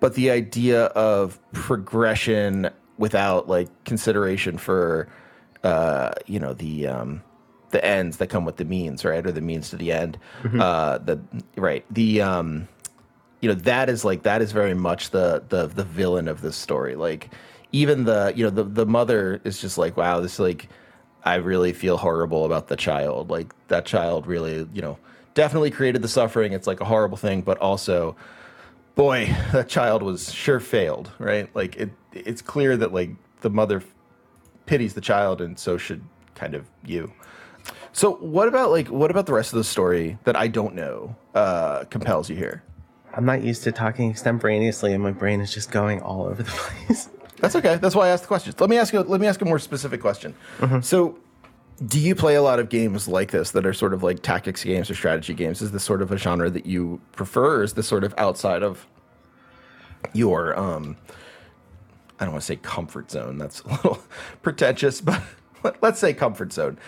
but 0.01 0.15
the 0.15 0.31
idea 0.31 0.87
of 0.87 1.39
progression 1.53 2.71
without 2.99 3.49
like 3.49 3.69
consideration 3.85 4.59
for 4.59 5.07
uh 5.63 6.11
you 6.27 6.41
know 6.41 6.55
the 6.55 6.89
um 6.89 7.23
the 7.73 7.85
ends 7.85 8.19
that 8.19 8.29
come 8.29 8.45
with 8.45 8.57
the 8.57 8.65
means 8.65 9.05
right 9.05 9.27
or 9.27 9.33
the 9.33 9.41
means 9.41 9.71
to 9.71 9.77
the 9.77 9.91
end. 9.93 10.19
Uh 10.61 10.99
the 10.99 11.21
right 11.57 11.85
the 11.91 12.23
um 12.23 12.69
you 13.41 13.49
know 13.49 13.55
that 13.57 13.91
is 13.91 14.05
like 14.05 14.23
that 14.23 14.41
is 14.41 14.53
very 14.53 14.75
much 14.75 15.11
the 15.11 15.43
the 15.49 15.67
the 15.67 15.85
villain 15.85 16.29
of 16.29 16.41
this 16.41 16.57
story. 16.57 16.95
Like 16.95 17.31
even 17.73 18.05
the 18.05 18.33
you 18.37 18.45
know 18.45 18.51
the 18.51 18.65
the 18.65 18.87
mother 18.87 19.41
is 19.45 19.61
just 19.61 19.77
like 19.79 19.97
wow 19.97 20.21
this 20.21 20.39
like 20.39 20.69
i 21.25 21.37
really 21.37 21.73
feel 21.73 21.97
horrible 21.97 22.45
about 22.45 22.69
the 22.69 22.77
child. 22.77 23.31
Like 23.31 23.53
that 23.69 23.85
child 23.85 24.27
really 24.27 24.69
you 24.73 24.83
know 24.83 24.99
definitely 25.35 25.71
created 25.71 26.03
the 26.03 26.09
suffering. 26.09 26.53
It's 26.53 26.67
like 26.67 26.81
a 26.81 26.85
horrible 26.85 27.17
thing 27.17 27.43
but 27.43 27.59
also 27.59 28.15
boy 28.95 29.35
that 29.53 29.69
child 29.69 30.03
was 30.03 30.33
sure 30.33 30.61
failed 30.61 31.11
right? 31.19 31.49
Like 31.55 31.77
it 31.77 31.91
it's 32.13 32.43
clear 32.43 32.77
that 32.77 32.93
like 32.93 33.11
the 33.41 33.51
mother 33.51 33.83
pities 34.67 34.95
the 34.95 35.01
child 35.01 35.41
and 35.41 35.59
so 35.59 35.77
should 35.77 36.03
kind 36.35 36.55
of 36.55 36.67
you 36.85 37.13
so 37.93 38.15
what 38.17 38.49
about 38.49 38.71
like 38.71 38.89
what 38.89 39.11
about 39.11 39.27
the 39.27 39.33
rest 39.33 39.53
of 39.53 39.57
the 39.57 39.65
story 39.65 40.19
that 40.25 40.37
i 40.37 40.49
don't 40.49 40.75
know 40.75 41.15
uh 41.35 41.85
compels 41.85 42.29
you 42.31 42.37
here 42.37 42.63
I'm 43.15 43.25
not 43.25 43.43
used 43.43 43.63
to 43.65 43.73
talking 43.73 44.11
extemporaneously, 44.11 44.93
and 44.93 45.03
my 45.03 45.13
brain 45.13 45.41
is 45.41 45.53
just 45.53 45.71
going 45.71 46.01
all 46.01 46.25
over 46.25 46.43
the 46.43 46.51
place. 46.87 47.09
That's 47.39 47.57
okay. 47.57 47.77
That's 47.77 47.95
why 47.95 48.07
I 48.07 48.09
asked 48.11 48.25
the 48.25 48.29
questions. 48.29 48.59
Let 48.61 48.71
me 48.71 48.79
ask 48.79 48.93
you. 48.93 49.01
Let 49.01 49.21
me 49.21 49.27
ask 49.27 49.41
a 49.43 49.45
more 49.45 49.59
specific 49.59 50.01
question. 50.01 50.35
So, 50.81 51.19
do 51.85 51.99
you 51.99 52.15
play 52.15 52.37
a 52.37 52.43
lot 52.43 52.59
of 52.59 52.69
games 52.69 53.09
like 53.09 53.31
this 53.31 53.51
that 53.51 53.67
are 53.67 53.73
sort 53.73 53.93
of 53.93 54.03
like 54.03 54.23
tactics 54.23 54.65
games 54.65 54.89
or 54.89 54.95
strategy 54.95 55.35
games? 55.35 55.61
Is 55.61 55.73
this 55.73 55.83
sort 55.83 56.03
of 56.03 56.13
a 56.13 56.17
genre 56.17 56.49
that 56.51 56.67
you 56.67 57.01
prefer, 57.13 57.61
or 57.61 57.63
is 57.63 57.75
this 57.75 57.87
sort 57.87 58.05
of 58.05 58.15
outside 58.17 58.63
of 58.63 58.87
your 60.13 60.59
um? 60.59 60.97
I 62.21 62.25
don't 62.25 62.35
want 62.35 62.43
to 62.43 62.47
say 62.47 62.57
comfort 62.57 63.11
zone. 63.11 63.37
That's 63.37 63.61
a 63.61 63.69
little 63.69 63.99
pretentious, 64.43 65.01
but 65.01 65.23
let's 65.83 65.99
say 65.99 66.15
comfort 66.15 66.53
zone. 66.53 66.79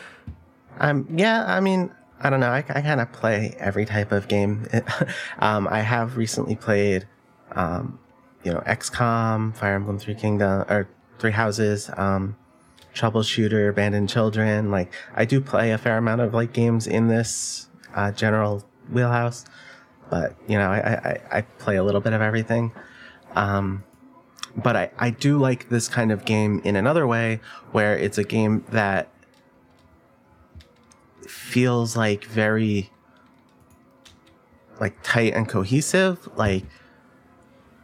Um, 0.78 1.06
yeah, 1.14 1.44
I 1.46 1.60
mean, 1.60 1.90
I 2.20 2.30
don't 2.30 2.40
know. 2.40 2.50
I, 2.50 2.58
I 2.58 2.80
kind 2.80 3.00
of 3.00 3.12
play 3.12 3.54
every 3.58 3.84
type 3.84 4.12
of 4.12 4.28
game. 4.28 4.66
um, 5.38 5.68
I 5.70 5.80
have 5.80 6.16
recently 6.16 6.56
played, 6.56 7.06
um, 7.52 7.98
you 8.42 8.52
know, 8.52 8.60
XCOM, 8.60 9.54
Fire 9.54 9.74
Emblem 9.74 9.98
Three 9.98 10.14
Kingdom, 10.14 10.64
or 10.68 10.88
Three 11.18 11.32
Houses, 11.32 11.90
um, 11.96 12.36
Troubleshooter, 12.94 13.68
Abandoned 13.68 14.08
Children. 14.08 14.70
Like, 14.70 14.92
I 15.14 15.24
do 15.24 15.40
play 15.40 15.72
a 15.72 15.78
fair 15.78 15.98
amount 15.98 16.20
of 16.20 16.34
like 16.34 16.52
games 16.52 16.86
in 16.86 17.08
this 17.08 17.68
uh, 17.94 18.12
general 18.12 18.64
wheelhouse, 18.90 19.44
but 20.10 20.34
you 20.48 20.58
know, 20.58 20.70
I, 20.70 20.78
I, 20.78 21.38
I 21.38 21.40
play 21.42 21.76
a 21.76 21.84
little 21.84 22.00
bit 22.00 22.12
of 22.12 22.20
everything. 22.20 22.72
Um, 23.34 23.84
but 24.56 24.76
I, 24.76 24.90
I 24.98 25.10
do 25.10 25.38
like 25.38 25.68
this 25.68 25.88
kind 25.88 26.12
of 26.12 26.24
game 26.24 26.60
in 26.64 26.76
another 26.76 27.06
way 27.06 27.40
where 27.72 27.98
it's 27.98 28.18
a 28.18 28.24
game 28.24 28.64
that 28.70 29.08
feels 31.34 31.96
like 31.96 32.24
very 32.24 32.90
like 34.80 34.96
tight 35.02 35.34
and 35.34 35.48
cohesive 35.48 36.28
like 36.36 36.64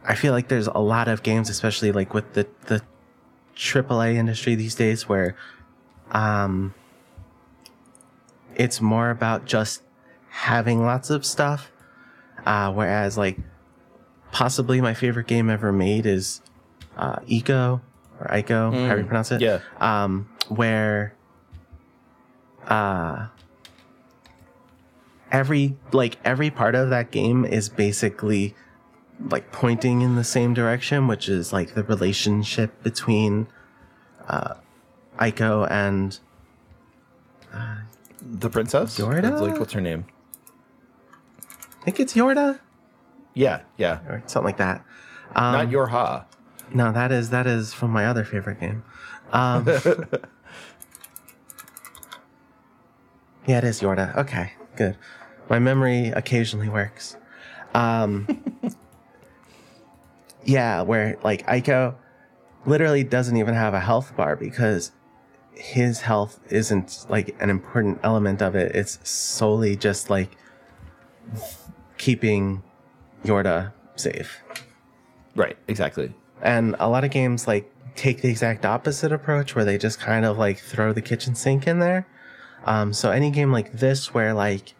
i 0.05 0.15
feel 0.15 0.31
like 0.33 0.47
there's 0.47 0.67
a 0.67 0.79
lot 0.79 1.07
of 1.07 1.21
games 1.21 1.49
especially 1.49 1.91
like 1.91 2.13
with 2.13 2.33
the 2.33 2.47
the 2.67 2.81
aaa 3.55 4.15
industry 4.15 4.55
these 4.55 4.73
days 4.73 5.07
where 5.07 5.35
um 6.11 6.73
it's 8.55 8.81
more 8.81 9.09
about 9.09 9.45
just 9.45 9.83
having 10.29 10.83
lots 10.83 11.09
of 11.09 11.25
stuff 11.25 11.71
uh 12.45 12.71
whereas 12.71 13.17
like 13.17 13.37
possibly 14.31 14.79
my 14.79 14.93
favorite 14.93 15.27
game 15.27 15.49
ever 15.49 15.71
made 15.71 16.05
is 16.05 16.41
uh 16.97 17.19
eco 17.27 17.81
or 18.19 18.27
ico 18.27 18.71
mm, 18.73 18.87
how 18.87 18.95
do 18.95 19.01
you 19.01 19.07
pronounce 19.07 19.31
it 19.31 19.41
yeah. 19.41 19.59
um 19.79 20.29
where 20.47 21.13
uh 22.67 23.27
every 25.31 25.75
like 25.91 26.17
every 26.23 26.49
part 26.49 26.75
of 26.75 26.89
that 26.89 27.11
game 27.11 27.45
is 27.45 27.69
basically 27.69 28.55
like 29.29 29.51
pointing 29.51 30.01
in 30.01 30.15
the 30.15 30.23
same 30.23 30.53
direction, 30.53 31.07
which 31.07 31.29
is 31.29 31.53
like 31.53 31.73
the 31.73 31.83
relationship 31.83 32.81
between 32.83 33.47
uh, 34.27 34.55
Ico 35.19 35.69
and 35.69 36.19
uh, 37.53 37.77
the 38.21 38.49
princess. 38.49 38.97
Yorda. 38.97 39.39
like, 39.41 39.59
what's 39.59 39.73
her 39.73 39.81
name? 39.81 40.05
I 41.81 41.85
think 41.85 41.99
it's 41.99 42.13
Yorda. 42.13 42.59
Yeah, 43.33 43.61
yeah, 43.77 43.99
or 44.07 44.23
something 44.25 44.45
like 44.45 44.57
that. 44.57 44.85
Um, 45.35 45.53
Not 45.53 45.67
Yorha. 45.69 46.25
No, 46.73 46.91
that 46.91 47.11
is 47.11 47.29
that 47.31 47.47
is 47.47 47.73
from 47.73 47.91
my 47.91 48.05
other 48.05 48.23
favorite 48.23 48.59
game. 48.59 48.83
Um, 49.31 49.65
yeah, 53.45 53.57
it 53.57 53.63
is 53.63 53.81
Yorda. 53.81 54.15
Okay, 54.17 54.53
good. 54.75 54.97
My 55.49 55.59
memory 55.59 56.09
occasionally 56.09 56.69
works. 56.69 57.17
Um, 57.73 58.27
yeah, 60.43 60.81
where 60.81 61.17
like 61.23 61.45
Ico 61.47 61.95
literally 62.65 63.03
doesn't 63.03 63.37
even 63.37 63.53
have 63.53 63.73
a 63.73 63.79
health 63.79 64.15
bar 64.15 64.35
because 64.35 64.91
his 65.53 66.01
health 66.01 66.39
isn't 66.49 67.05
like 67.09 67.35
an 67.39 67.49
important 67.49 67.99
element 68.03 68.41
of 68.41 68.55
it. 68.55 68.75
It's 68.75 68.99
solely 69.09 69.75
just 69.75 70.09
like 70.09 70.29
keeping 71.97 72.63
Yorda 73.23 73.73
safe. 73.95 74.41
Right, 75.35 75.57
exactly. 75.67 76.13
And 76.41 76.75
a 76.79 76.89
lot 76.89 77.03
of 77.03 77.11
games 77.11 77.47
like 77.47 77.71
take 77.95 78.21
the 78.21 78.29
exact 78.29 78.65
opposite 78.65 79.11
approach 79.11 79.55
where 79.55 79.65
they 79.65 79.77
just 79.77 79.99
kind 79.99 80.25
of 80.25 80.37
like 80.37 80.59
throw 80.59 80.93
the 80.93 81.01
kitchen 81.01 81.35
sink 81.35 81.67
in 81.67 81.79
there. 81.79 82.07
Um, 82.65 82.93
so 82.93 83.11
any 83.11 83.31
game 83.31 83.51
like 83.51 83.71
this 83.73 84.13
where 84.13 84.33
like 84.33 84.73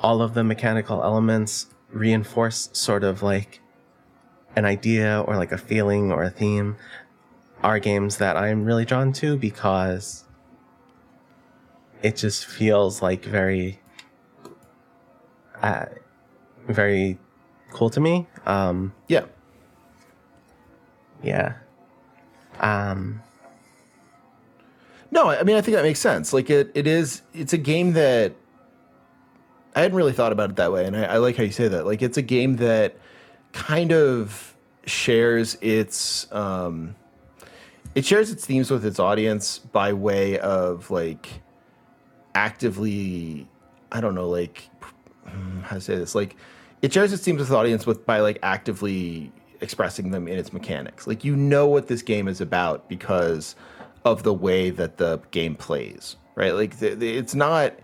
all 0.00 0.22
of 0.22 0.34
the 0.34 0.42
mechanical 0.42 1.02
elements 1.02 1.66
reinforce 1.90 2.70
sort 2.72 3.04
of 3.04 3.22
like 3.22 3.60
an 4.56 4.64
idea 4.64 5.22
or 5.26 5.36
like 5.36 5.52
a 5.52 5.58
feeling 5.58 6.10
or 6.10 6.22
a 6.22 6.30
theme 6.30 6.76
are 7.62 7.78
games 7.78 8.16
that 8.16 8.36
I'm 8.36 8.64
really 8.64 8.84
drawn 8.84 9.12
to 9.14 9.36
because 9.36 10.24
it 12.02 12.16
just 12.16 12.46
feels 12.46 13.02
like 13.02 13.24
very 13.24 13.80
uh, 15.62 15.86
very 16.66 17.18
cool 17.70 17.90
to 17.90 18.00
me. 18.00 18.26
Um, 18.46 18.94
yeah. 19.08 19.26
Yeah. 21.22 21.54
Um, 22.58 23.22
no, 25.10 25.28
I 25.28 25.42
mean 25.42 25.56
I 25.56 25.60
think 25.60 25.76
that 25.76 25.82
makes 25.82 26.00
sense. 26.00 26.32
Like 26.32 26.48
it, 26.48 26.70
it 26.74 26.86
is. 26.86 27.22
It's 27.34 27.52
a 27.52 27.58
game 27.58 27.92
that 27.92 28.34
I 29.74 29.82
hadn't 29.82 29.96
really 29.96 30.12
thought 30.12 30.32
about 30.32 30.50
it 30.50 30.56
that 30.56 30.72
way, 30.72 30.84
and 30.84 30.96
I, 30.96 31.04
I 31.04 31.16
like 31.18 31.36
how 31.36 31.42
you 31.42 31.52
say 31.52 31.68
that. 31.68 31.86
Like 31.86 32.02
it's 32.02 32.16
a 32.16 32.22
game 32.22 32.56
that 32.56 32.96
kind 33.52 33.92
of 33.92 34.56
shares 34.86 35.56
its 35.60 36.30
um, 36.32 36.94
it 37.94 38.04
shares 38.04 38.30
its 38.30 38.44
themes 38.44 38.70
with 38.70 38.84
its 38.84 38.98
audience 38.98 39.58
by 39.58 39.92
way 39.92 40.38
of 40.38 40.90
like 40.90 41.42
actively 42.34 43.48
I 43.92 44.00
don't 44.00 44.14
know 44.14 44.28
like 44.28 44.68
how 45.62 45.76
to 45.76 45.80
say 45.80 45.96
this 45.96 46.14
like 46.14 46.36
it 46.82 46.92
shares 46.92 47.12
its 47.12 47.22
themes 47.22 47.38
with 47.40 47.48
the 47.48 47.56
audience 47.56 47.86
with 47.86 48.06
by 48.06 48.20
like 48.20 48.38
actively 48.42 49.32
expressing 49.60 50.10
them 50.10 50.26
in 50.26 50.38
its 50.38 50.52
mechanics. 50.52 51.06
Like 51.06 51.24
you 51.24 51.36
know 51.36 51.66
what 51.66 51.88
this 51.88 52.02
game 52.02 52.28
is 52.28 52.40
about 52.40 52.88
because 52.88 53.54
of 54.04 54.22
the 54.22 54.32
way 54.32 54.70
that 54.70 54.96
the 54.96 55.20
game 55.30 55.54
plays, 55.54 56.16
right? 56.34 56.54
Like 56.54 56.78
the, 56.78 57.18
it's 57.18 57.34
not 57.34 57.74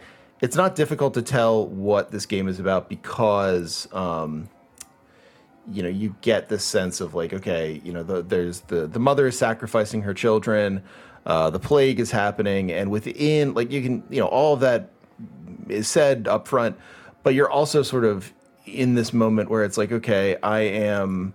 it's 0.40 0.56
not 0.56 0.74
difficult 0.74 1.14
to 1.14 1.22
tell 1.22 1.66
what 1.66 2.10
this 2.10 2.26
game 2.26 2.48
is 2.48 2.60
about 2.60 2.88
because 2.88 3.88
um, 3.92 4.48
you 5.72 5.82
know 5.82 5.88
you 5.88 6.14
get 6.20 6.48
this 6.48 6.64
sense 6.64 7.00
of 7.00 7.14
like 7.14 7.32
okay 7.32 7.80
you 7.84 7.92
know 7.92 8.02
the, 8.02 8.22
there's 8.22 8.60
the 8.62 8.86
the 8.86 8.98
mother 8.98 9.26
is 9.26 9.38
sacrificing 9.38 10.02
her 10.02 10.14
children 10.14 10.82
uh, 11.24 11.50
the 11.50 11.58
plague 11.58 11.98
is 11.98 12.10
happening 12.10 12.70
and 12.70 12.90
within 12.90 13.54
like 13.54 13.70
you 13.70 13.82
can 13.82 14.02
you 14.10 14.20
know 14.20 14.28
all 14.28 14.54
of 14.54 14.60
that 14.60 14.90
is 15.68 15.88
said 15.88 16.28
up 16.28 16.46
front 16.46 16.76
but 17.22 17.34
you're 17.34 17.50
also 17.50 17.82
sort 17.82 18.04
of 18.04 18.32
in 18.64 18.94
this 18.94 19.12
moment 19.12 19.50
where 19.50 19.64
it's 19.64 19.76
like 19.76 19.90
okay 19.90 20.36
i 20.42 20.60
am 20.60 21.34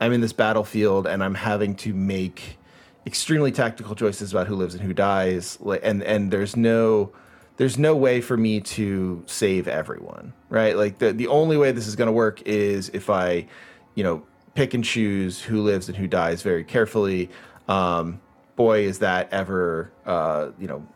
i'm 0.00 0.12
in 0.12 0.20
this 0.20 0.32
battlefield 0.32 1.06
and 1.06 1.22
i'm 1.22 1.34
having 1.34 1.74
to 1.74 1.92
make 1.92 2.58
extremely 3.06 3.50
tactical 3.52 3.94
choices 3.94 4.30
about 4.32 4.46
who 4.46 4.54
lives 4.54 4.74
and 4.74 4.82
who 4.82 4.94
dies 4.94 5.58
like 5.60 5.80
and 5.82 6.02
and 6.02 6.30
there's 6.30 6.56
no 6.56 7.12
there's 7.60 7.76
no 7.76 7.94
way 7.94 8.22
for 8.22 8.38
me 8.38 8.58
to 8.58 9.22
save 9.26 9.68
everyone, 9.68 10.32
right? 10.48 10.78
Like 10.78 10.96
the 10.96 11.12
the 11.12 11.26
only 11.26 11.58
way 11.58 11.72
this 11.72 11.86
is 11.86 11.94
going 11.94 12.06
to 12.06 12.12
work 12.12 12.40
is 12.46 12.88
if 12.94 13.10
I, 13.10 13.48
you 13.94 14.02
know, 14.02 14.22
pick 14.54 14.72
and 14.72 14.82
choose 14.82 15.42
who 15.42 15.62
lives 15.62 15.86
and 15.86 15.94
who 15.94 16.06
dies 16.06 16.40
very 16.40 16.64
carefully. 16.64 17.28
Um, 17.68 18.22
boy, 18.56 18.84
is 18.84 19.00
that 19.00 19.30
ever, 19.30 19.92
uh, 20.06 20.52
you 20.58 20.68
know, 20.68 20.86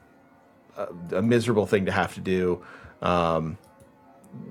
a, 0.79 1.19
a, 1.19 1.23
miserable 1.23 1.67
thing 1.67 1.85
to 1.85 1.93
have 1.93 2.15
to 2.15 2.21
do. 2.23 2.65
Um, 3.03 3.59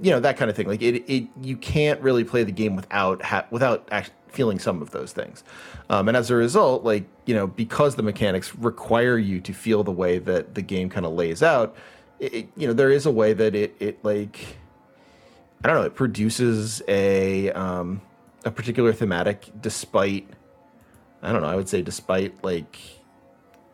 you 0.03 0.11
know 0.11 0.19
that 0.19 0.37
kind 0.37 0.51
of 0.51 0.55
thing. 0.55 0.67
Like 0.67 0.83
it, 0.83 1.03
it 1.11 1.29
you 1.41 1.57
can't 1.57 1.99
really 1.99 2.23
play 2.23 2.43
the 2.43 2.51
game 2.51 2.75
without 2.75 3.23
ha- 3.23 3.47
without 3.49 3.87
act- 3.91 4.11
feeling 4.27 4.59
some 4.59 4.83
of 4.83 4.91
those 4.91 5.13
things. 5.13 5.43
Um, 5.89 6.07
and 6.07 6.15
as 6.15 6.29
a 6.29 6.35
result, 6.35 6.83
like 6.83 7.05
you 7.25 7.33
know, 7.33 7.47
because 7.47 7.95
the 7.95 8.03
mechanics 8.03 8.55
require 8.55 9.17
you 9.17 9.41
to 9.41 9.51
feel 9.51 9.83
the 9.83 9.91
way 9.91 10.19
that 10.19 10.53
the 10.53 10.61
game 10.61 10.91
kind 10.91 11.07
of 11.07 11.13
lays 11.13 11.41
out, 11.41 11.75
it, 12.23 12.47
you 12.55 12.67
know, 12.67 12.73
there 12.73 12.91
is 12.91 13.05
a 13.05 13.11
way 13.11 13.33
that 13.33 13.55
it 13.55 13.75
it 13.79 14.03
like 14.03 14.57
I 15.63 15.67
don't 15.67 15.77
know, 15.77 15.85
it 15.85 15.95
produces 15.95 16.81
a 16.87 17.51
um, 17.51 18.01
a 18.45 18.51
particular 18.51 18.93
thematic 18.93 19.49
despite 19.61 20.27
I 21.21 21.31
don't 21.31 21.41
know, 21.41 21.47
I 21.47 21.55
would 21.55 21.69
say 21.69 21.81
despite 21.81 22.43
like 22.43 22.77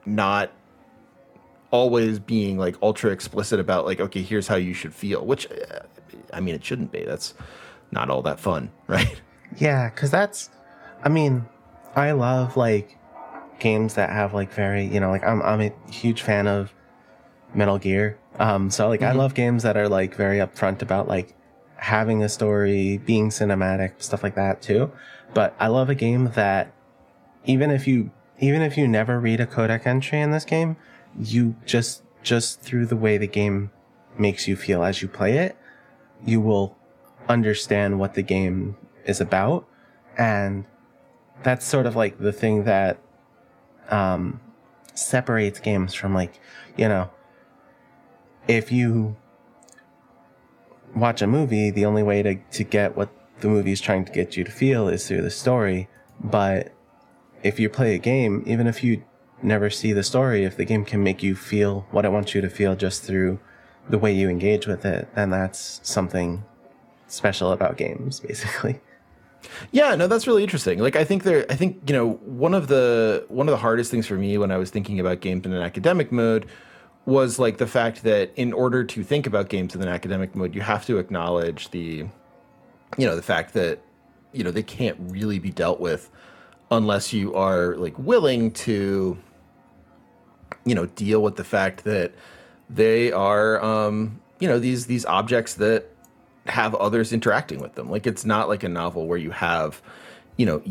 not 0.05 0.51
always 1.71 2.19
being 2.19 2.57
like 2.57 2.75
ultra 2.81 3.11
explicit 3.11 3.59
about 3.59 3.85
like 3.85 3.99
okay, 3.99 4.21
here's 4.21 4.47
how 4.47 4.55
you 4.55 4.73
should 4.73 4.93
feel, 4.93 5.25
which 5.25 5.47
uh, 5.51 5.79
I 6.31 6.39
mean 6.39 6.55
it 6.55 6.63
shouldn't 6.63 6.91
be. 6.91 7.03
That's 7.03 7.33
not 7.91 8.09
all 8.09 8.21
that 8.21 8.39
fun, 8.39 8.71
right? 8.87 9.19
Yeah, 9.57 9.89
cuz 9.89 10.11
that's 10.11 10.49
I 11.03 11.09
mean, 11.09 11.45
I 11.95 12.11
love 12.11 12.55
like 12.55 12.97
games 13.59 13.95
that 13.95 14.11
have 14.11 14.33
like 14.33 14.53
very, 14.53 14.85
you 14.85 14.99
know, 14.99 15.09
like 15.09 15.23
I'm 15.23 15.41
I'm 15.41 15.61
a 15.61 15.73
huge 15.91 16.21
fan 16.21 16.47
of 16.47 16.71
Metal 17.55 17.79
Gear. 17.79 18.18
Um, 18.39 18.69
so 18.71 18.87
like 18.87 19.01
mm-hmm. 19.01 19.09
I 19.09 19.19
love 19.19 19.33
games 19.35 19.63
that 19.63 19.77
are 19.77 19.89
like 19.89 20.15
very 20.15 20.37
upfront 20.37 20.81
about 20.81 21.07
like 21.07 21.35
having 21.75 22.23
a 22.23 22.29
story, 22.29 22.97
being 22.97 23.29
cinematic, 23.29 24.01
stuff 24.01 24.23
like 24.23 24.35
that 24.35 24.61
too. 24.61 24.91
But 25.33 25.55
I 25.59 25.67
love 25.67 25.89
a 25.89 25.95
game 25.95 26.31
that 26.35 26.73
even 27.45 27.69
if 27.69 27.87
you 27.87 28.11
even 28.39 28.61
if 28.61 28.77
you 28.77 28.87
never 28.87 29.19
read 29.19 29.39
a 29.39 29.45
codex 29.45 29.85
entry 29.85 30.21
in 30.21 30.31
this 30.31 30.45
game, 30.45 30.77
you 31.19 31.55
just 31.65 32.03
just 32.23 32.61
through 32.61 32.85
the 32.85 32.95
way 32.95 33.17
the 33.17 33.27
game 33.27 33.71
makes 34.17 34.47
you 34.47 34.55
feel 34.55 34.83
as 34.83 35.01
you 35.01 35.07
play 35.07 35.37
it, 35.37 35.57
you 36.25 36.41
will 36.41 36.75
understand 37.27 37.99
what 37.99 38.13
the 38.13 38.21
game 38.21 38.75
is 39.05 39.21
about. 39.21 39.67
And 40.17 40.65
that's 41.43 41.65
sort 41.65 41.85
of 41.85 41.95
like 41.95 42.19
the 42.19 42.33
thing 42.33 42.65
that 42.65 42.99
um, 43.89 44.41
separates 44.93 45.59
games 45.59 45.93
from 45.93 46.13
like, 46.13 46.39
you 46.75 46.87
know, 46.87 47.09
if 48.49 48.71
you 48.71 49.15
watch 50.95 51.21
a 51.21 51.27
movie, 51.27 51.69
the 51.69 51.85
only 51.85 52.01
way 52.01 52.23
to, 52.23 52.35
to 52.35 52.63
get 52.63 52.97
what 52.97 53.09
the 53.41 53.47
movie 53.47 53.71
is 53.71 53.79
trying 53.79 54.03
to 54.05 54.11
get 54.11 54.35
you 54.35 54.43
to 54.43 54.51
feel 54.51 54.89
is 54.89 55.07
through 55.07 55.21
the 55.21 55.29
story. 55.29 55.87
But 56.19 56.73
if 57.43 57.59
you 57.59 57.69
play 57.69 57.93
a 57.93 57.99
game, 57.99 58.43
even 58.47 58.65
if 58.65 58.83
you 58.83 59.03
never 59.43 59.69
see 59.69 59.93
the 59.93 60.01
story, 60.01 60.45
if 60.45 60.57
the 60.57 60.65
game 60.65 60.83
can 60.83 61.03
make 61.03 61.21
you 61.21 61.35
feel 61.35 61.85
what 61.91 62.05
it 62.05 62.11
wants 62.11 62.33
you 62.33 62.41
to 62.41 62.49
feel 62.49 62.75
just 62.75 63.03
through 63.03 63.39
the 63.87 63.99
way 63.99 64.11
you 64.11 64.29
engage 64.29 64.65
with 64.65 64.83
it, 64.83 65.07
then 65.13 65.29
that's 65.29 65.79
something 65.83 66.43
special 67.07 67.51
about 67.51 67.77
games, 67.77 68.19
basically. 68.27 68.81
Yeah, 69.71 69.93
no, 69.93 70.07
that's 70.07 70.25
really 70.25 70.43
interesting. 70.43 70.79
Like, 70.79 70.95
I 70.95 71.03
think 71.03 71.23
there, 71.23 71.45
I 71.51 71.55
think 71.55 71.87
you 71.87 71.95
know, 71.95 72.13
one 72.25 72.55
of 72.55 72.67
the 72.67 73.25
one 73.29 73.47
of 73.47 73.51
the 73.51 73.57
hardest 73.57 73.91
things 73.91 74.07
for 74.07 74.15
me 74.15 74.39
when 74.39 74.51
I 74.51 74.57
was 74.57 74.71
thinking 74.71 74.99
about 74.99 75.21
games 75.21 75.45
in 75.45 75.53
an 75.53 75.61
academic 75.61 76.11
mode 76.11 76.47
was 77.10 77.39
like 77.39 77.57
the 77.57 77.68
fact 77.68 78.03
that 78.03 78.32
in 78.36 78.53
order 78.53 78.84
to 78.84 79.03
think 79.03 79.28
about 79.28 79.49
games 79.49 79.76
in 79.76 79.82
an 79.82 79.89
academic 79.89 80.36
mode, 80.36 80.55
you 80.55 80.62
have 80.62 80.86
to 80.86 80.97
acknowledge 80.99 81.70
the, 81.72 82.05
you 82.97 83.07
know, 83.07 83.16
the 83.16 83.22
fact 83.22 83.53
that 83.55 83.80
you 84.32 84.43
know 84.43 84.51
they 84.51 84.64
can't 84.64 84.95
really 84.99 85.39
be 85.39 85.49
dealt 85.49 85.80
with 85.80 86.10
unless 86.72 87.12
you 87.12 87.34
are 87.34 87.76
like 87.76 87.97
willing 87.97 88.51
to, 88.51 89.18
you 90.66 90.76
know, 90.76 90.86
deal 90.86 91.22
with 91.22 91.36
the 91.36 91.43
fact 91.43 91.84
that 91.84 92.14
they 92.70 93.12
are, 93.12 93.62
um, 93.64 94.22
you 94.39 94.47
know, 94.47 94.60
these 94.60 94.86
these 94.86 95.05
objects 95.05 95.55
that 95.55 95.88
have 96.45 96.76
others 96.76 97.12
interacting 97.12 97.60
with 97.60 97.76
them. 97.76 97.89
Like 97.89 98.07
it's 98.07 98.26
not 98.26 98.47
like 98.47 98.64
a 98.64 98.70
novel 98.70 99.07
where 99.07 99.18
you 99.18 99.32
have, 99.32 99.82
you 100.38 100.45
know, 100.45 100.62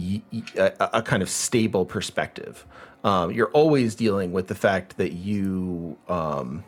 a, 0.56 0.90
a 0.94 1.02
kind 1.02 1.22
of 1.22 1.28
stable 1.28 1.84
perspective. 1.84 2.64
Um, 3.08 3.32
you're 3.32 3.50
always 3.52 3.94
dealing 3.94 4.32
with 4.32 4.48
the 4.48 4.54
fact 4.54 4.98
that 4.98 5.12
you 5.12 5.96
um, 6.10 6.62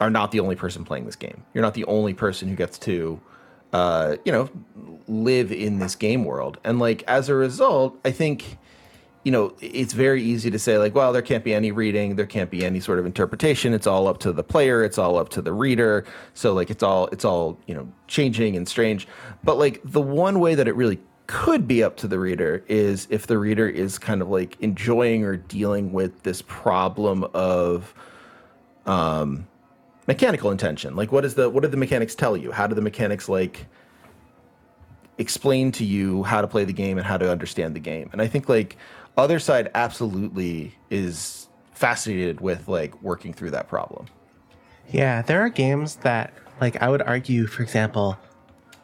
are 0.00 0.08
not 0.08 0.30
the 0.32 0.40
only 0.40 0.56
person 0.56 0.82
playing 0.82 1.04
this 1.04 1.16
game. 1.16 1.44
You're 1.52 1.60
not 1.60 1.74
the 1.74 1.84
only 1.84 2.14
person 2.14 2.48
who 2.48 2.56
gets 2.56 2.78
to, 2.80 3.20
uh, 3.74 4.16
you 4.24 4.32
know, 4.32 4.48
live 5.06 5.52
in 5.52 5.78
this 5.78 5.94
game 5.94 6.24
world. 6.24 6.58
And 6.64 6.78
like 6.78 7.02
as 7.06 7.28
a 7.28 7.34
result, 7.34 7.98
I 8.02 8.12
think 8.12 8.56
you 9.24 9.32
know, 9.32 9.52
it's 9.60 9.92
very 9.92 10.22
easy 10.22 10.52
to 10.52 10.58
say 10.58 10.78
like, 10.78 10.94
well, 10.94 11.12
there 11.12 11.20
can't 11.20 11.42
be 11.42 11.52
any 11.52 11.72
reading, 11.72 12.14
there 12.14 12.26
can't 12.26 12.48
be 12.48 12.64
any 12.64 12.78
sort 12.78 13.00
of 13.00 13.04
interpretation. 13.04 13.74
It's 13.74 13.88
all 13.88 14.06
up 14.06 14.18
to 14.18 14.32
the 14.32 14.44
player, 14.44 14.84
it's 14.84 14.98
all 14.98 15.18
up 15.18 15.30
to 15.30 15.42
the 15.42 15.52
reader. 15.52 16.04
So 16.32 16.54
like 16.54 16.70
it's 16.70 16.82
all 16.82 17.08
it's 17.08 17.26
all, 17.26 17.58
you 17.66 17.74
know, 17.74 17.92
changing 18.06 18.56
and 18.56 18.66
strange. 18.66 19.06
But 19.44 19.58
like 19.58 19.80
the 19.84 20.00
one 20.00 20.38
way 20.38 20.54
that 20.54 20.66
it 20.68 20.76
really 20.76 21.00
could 21.26 21.66
be 21.66 21.82
up 21.82 21.96
to 21.96 22.08
the 22.08 22.18
reader 22.18 22.62
is 22.68 23.06
if 23.10 23.26
the 23.26 23.38
reader 23.38 23.68
is 23.68 23.98
kind 23.98 24.22
of 24.22 24.28
like 24.28 24.56
enjoying 24.60 25.24
or 25.24 25.36
dealing 25.36 25.92
with 25.92 26.22
this 26.22 26.42
problem 26.42 27.24
of 27.34 27.94
um 28.86 29.46
mechanical 30.06 30.50
intention. 30.50 30.94
Like 30.94 31.12
what 31.12 31.24
is 31.24 31.34
the 31.34 31.50
what 31.50 31.62
do 31.62 31.68
the 31.68 31.76
mechanics 31.76 32.14
tell 32.14 32.36
you? 32.36 32.52
How 32.52 32.66
do 32.66 32.74
the 32.74 32.80
mechanics 32.80 33.28
like 33.28 33.66
explain 35.18 35.72
to 35.72 35.84
you 35.84 36.22
how 36.22 36.40
to 36.40 36.46
play 36.46 36.64
the 36.64 36.72
game 36.72 36.98
and 36.98 37.06
how 37.06 37.16
to 37.16 37.30
understand 37.30 37.74
the 37.74 37.80
game? 37.80 38.10
And 38.12 38.22
I 38.22 38.26
think 38.26 38.48
like 38.48 38.76
Othercide 39.18 39.68
absolutely 39.74 40.76
is 40.90 41.48
fascinated 41.72 42.40
with 42.40 42.68
like 42.68 43.00
working 43.02 43.32
through 43.32 43.50
that 43.50 43.68
problem. 43.68 44.06
Yeah, 44.90 45.22
there 45.22 45.40
are 45.40 45.48
games 45.48 45.96
that 45.96 46.32
like 46.60 46.80
I 46.80 46.88
would 46.88 47.02
argue, 47.02 47.46
for 47.46 47.62
example, 47.62 48.16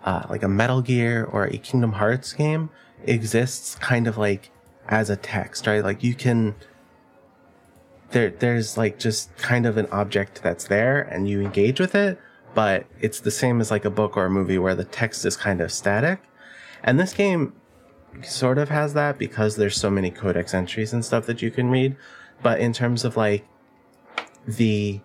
uh, 0.05 0.25
like 0.29 0.43
a 0.43 0.49
Metal 0.49 0.83
Gear 0.83 1.25
or 1.25 1.45
a 1.45 1.59
Kingdom 1.59 1.93
Hearts 1.93 2.33
game 2.33 2.71
exists 3.05 3.75
kind 3.77 4.07
of 4.07 4.17
like 4.17 4.51
as 4.89 5.11
a 5.11 5.17
text, 5.17 5.67
right? 5.67 5.83
Like 5.83 6.03
you 6.03 6.15
can 6.15 6.55
there 8.11 8.31
there's 8.31 8.77
like 8.77 8.99
just 8.99 9.35
kind 9.37 9.67
of 9.67 9.77
an 9.77 9.87
object 9.91 10.43
that's 10.43 10.67
there 10.69 11.01
and 11.03 11.29
you 11.29 11.41
engage 11.41 11.81
with 11.81 11.95
it, 11.95 12.19
but 12.55 12.87
it's 13.01 13.21
the 13.21 13.31
same 13.31 13.61
as 13.61 13.71
like 13.71 13.85
a 13.85 13.91
book 13.91 14.17
or 14.17 14.27
a 14.27 14.31
movie 14.31 14.59
where 14.59 14.75
the 14.75 14.85
text 14.85 15.25
is 15.25 15.37
kind 15.37 15.61
of 15.61 15.73
static. 15.73 16.21
And 16.83 16.99
this 16.99 17.15
game 17.15 17.55
sort 18.23 18.59
of 18.59 18.69
has 18.69 18.95
that 18.95 19.19
because 19.19 19.57
there's 19.57 19.77
so 19.77 19.91
many 19.91 20.11
codex 20.11 20.53
entries 20.53 20.93
and 20.93 21.05
stuff 21.05 21.27
that 21.27 21.43
you 21.43 21.51
can 21.51 21.71
read. 21.71 21.97
But 22.43 22.61
in 22.61 22.73
terms 22.73 23.05
of 23.05 23.17
like 23.17 23.47
the 24.47 25.01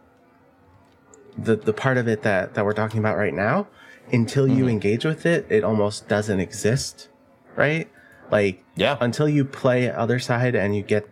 the 1.37 1.55
the 1.55 1.73
part 1.73 1.97
of 1.97 2.07
it 2.07 2.23
that 2.23 2.55
that 2.55 2.65
we're 2.65 2.73
talking 2.73 2.99
about 2.99 3.17
right 3.17 3.33
now, 3.33 3.67
until 4.11 4.47
you 4.47 4.67
engage 4.67 5.05
with 5.05 5.25
it, 5.25 5.45
it 5.49 5.63
almost 5.63 6.07
doesn't 6.07 6.39
exist, 6.39 7.09
right? 7.55 7.89
Like 8.31 8.63
Yeah. 8.75 8.97
until 9.01 9.27
you 9.29 9.45
play 9.45 9.87
Othercide 9.87 10.55
and 10.55 10.75
you 10.75 10.81
get 10.83 11.09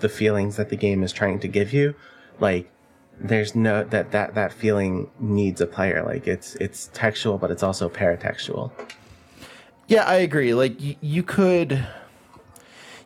the 0.00 0.08
feelings 0.08 0.56
that 0.56 0.68
the 0.68 0.76
game 0.76 1.02
is 1.02 1.12
trying 1.12 1.40
to 1.40 1.48
give 1.48 1.72
you, 1.72 1.94
like 2.40 2.70
there's 3.20 3.54
no 3.54 3.82
that 3.84 4.12
that 4.12 4.34
that 4.34 4.52
feeling 4.52 5.10
needs 5.18 5.60
a 5.60 5.66
player. 5.66 6.02
Like 6.04 6.26
it's 6.28 6.54
it's 6.56 6.88
textual, 6.92 7.36
but 7.38 7.50
it's 7.50 7.62
also 7.62 7.88
paratextual. 7.88 8.70
Yeah, 9.88 10.04
I 10.04 10.16
agree. 10.16 10.54
Like 10.54 10.76
y- 10.78 10.96
you 11.00 11.22
could, 11.22 11.84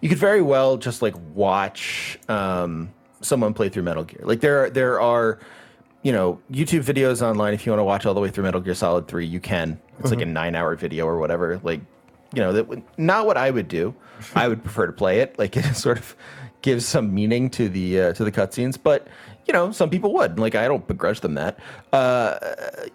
you 0.00 0.08
could 0.08 0.18
very 0.18 0.42
well 0.42 0.76
just 0.76 1.00
like 1.00 1.14
watch 1.34 2.18
um, 2.28 2.92
someone 3.20 3.54
play 3.54 3.68
through 3.68 3.84
Metal 3.84 4.02
Gear. 4.04 4.20
Like 4.24 4.40
there, 4.40 4.64
are, 4.64 4.70
there 4.70 5.00
are, 5.00 5.38
you 6.02 6.12
know, 6.12 6.40
YouTube 6.50 6.84
videos 6.84 7.22
online. 7.22 7.54
If 7.54 7.64
you 7.64 7.72
want 7.72 7.80
to 7.80 7.84
watch 7.84 8.06
all 8.06 8.14
the 8.14 8.20
way 8.20 8.30
through 8.30 8.44
Metal 8.44 8.60
Gear 8.60 8.74
Solid 8.74 9.08
Three, 9.08 9.26
you 9.26 9.40
can. 9.40 9.80
It's 9.98 10.10
like 10.10 10.20
a 10.20 10.26
nine-hour 10.26 10.76
video 10.76 11.06
or 11.06 11.18
whatever. 11.18 11.60
Like, 11.62 11.80
you 12.34 12.40
know, 12.40 12.52
that 12.52 12.98
not 12.98 13.26
what 13.26 13.36
I 13.36 13.50
would 13.50 13.68
do. 13.68 13.94
I 14.34 14.48
would 14.48 14.62
prefer 14.62 14.86
to 14.86 14.92
play 14.92 15.20
it. 15.20 15.38
Like 15.38 15.56
it 15.58 15.74
sort 15.74 15.98
of 15.98 16.16
gives 16.62 16.86
some 16.86 17.14
meaning 17.14 17.50
to 17.50 17.68
the 17.68 18.00
uh, 18.00 18.12
to 18.14 18.24
the 18.24 18.32
cutscenes, 18.32 18.78
but 18.82 19.08
you 19.46 19.52
know, 19.52 19.72
some 19.72 19.90
people 19.90 20.12
would. 20.14 20.38
Like, 20.38 20.54
I 20.54 20.68
don't 20.68 20.86
begrudge 20.86 21.20
them 21.20 21.34
that. 21.34 21.58
Uh, 21.92 22.38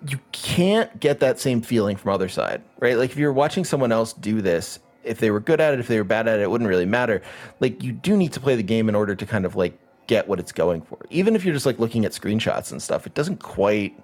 you 0.07 0.19
can't 0.31 0.99
get 0.99 1.19
that 1.19 1.39
same 1.39 1.61
feeling 1.61 1.97
from 1.97 2.17
Othercide, 2.17 2.61
right? 2.79 2.97
Like, 2.97 3.11
if 3.11 3.17
you're 3.17 3.33
watching 3.33 3.65
someone 3.65 3.91
else 3.91 4.13
do 4.13 4.41
this, 4.41 4.79
if 5.03 5.19
they 5.19 5.31
were 5.31 5.39
good 5.39 5.61
at 5.61 5.73
it, 5.73 5.79
if 5.79 5.87
they 5.87 5.97
were 5.97 6.03
bad 6.03 6.27
at 6.27 6.39
it, 6.39 6.43
it 6.43 6.51
wouldn't 6.51 6.69
really 6.69 6.85
matter. 6.85 7.21
Like, 7.59 7.83
you 7.83 7.91
do 7.91 8.15
need 8.15 8.33
to 8.33 8.39
play 8.39 8.55
the 8.55 8.63
game 8.63 8.89
in 8.89 8.95
order 8.95 9.15
to 9.15 9.25
kind 9.25 9.45
of 9.45 9.55
like 9.55 9.77
get 10.07 10.27
what 10.27 10.39
it's 10.39 10.51
going 10.51 10.81
for. 10.81 10.97
Even 11.09 11.35
if 11.35 11.45
you're 11.45 11.53
just 11.53 11.65
like 11.65 11.79
looking 11.79 12.05
at 12.05 12.11
screenshots 12.11 12.71
and 12.71 12.81
stuff, 12.81 13.05
it 13.05 13.13
doesn't 13.13 13.37
quite 13.37 13.97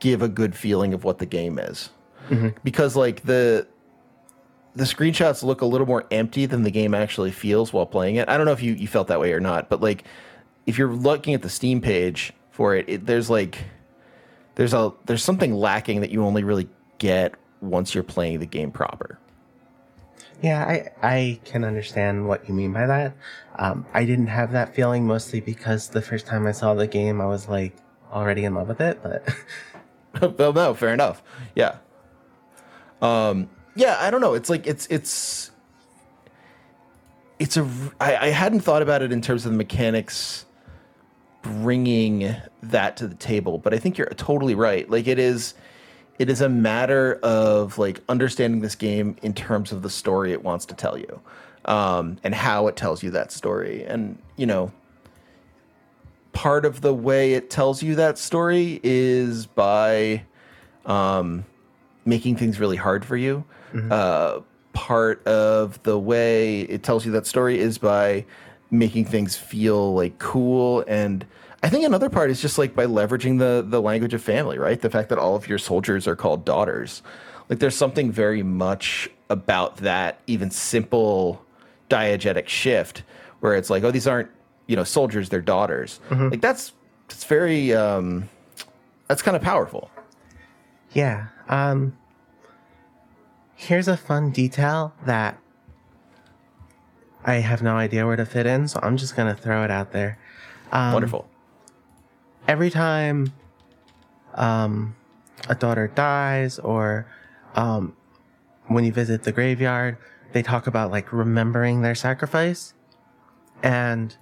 give 0.00 0.20
a 0.20 0.28
good 0.28 0.54
feeling 0.54 0.92
of 0.92 1.04
what 1.04 1.18
the 1.18 1.26
game 1.26 1.58
is 1.58 1.90
mm-hmm. 2.28 2.48
because 2.64 2.96
like 2.96 3.22
the 3.22 3.66
the 4.74 4.84
screenshots 4.84 5.42
look 5.42 5.60
a 5.60 5.66
little 5.66 5.86
more 5.86 6.06
empty 6.10 6.46
than 6.46 6.62
the 6.62 6.70
game 6.70 6.94
actually 6.94 7.30
feels 7.30 7.74
while 7.74 7.84
playing 7.84 8.16
it. 8.16 8.26
I 8.28 8.38
don't 8.38 8.46
know 8.46 8.52
if 8.52 8.62
you, 8.62 8.72
you 8.72 8.88
felt 8.88 9.08
that 9.08 9.20
way 9.20 9.34
or 9.34 9.40
not, 9.40 9.68
but 9.68 9.82
like 9.82 10.04
if 10.64 10.78
you're 10.78 10.92
looking 10.92 11.34
at 11.34 11.42
the 11.42 11.50
Steam 11.50 11.82
page 11.82 12.32
for 12.50 12.74
it, 12.74 12.88
it 12.88 13.06
there's 13.06 13.28
like 13.28 13.58
there's 14.54 14.72
a 14.72 14.92
there's 15.06 15.22
something 15.22 15.54
lacking 15.54 16.00
that 16.00 16.10
you 16.10 16.24
only 16.24 16.42
really 16.42 16.68
get 16.98 17.34
once 17.60 17.94
you're 17.94 18.02
playing 18.02 18.40
the 18.40 18.46
game 18.46 18.70
proper. 18.70 19.18
Yeah, 20.42 20.64
I 20.64 20.90
I 21.02 21.40
can 21.44 21.64
understand 21.64 22.26
what 22.26 22.48
you 22.48 22.54
mean 22.54 22.72
by 22.72 22.86
that. 22.86 23.14
Um, 23.56 23.86
I 23.94 24.04
didn't 24.04 24.26
have 24.26 24.52
that 24.52 24.74
feeling 24.74 25.06
mostly 25.06 25.40
because 25.40 25.88
the 25.88 26.02
first 26.02 26.26
time 26.26 26.46
I 26.46 26.52
saw 26.52 26.74
the 26.74 26.86
game, 26.86 27.20
I 27.20 27.26
was 27.26 27.48
like 27.48 27.76
already 28.10 28.44
in 28.44 28.54
love 28.54 28.68
with 28.68 28.80
it. 28.80 29.00
But 29.02 30.38
well, 30.38 30.52
no, 30.52 30.74
fair 30.74 30.92
enough. 30.92 31.22
Yeah. 31.54 31.76
Um, 33.00 33.48
yeah, 33.74 33.96
I 34.00 34.10
don't 34.10 34.20
know. 34.20 34.34
It's 34.34 34.50
like 34.50 34.66
it's 34.66 34.86
it's 34.90 35.52
it's 37.38 37.56
a. 37.56 37.68
I, 38.00 38.16
I 38.16 38.28
hadn't 38.28 38.60
thought 38.60 38.82
about 38.82 39.02
it 39.02 39.12
in 39.12 39.20
terms 39.20 39.46
of 39.46 39.52
the 39.52 39.58
mechanics 39.58 40.44
bringing 41.42 42.34
that 42.62 42.96
to 42.96 43.08
the 43.08 43.14
table, 43.16 43.58
but 43.58 43.74
I 43.74 43.78
think 43.78 43.98
you're 43.98 44.06
totally 44.08 44.54
right. 44.54 44.88
Like 44.88 45.06
it 45.08 45.18
is, 45.18 45.54
it 46.18 46.28
is 46.28 46.40
a 46.40 46.48
matter 46.48 47.18
of 47.22 47.78
like 47.78 48.00
understanding 48.08 48.60
this 48.60 48.74
game 48.74 49.16
in 49.22 49.34
terms 49.34 49.72
of 49.72 49.82
the 49.82 49.90
story 49.90 50.32
it 50.32 50.42
wants 50.42 50.66
to 50.66 50.74
tell 50.74 50.98
you, 50.98 51.20
um, 51.64 52.18
and 52.22 52.34
how 52.34 52.66
it 52.68 52.76
tells 52.76 53.02
you 53.02 53.10
that 53.10 53.32
story, 53.32 53.84
and 53.84 54.18
you 54.36 54.46
know 54.46 54.72
part 56.32 56.64
of 56.64 56.80
the 56.80 56.94
way 56.94 57.34
it 57.34 57.50
tells 57.50 57.82
you 57.82 57.94
that 57.94 58.18
story 58.18 58.80
is 58.82 59.46
by 59.46 60.22
um, 60.86 61.44
making 62.04 62.36
things 62.36 62.58
really 62.58 62.76
hard 62.76 63.04
for 63.04 63.16
you. 63.16 63.44
Uh, 63.90 64.40
part 64.72 65.26
of 65.26 65.82
the 65.82 65.98
way 65.98 66.62
it 66.62 66.82
tells 66.82 67.06
you 67.06 67.12
that 67.12 67.26
story 67.26 67.58
is 67.58 67.78
by 67.78 68.24
making 68.70 69.04
things 69.04 69.36
feel 69.36 69.94
like 69.94 70.18
cool 70.18 70.84
and 70.88 71.26
I 71.62 71.68
think 71.68 71.84
another 71.84 72.10
part 72.10 72.30
is 72.30 72.40
just 72.42 72.58
like 72.58 72.74
by 72.74 72.86
leveraging 72.86 73.38
the 73.38 73.64
the 73.66 73.80
language 73.80 74.14
of 74.14 74.22
family, 74.22 74.58
right? 74.58 74.80
The 74.80 74.90
fact 74.90 75.08
that 75.10 75.18
all 75.18 75.36
of 75.36 75.48
your 75.48 75.58
soldiers 75.58 76.06
are 76.08 76.16
called 76.16 76.44
daughters. 76.44 77.02
Like 77.48 77.58
there's 77.60 77.76
something 77.76 78.10
very 78.10 78.42
much 78.42 79.08
about 79.30 79.78
that 79.78 80.20
even 80.26 80.50
simple 80.50 81.44
diegetic 81.88 82.48
shift 82.48 83.02
where 83.40 83.54
it's 83.54 83.68
like, 83.70 83.82
oh, 83.84 83.90
these 83.90 84.06
aren't, 84.06 84.30
you 84.66 84.76
know, 84.76 84.84
soldiers, 84.84 85.28
they're 85.28 85.40
daughters. 85.40 86.00
Like 86.10 86.40
that's 86.40 86.72
it's 87.10 87.24
very 87.24 87.74
um 87.74 88.28
that's 89.08 89.22
kind 89.22 89.36
of 89.36 89.42
powerful. 89.42 89.90
yeah, 90.92 91.26
um, 91.48 91.96
here's 93.54 93.86
a 93.88 93.96
fun 93.96 94.30
detail 94.30 94.94
that 95.04 95.38
I 97.24 97.34
have 97.34 97.62
no 97.62 97.76
idea 97.76 98.06
where 98.06 98.16
to 98.16 98.24
fit 98.26 98.46
in, 98.46 98.66
so 98.68 98.80
I'm 98.82 98.96
just 98.96 99.14
gonna 99.14 99.34
throw 99.34 99.62
it 99.64 99.70
out 99.70 99.92
there. 99.92 100.18
Um, 100.72 100.92
Wonderful. 100.94 101.28
Every 102.48 102.70
time 102.70 103.32
um 104.34 104.96
a 105.48 105.54
daughter 105.54 105.88
dies 105.88 106.58
or 106.58 107.06
um, 107.54 107.96
when 108.68 108.84
you 108.84 108.92
visit 108.92 109.24
the 109.24 109.32
graveyard, 109.32 109.98
they 110.32 110.42
talk 110.42 110.66
about 110.66 110.90
like 110.90 111.12
remembering 111.12 111.82
their 111.82 111.94
sacrifice. 111.94 112.74
And 113.62 114.16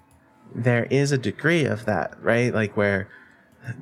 there 0.55 0.85
is 0.85 1.13
a 1.13 1.19
degree 1.19 1.65
of 1.65 1.85
that, 1.85 2.23
right? 2.23 2.53
Like 2.53 2.77
where 2.77 3.09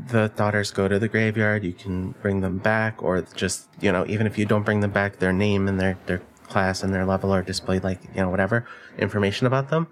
the 0.08 0.28
daughters 0.36 0.70
go 0.70 0.88
to 0.88 0.98
the 0.98 1.08
graveyard, 1.08 1.64
you 1.64 1.72
can 1.72 2.12
bring 2.20 2.40
them 2.40 2.58
back, 2.58 3.02
or 3.02 3.22
just, 3.22 3.68
you 3.80 3.92
know, 3.92 4.04
even 4.08 4.26
if 4.26 4.36
you 4.36 4.44
don't 4.44 4.64
bring 4.64 4.80
them 4.80 4.90
back, 4.90 5.18
their 5.18 5.32
name 5.32 5.68
and 5.68 5.80
their, 5.80 5.96
their 6.06 6.18
class 6.48 6.82
and 6.82 6.92
their 6.92 7.06
level 7.06 7.32
are 7.32 7.42
displayed, 7.42 7.84
like, 7.84 8.00
you 8.14 8.20
know, 8.20 8.28
whatever 8.28 8.66
information 8.98 9.46
about 9.46 9.70
them. 9.70 9.86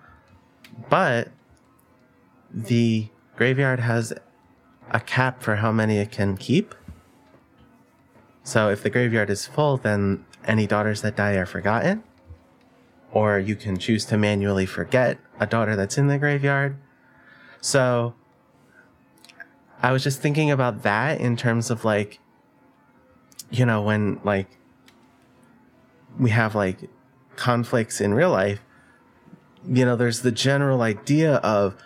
But 0.91 1.29
the 2.53 3.09
graveyard 3.37 3.81
has 3.81 4.13
a 4.91 5.01
cap 5.01 5.43
for 5.43 5.57
how 5.57 5.73
many 5.73 5.99
it 5.99 6.11
can 6.11 6.37
keep. 6.37 6.75
So 8.45 8.71
if 8.71 8.83
the 8.83 8.91
graveyard 8.91 9.31
is 9.31 9.47
full, 9.47 9.77
then 9.77 10.25
any 10.45 10.67
daughters 10.67 11.03
that 11.03 11.17
die 11.17 11.33
are 11.33 11.47
forgotten. 11.47 12.05
Or 13.11 13.39
you 13.39 13.57
can 13.57 13.79
choose 13.79 14.05
to 14.07 14.17
manually 14.17 14.67
forget 14.67 15.19
a 15.41 15.47
daughter 15.47 15.75
that's 15.75 15.99
in 15.99 16.07
the 16.07 16.19
graveyard. 16.19 16.77
So 17.61 18.15
I 19.83 19.93
was 19.93 20.03
just 20.03 20.21
thinking 20.21 20.51
about 20.51 20.83
that 20.83 21.21
in 21.21 21.37
terms 21.37 21.71
of 21.71 21.85
like, 21.85 22.21
you 23.51 23.67
know, 23.67 23.83
when 23.83 24.21
like 24.23 24.49
we 26.19 26.31
have 26.31 26.55
like 26.55 26.89
conflicts 27.37 28.01
in 28.01 28.15
real 28.15 28.31
life, 28.31 28.61
you 29.69 29.85
know, 29.85 29.97
there's 29.97 30.23
the 30.23 30.33
general 30.33 30.83
idea 30.83 31.37
of, 31.37 31.77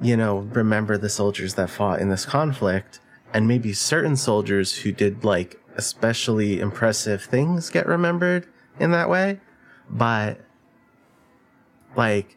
you 0.00 0.16
know, 0.16 0.38
remember 0.38 0.98
the 0.98 1.08
soldiers 1.08 1.54
that 1.54 1.70
fought 1.70 2.00
in 2.00 2.08
this 2.10 2.24
conflict, 2.26 3.00
and 3.32 3.46
maybe 3.48 3.72
certain 3.72 4.16
soldiers 4.16 4.78
who 4.78 4.92
did 4.92 5.24
like 5.24 5.60
especially 5.76 6.58
impressive 6.60 7.22
things 7.22 7.68
get 7.70 7.86
remembered 7.86 8.46
in 8.80 8.90
that 8.92 9.08
way. 9.10 9.40
But, 9.90 10.40
like, 11.96 12.36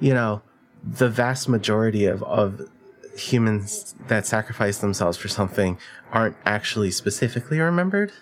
you 0.00 0.14
know, 0.14 0.42
the 0.82 1.08
vast 1.08 1.48
majority 1.48 2.06
of, 2.06 2.22
of 2.24 2.68
humans 3.16 3.94
that 4.08 4.26
sacrifice 4.26 4.78
themselves 4.78 5.16
for 5.16 5.28
something 5.28 5.78
aren't 6.12 6.36
actually 6.44 6.90
specifically 6.90 7.60
remembered. 7.60 8.12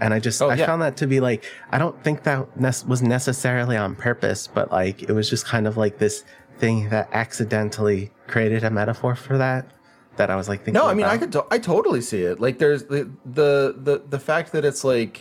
And 0.00 0.12
I 0.12 0.18
just, 0.18 0.42
Oh, 0.42 0.48
I 0.50 0.54
yeah. 0.56 0.66
found 0.66 0.82
that 0.82 0.96
to 0.98 1.06
be 1.06 1.20
like, 1.20 1.44
I 1.70 1.78
don't 1.78 2.02
think 2.02 2.24
that 2.24 2.56
was 2.86 3.02
necessarily 3.02 3.76
on 3.76 3.94
purpose, 3.94 4.46
but 4.46 4.70
like, 4.72 5.02
it 5.02 5.12
was 5.12 5.30
just 5.30 5.46
kind 5.46 5.66
of 5.66 5.76
like 5.76 5.98
this 5.98 6.24
thing 6.58 6.88
that 6.90 7.08
accidentally 7.12 8.10
created 8.26 8.64
a 8.64 8.70
metaphor 8.70 9.14
for 9.14 9.38
that. 9.38 9.70
That 10.16 10.30
I 10.30 10.36
was 10.36 10.48
like 10.48 10.60
thinking. 10.60 10.74
No, 10.74 10.86
I 10.86 10.94
mean 10.94 11.06
I 11.06 11.18
could 11.18 11.32
to- 11.32 11.46
I 11.50 11.58
totally 11.58 12.00
see 12.00 12.22
it. 12.22 12.40
Like 12.40 12.58
there's 12.58 12.84
the 12.84 13.10
the 13.26 13.74
the 13.76 14.02
the 14.08 14.18
fact 14.20 14.52
that 14.52 14.64
it's 14.64 14.84
like 14.84 15.20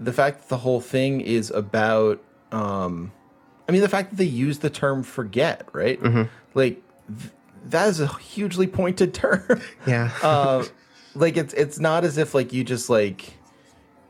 the 0.00 0.12
fact 0.12 0.40
that 0.40 0.48
the 0.48 0.58
whole 0.58 0.80
thing 0.80 1.20
is 1.20 1.50
about 1.50 2.20
um 2.50 3.12
I 3.68 3.72
mean 3.72 3.80
the 3.80 3.88
fact 3.88 4.10
that 4.10 4.16
they 4.16 4.24
use 4.24 4.58
the 4.58 4.70
term 4.70 5.02
forget, 5.04 5.68
right? 5.72 6.00
Like 6.54 6.82
th- 7.08 7.30
that 7.66 7.88
is 7.88 8.00
a 8.00 8.08
hugely 8.18 8.66
pointed 8.66 9.14
term. 9.14 9.60
Yeah. 9.86 10.10
uh, 10.22 10.64
like 11.14 11.36
it's 11.36 11.54
it's 11.54 11.78
not 11.78 12.04
as 12.04 12.18
if 12.18 12.34
like 12.34 12.52
you 12.52 12.64
just 12.64 12.90
like 12.90 13.34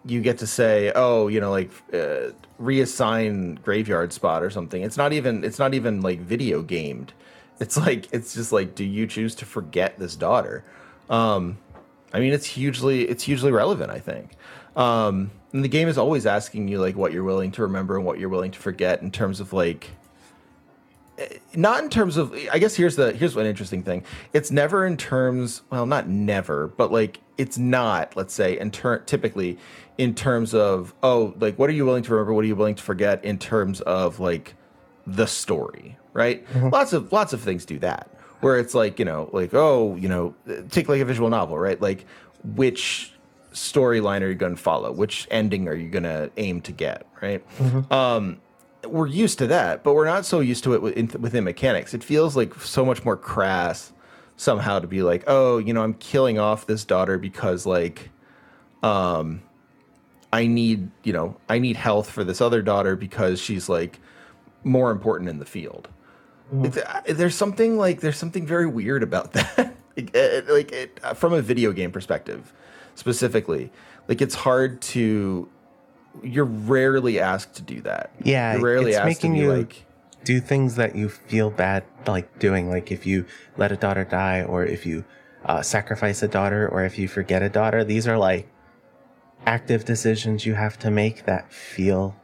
you 0.07 0.22
get 0.22 0.39
to 0.39 0.47
say 0.47 0.91
oh 0.95 1.28
you 1.28 1.39
know 1.41 1.51
like 1.51 1.70
uh, 1.93 2.30
reassign 2.61 3.61
graveyard 3.62 4.12
spot 4.12 4.42
or 4.42 4.50
something. 4.50 4.82
It's 4.82 4.96
not 4.96 5.12
even 5.12 5.44
it's 5.44 5.59
not 5.59 5.74
even 5.74 6.00
like 6.00 6.20
video 6.20 6.62
gamed. 6.62 7.12
It's 7.61 7.76
like 7.76 8.12
it's 8.12 8.34
just 8.34 8.52
like 8.52 8.74
do 8.74 8.84
you 8.84 9.07
choose 9.07 9.34
to 9.36 9.44
forget 9.44 9.98
this 9.98 10.16
daughter? 10.16 10.64
Um 11.09 11.59
i 12.12 12.20
mean 12.20 12.32
it's 12.32 12.46
hugely 12.46 13.02
it's 13.09 13.24
hugely 13.24 13.52
relevant 13.52 13.90
i 13.90 13.98
think. 13.98 14.32
Um 14.76 15.30
and 15.52 15.62
the 15.62 15.68
game 15.68 15.88
is 15.88 15.98
always 15.98 16.26
asking 16.26 16.66
you 16.68 16.80
like 16.80 16.96
what 16.96 17.12
you're 17.12 17.24
willing 17.24 17.52
to 17.52 17.62
remember 17.62 17.96
and 17.96 18.05
what 18.05 18.18
you're 18.18 18.28
willing 18.28 18.50
to 18.50 18.59
forget 18.59 19.02
in 19.02 19.11
terms 19.11 19.38
of 19.40 19.52
like 19.52 19.90
not 21.54 21.82
in 21.82 21.90
terms 21.90 22.16
of 22.16 22.32
i 22.52 22.58
guess 22.58 22.74
here's 22.74 22.96
the 22.96 23.12
here's 23.12 23.36
one 23.36 23.46
interesting 23.46 23.82
thing. 23.82 24.02
It's 24.32 24.50
never 24.50 24.84
in 24.86 24.96
terms 24.96 25.62
well 25.70 25.86
not 25.86 26.08
never 26.08 26.68
but 26.68 26.90
like 26.90 27.20
it's 27.38 27.56
not 27.58 28.16
let's 28.16 28.34
say 28.34 28.58
in 28.58 28.70
ter- 28.70 28.98
typically 29.00 29.58
in 29.96 30.14
terms 30.14 30.54
of 30.54 30.92
oh 31.02 31.34
like 31.38 31.56
what 31.58 31.70
are 31.70 31.72
you 31.72 31.84
willing 31.86 32.02
to 32.04 32.12
remember? 32.12 32.32
What 32.34 32.44
are 32.44 32.48
you 32.48 32.56
willing 32.56 32.74
to 32.74 32.82
forget 32.82 33.24
in 33.24 33.38
terms 33.38 33.80
of 33.82 34.18
like 34.18 34.54
the 35.06 35.26
story 35.26 35.96
right? 36.12 36.44
Lots 36.70 36.92
of 36.92 37.12
lots 37.12 37.32
of 37.32 37.40
things 37.40 37.64
do 37.64 37.78
that 37.80 38.08
where 38.40 38.58
it's 38.58 38.74
like 38.74 38.98
you 38.98 39.04
know 39.04 39.30
like 39.32 39.54
oh 39.54 39.94
you 39.96 40.08
know 40.08 40.34
take 40.70 40.88
like 40.88 41.00
a 41.00 41.04
visual 41.04 41.30
novel 41.30 41.58
right? 41.58 41.80
Like 41.80 42.06
which 42.42 43.12
storyline 43.52 44.22
are 44.22 44.28
you 44.28 44.34
going 44.34 44.56
to 44.56 44.60
follow? 44.60 44.90
Which 44.90 45.28
ending 45.30 45.68
are 45.68 45.74
you 45.76 45.88
going 45.88 46.02
to 46.02 46.30
aim 46.36 46.60
to 46.62 46.72
get 46.72 47.06
right? 47.22 47.44
Um 47.92 48.40
we're 48.87 49.07
used 49.07 49.39
to 49.39 49.47
that, 49.49 49.82
but 49.85 49.95
we're 49.95 50.05
not 50.07 50.24
so 50.26 50.41
used 50.41 50.64
to 50.64 50.74
it 50.74 50.82
within, 50.82 51.09
within 51.20 51.45
mechanics. 51.45 51.95
It 51.95 52.03
feels 52.05 52.37
like 52.37 52.55
so 52.57 52.85
much 52.85 53.05
more 53.05 53.16
crass 53.16 53.93
somehow 54.37 54.78
to 54.80 54.87
be 54.87 55.03
like, 55.03 55.24
oh, 55.26 55.59
you 55.59 55.72
know, 55.72 55.82
I'm 55.82 55.95
killing 55.95 56.39
off 56.39 56.66
this 56.66 56.85
daughter 56.85 57.18
because 57.18 57.66
like, 57.66 58.11
um, 58.82 59.43
I 60.32 60.47
need, 60.47 60.91
you 61.05 61.12
know, 61.12 61.37
I 61.49 61.59
need 61.59 61.76
health 61.76 62.11
for 62.11 62.24
this 62.24 62.41
other 62.41 62.61
daughter 62.62 62.97
because 62.97 63.41
she's 63.41 63.68
like 63.68 64.01
more 64.64 64.91
important 64.91 65.30
in 65.30 65.39
the 65.39 65.45
field. 65.47 65.89
It's- 66.62 66.76
uh, 66.85 67.01
There's 67.14 67.35
something 67.35 67.78
like 67.78 68.01
there's 68.01 68.18
something 68.18 68.45
very 68.47 68.66
weird 68.66 69.03
about 69.03 69.32
that. 69.35 69.74
like, 69.97 70.14
like 70.49 70.72
it, 70.72 71.01
uh, 71.03 71.14
from 71.14 71.32
a 71.32 71.41
video 71.41 71.72
game 71.72 71.93
perspective, 71.93 72.53
specifically, 72.97 73.70
like 74.09 74.20
it's 74.20 74.35
hard 74.35 74.80
to. 74.82 75.49
You're 76.22 76.44
rarely 76.44 77.18
asked 77.20 77.54
to 77.56 77.62
do 77.62 77.80
that. 77.82 78.10
Yeah, 78.22 78.54
you're 78.54 78.62
rarely 78.62 78.90
it's 78.90 78.98
asked 78.98 79.06
making 79.06 79.34
to 79.34 79.40
you- 79.40 79.52
like. 79.52 79.84
do 80.24 80.40
things 80.40 80.76
that 80.76 80.94
you 80.96 81.08
feel 81.08 81.50
bad 81.50 81.84
like 82.06 82.38
doing 82.38 82.68
like 82.70 82.90
if 82.92 83.04
you 83.06 83.26
let 83.56 83.72
a 83.72 83.76
daughter 83.76 84.04
die 84.04 84.42
or 84.42 84.64
if 84.64 84.86
you 84.86 85.04
uh, 85.44 85.60
sacrifice 85.60 86.22
a 86.22 86.28
daughter 86.28 86.66
or 86.68 86.84
if 86.84 86.98
you 86.98 87.06
forget 87.08 87.42
a 87.42 87.48
daughter 87.50 87.84
these 87.84 88.06
are 88.08 88.16
like 88.16 88.48
active 89.46 89.84
decisions 89.84 90.46
you 90.46 90.54
have 90.54 90.78
to 90.78 90.90
make 90.90 91.26
that 91.26 91.52
feel 91.52 92.16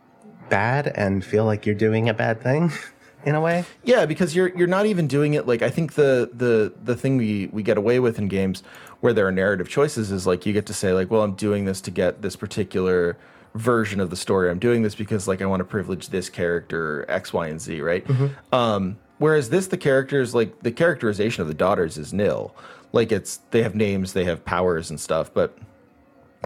bad 0.49 0.87
and 0.97 1.25
feel 1.25 1.45
like 1.45 1.67
you're 1.67 1.75
doing 1.75 2.09
a 2.09 2.15
bad 2.15 2.41
thing 2.43 2.73
in 3.27 3.35
a 3.35 3.41
way 3.41 3.65
Yeah, 3.85 4.07
because 4.07 4.35
you're 4.35 4.49
you're 4.57 4.67
not 4.67 4.87
even 4.87 5.07
doing 5.07 5.35
it 5.35 5.47
like 5.47 5.61
I 5.63 5.69
think 5.71 5.93
the 5.95 6.31
the 6.33 6.73
the 6.83 6.97
thing 6.97 7.17
we 7.19 7.49
we 7.53 7.63
get 7.63 7.77
away 7.77 8.01
with 8.01 8.19
in 8.19 8.29
games 8.29 8.63
where 9.01 9.13
there 9.13 9.27
are 9.27 9.33
narrative 9.33 9.69
choices 9.69 10.11
is 10.11 10.27
like 10.27 10.47
you 10.47 10.53
get 10.55 10.65
to 10.67 10.75
say 10.75 10.93
like, 10.93 11.11
well, 11.11 11.23
I'm 11.23 11.35
doing 11.35 11.65
this 11.67 11.81
to 11.83 11.91
get 11.91 12.21
this 12.23 12.37
particular 12.37 13.17
version 13.55 14.01
of 14.01 14.11
the 14.11 14.17
story. 14.17 14.51
I'm 14.51 14.59
doing 14.59 14.83
this 14.83 14.95
because 14.95 15.27
like 15.29 15.43
I 15.43 15.47
want 15.47 15.61
to 15.61 15.65
privilege 15.65 16.09
this 16.09 16.29
character 16.31 17.05
X, 17.09 17.33
Y, 17.33 17.49
and 17.49 17.61
Z, 17.61 17.81
right? 17.81 18.07
Um, 18.53 18.99
whereas 19.19 19.51
this, 19.51 19.67
the 19.67 19.77
characters 19.77 20.35
like 20.35 20.61
the 20.63 20.71
characterization 20.73 21.43
of 21.43 21.49
the 21.49 21.55
daughters 21.55 21.99
is 21.99 22.13
nil. 22.13 22.55
Like 22.93 23.13
it's 23.13 23.39
they 23.51 23.63
have 23.63 23.75
names, 23.75 24.13
they 24.13 24.25
have 24.25 24.45
powers 24.45 24.91
and 24.91 24.99
stuff, 25.01 25.33
but 25.33 25.57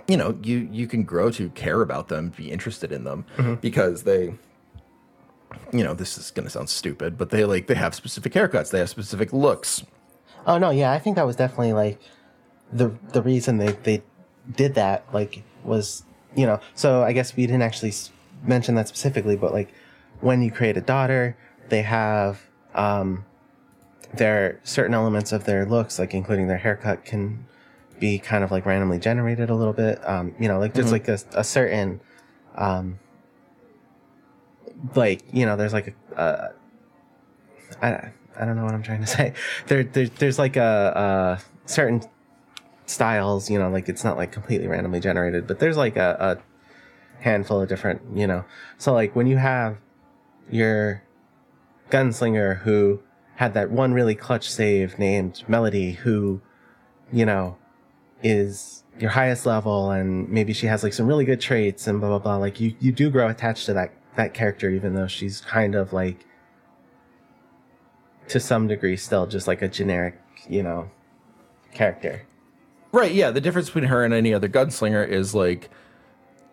you 0.09 0.17
know 0.17 0.39
you 0.43 0.69
you 0.73 0.87
can 0.87 1.03
grow 1.05 1.31
to 1.33 1.51
care 1.51 1.81
about 1.83 2.09
them, 2.09 2.31
be 2.37 2.51
interested 2.51 2.91
in 2.93 3.05
them 3.05 3.25
because 3.61 4.03
they 4.05 4.35
you 5.73 5.85
know, 5.85 5.95
this 5.95 6.19
is 6.19 6.31
going 6.33 6.45
to 6.45 6.51
sound 6.51 6.69
stupid, 6.69 7.17
but 7.17 7.31
they 7.31 7.45
like 7.45 7.67
they 7.69 7.75
have 7.75 7.95
specific 7.95 8.33
haircuts, 8.33 8.71
they 8.71 8.81
have 8.81 8.89
specific 8.91 9.33
looks. 9.33 9.85
oh 10.47 10.59
no 10.59 10.71
yeah 10.71 10.91
i 10.93 10.99
think 10.99 11.17
that 11.17 11.25
was 11.27 11.37
definitely 11.37 11.73
like 11.73 11.99
the 12.73 12.91
the 13.13 13.23
reason 13.23 13.57
they 13.59 13.73
they 13.85 14.03
did 14.57 14.75
that 14.75 15.05
like 15.13 15.43
was 15.63 16.03
you 16.37 16.47
know 16.47 16.61
so 16.74 17.03
i 17.03 17.12
guess 17.12 17.37
we 17.37 17.47
didn't 17.47 17.62
actually 17.62 17.93
mention 18.43 18.74
that 18.74 18.89
specifically 18.89 19.37
but 19.37 19.53
like 19.53 19.72
when 20.20 20.43
you 20.43 20.51
create 20.51 20.76
a 20.76 20.80
daughter 20.80 21.37
they 21.68 21.82
have 21.82 22.43
um 22.74 23.24
their 24.14 24.61
certain 24.62 24.95
elements 24.95 25.32
of 25.32 25.45
their 25.45 25.64
looks 25.64 25.99
like 25.99 26.14
including 26.14 26.47
their 26.47 26.59
haircut 26.59 27.05
can 27.05 27.45
be 27.99 28.18
kind 28.18 28.45
of 28.45 28.51
like 28.51 28.66
randomly 28.66 28.99
generated 28.99 29.51
a 29.51 29.55
little 29.55 29.72
bit 29.72 29.99
um 30.09 30.35
you 30.39 30.49
know 30.49 30.59
like 30.59 30.74
there's 30.74 30.93
like 30.93 31.09
a, 31.09 31.18
a 31.35 31.45
certain 31.45 32.01
um 32.57 32.99
like 34.95 35.22
you 35.32 35.47
know 35.47 35.57
there's 35.57 35.72
like 35.72 35.95
a, 36.16 36.22
a 36.22 36.53
I, 37.85 38.11
I 38.39 38.45
don't 38.45 38.57
know 38.57 38.64
what 38.64 38.74
I'm 38.74 38.82
trying 38.82 39.01
to 39.01 39.07
say. 39.18 39.35
There, 39.66 39.85
there 39.85 40.07
there's 40.07 40.39
like 40.39 40.57
a, 40.57 41.41
a 41.66 41.68
certain 41.68 42.03
styles, 42.87 43.51
you 43.51 43.59
know, 43.59 43.70
like 43.70 43.89
it's 43.89 44.05
not 44.05 44.16
like 44.16 44.32
completely 44.32 44.66
randomly 44.66 45.01
generated, 45.01 45.47
but 45.47 45.59
there's 45.59 45.76
like 45.76 45.97
a, 45.97 46.16
a 47.18 47.22
handful 47.22 47.61
of 47.61 47.68
different, 47.68 48.03
you 48.14 48.26
know. 48.26 48.45
So 48.78 48.93
like 48.93 49.16
when 49.16 49.26
you 49.26 49.37
have 49.37 49.78
your 50.51 51.03
gunslinger 51.91 52.59
who 52.59 53.01
had 53.37 53.55
that 53.55 53.70
one 53.70 53.93
really 53.93 54.14
clutch 54.14 54.51
save 54.51 54.99
named 54.99 55.43
Melody, 55.49 55.93
who, 55.93 56.41
you 57.12 57.26
know, 57.26 57.57
is 58.22 58.85
your 58.99 59.11
highest 59.11 59.45
level, 59.45 59.91
and 59.91 60.28
maybe 60.28 60.53
she 60.53 60.66
has 60.66 60.82
like 60.82 60.93
some 60.93 61.07
really 61.07 61.24
good 61.24 61.41
traits 61.41 61.87
and 61.87 62.01
blah 62.01 62.11
blah 62.11 62.18
blah. 62.18 62.37
Like 62.37 62.61
you, 62.61 62.74
you 62.80 62.93
do 62.93 63.11
grow 63.11 63.28
attached 63.28 63.66
to 63.66 63.74
that 63.74 63.93
that 64.16 64.35
character, 64.35 64.70
even 64.70 64.95
though 64.95 65.09
she's 65.09 65.41
kind 65.41 65.74
of 65.74 65.93
like 65.93 66.24
to 68.28 68.41
some 68.41 68.68
degree 68.68 68.97
still 68.97 69.26
just 69.26 69.47
like 69.47 69.62
a 69.62 69.68
generic, 69.68 70.20
you 70.49 70.62
know, 70.62 70.91
character. 71.72 72.26
Right, 72.95 73.12
yeah. 73.12 73.32
The 73.32 73.40
difference 73.40 73.70
between 73.70 73.86
her 73.86 74.05
and 74.05 74.14
any 74.14 74.32
other 74.32 74.49
gunslinger 74.49 75.07
is 75.07 75.34
like 75.34 75.68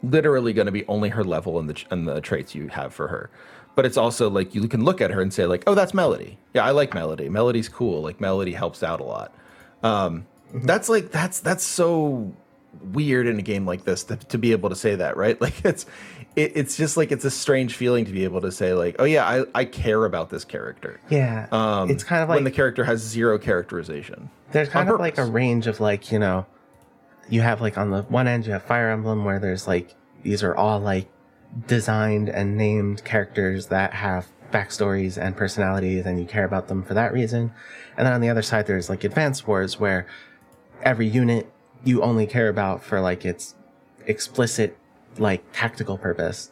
literally 0.01 0.53
going 0.53 0.65
to 0.65 0.71
be 0.71 0.83
only 0.87 1.09
her 1.09 1.23
level 1.23 1.59
and 1.59 1.69
the 1.69 1.83
and 1.91 2.07
the 2.07 2.19
traits 2.19 2.55
you 2.55 2.67
have 2.69 2.95
for 2.95 3.09
her. 3.09 3.29
But 3.75 3.85
it's 3.85 3.95
also 3.95 4.27
like 4.27 4.55
you 4.55 4.67
can 4.67 4.83
look 4.83 5.01
at 5.01 5.11
her 5.11 5.21
and 5.21 5.31
say 5.31 5.45
like, 5.45 5.63
"Oh, 5.67 5.75
that's 5.75 5.93
Melody. 5.93 6.39
Yeah, 6.55 6.65
I 6.65 6.71
like 6.71 6.95
Melody. 6.95 7.29
Melody's 7.29 7.69
cool. 7.69 8.01
Like 8.01 8.19
Melody 8.19 8.53
helps 8.53 8.81
out 8.81 8.99
a 8.99 9.03
lot." 9.03 9.35
Um, 9.83 10.25
That's 10.51 10.89
like 10.89 11.11
that's 11.11 11.39
that's 11.41 11.63
so 11.63 12.33
weird 12.93 13.27
in 13.27 13.37
a 13.37 13.41
game 13.41 13.65
like 13.65 13.83
this 13.83 14.03
to, 14.05 14.15
to 14.15 14.37
be 14.37 14.51
able 14.53 14.69
to 14.69 14.75
say 14.75 14.95
that, 14.95 15.17
right? 15.17 15.39
Like 15.41 15.65
it's 15.65 15.85
it, 16.35 16.53
it's 16.55 16.77
just 16.77 16.95
like 16.97 17.11
it's 17.11 17.25
a 17.25 17.31
strange 17.31 17.75
feeling 17.75 18.05
to 18.05 18.11
be 18.11 18.23
able 18.23 18.41
to 18.41 18.51
say 18.51 18.73
like, 18.73 18.95
"Oh 18.99 19.03
yeah, 19.03 19.27
I 19.27 19.43
I 19.53 19.65
care 19.65 20.05
about 20.05 20.29
this 20.29 20.45
character." 20.45 20.99
Yeah, 21.09 21.47
Um, 21.51 21.89
it's 21.89 22.03
kind 22.05 22.23
of 22.23 22.29
like 22.29 22.37
when 22.37 22.43
the 22.45 22.51
character 22.51 22.85
has 22.85 23.01
zero 23.01 23.37
characterization. 23.37 24.29
there's 24.53 24.69
kind 24.69 24.89
of 24.89 24.99
like 24.99 25.17
a 25.17 25.25
range 25.25 25.67
of 25.67 25.79
like 25.81 26.11
you 26.11 26.19
know 26.19 26.45
you 27.29 27.41
have 27.41 27.59
like 27.61 27.77
on 27.77 27.91
the 27.91 28.01
one 28.03 28.27
end 28.27 28.45
you 28.45 28.51
have 28.53 28.63
fire 28.63 28.89
emblem 28.89 29.25
where 29.25 29.39
there's 29.39 29.67
like 29.67 29.95
these 30.23 30.41
are 30.43 30.55
all 30.55 30.79
like 30.79 31.07
designed 31.67 32.29
and 32.29 32.57
named 32.57 33.03
characters 33.03 33.67
that 33.67 33.93
have 33.93 34.27
backstories 34.51 35.17
and 35.21 35.35
personalities 35.35 36.05
and 36.05 36.19
you 36.19 36.25
care 36.25 36.45
about 36.45 36.67
them 36.67 36.83
for 36.83 36.93
that 36.93 37.13
reason 37.13 37.51
and 37.97 38.05
then 38.05 38.13
on 38.13 38.21
the 38.21 38.29
other 38.29 38.41
side 38.41 38.67
there's 38.67 38.89
like 38.89 39.03
advanced 39.03 39.47
wars 39.47 39.79
where 39.79 40.05
every 40.83 41.07
unit 41.07 41.49
you 41.83 42.01
only 42.01 42.27
care 42.27 42.49
about 42.49 42.83
for 42.83 43.01
like 43.01 43.25
its 43.25 43.55
explicit 44.05 44.77
like 45.17 45.43
tactical 45.53 45.97
purpose. 45.97 46.51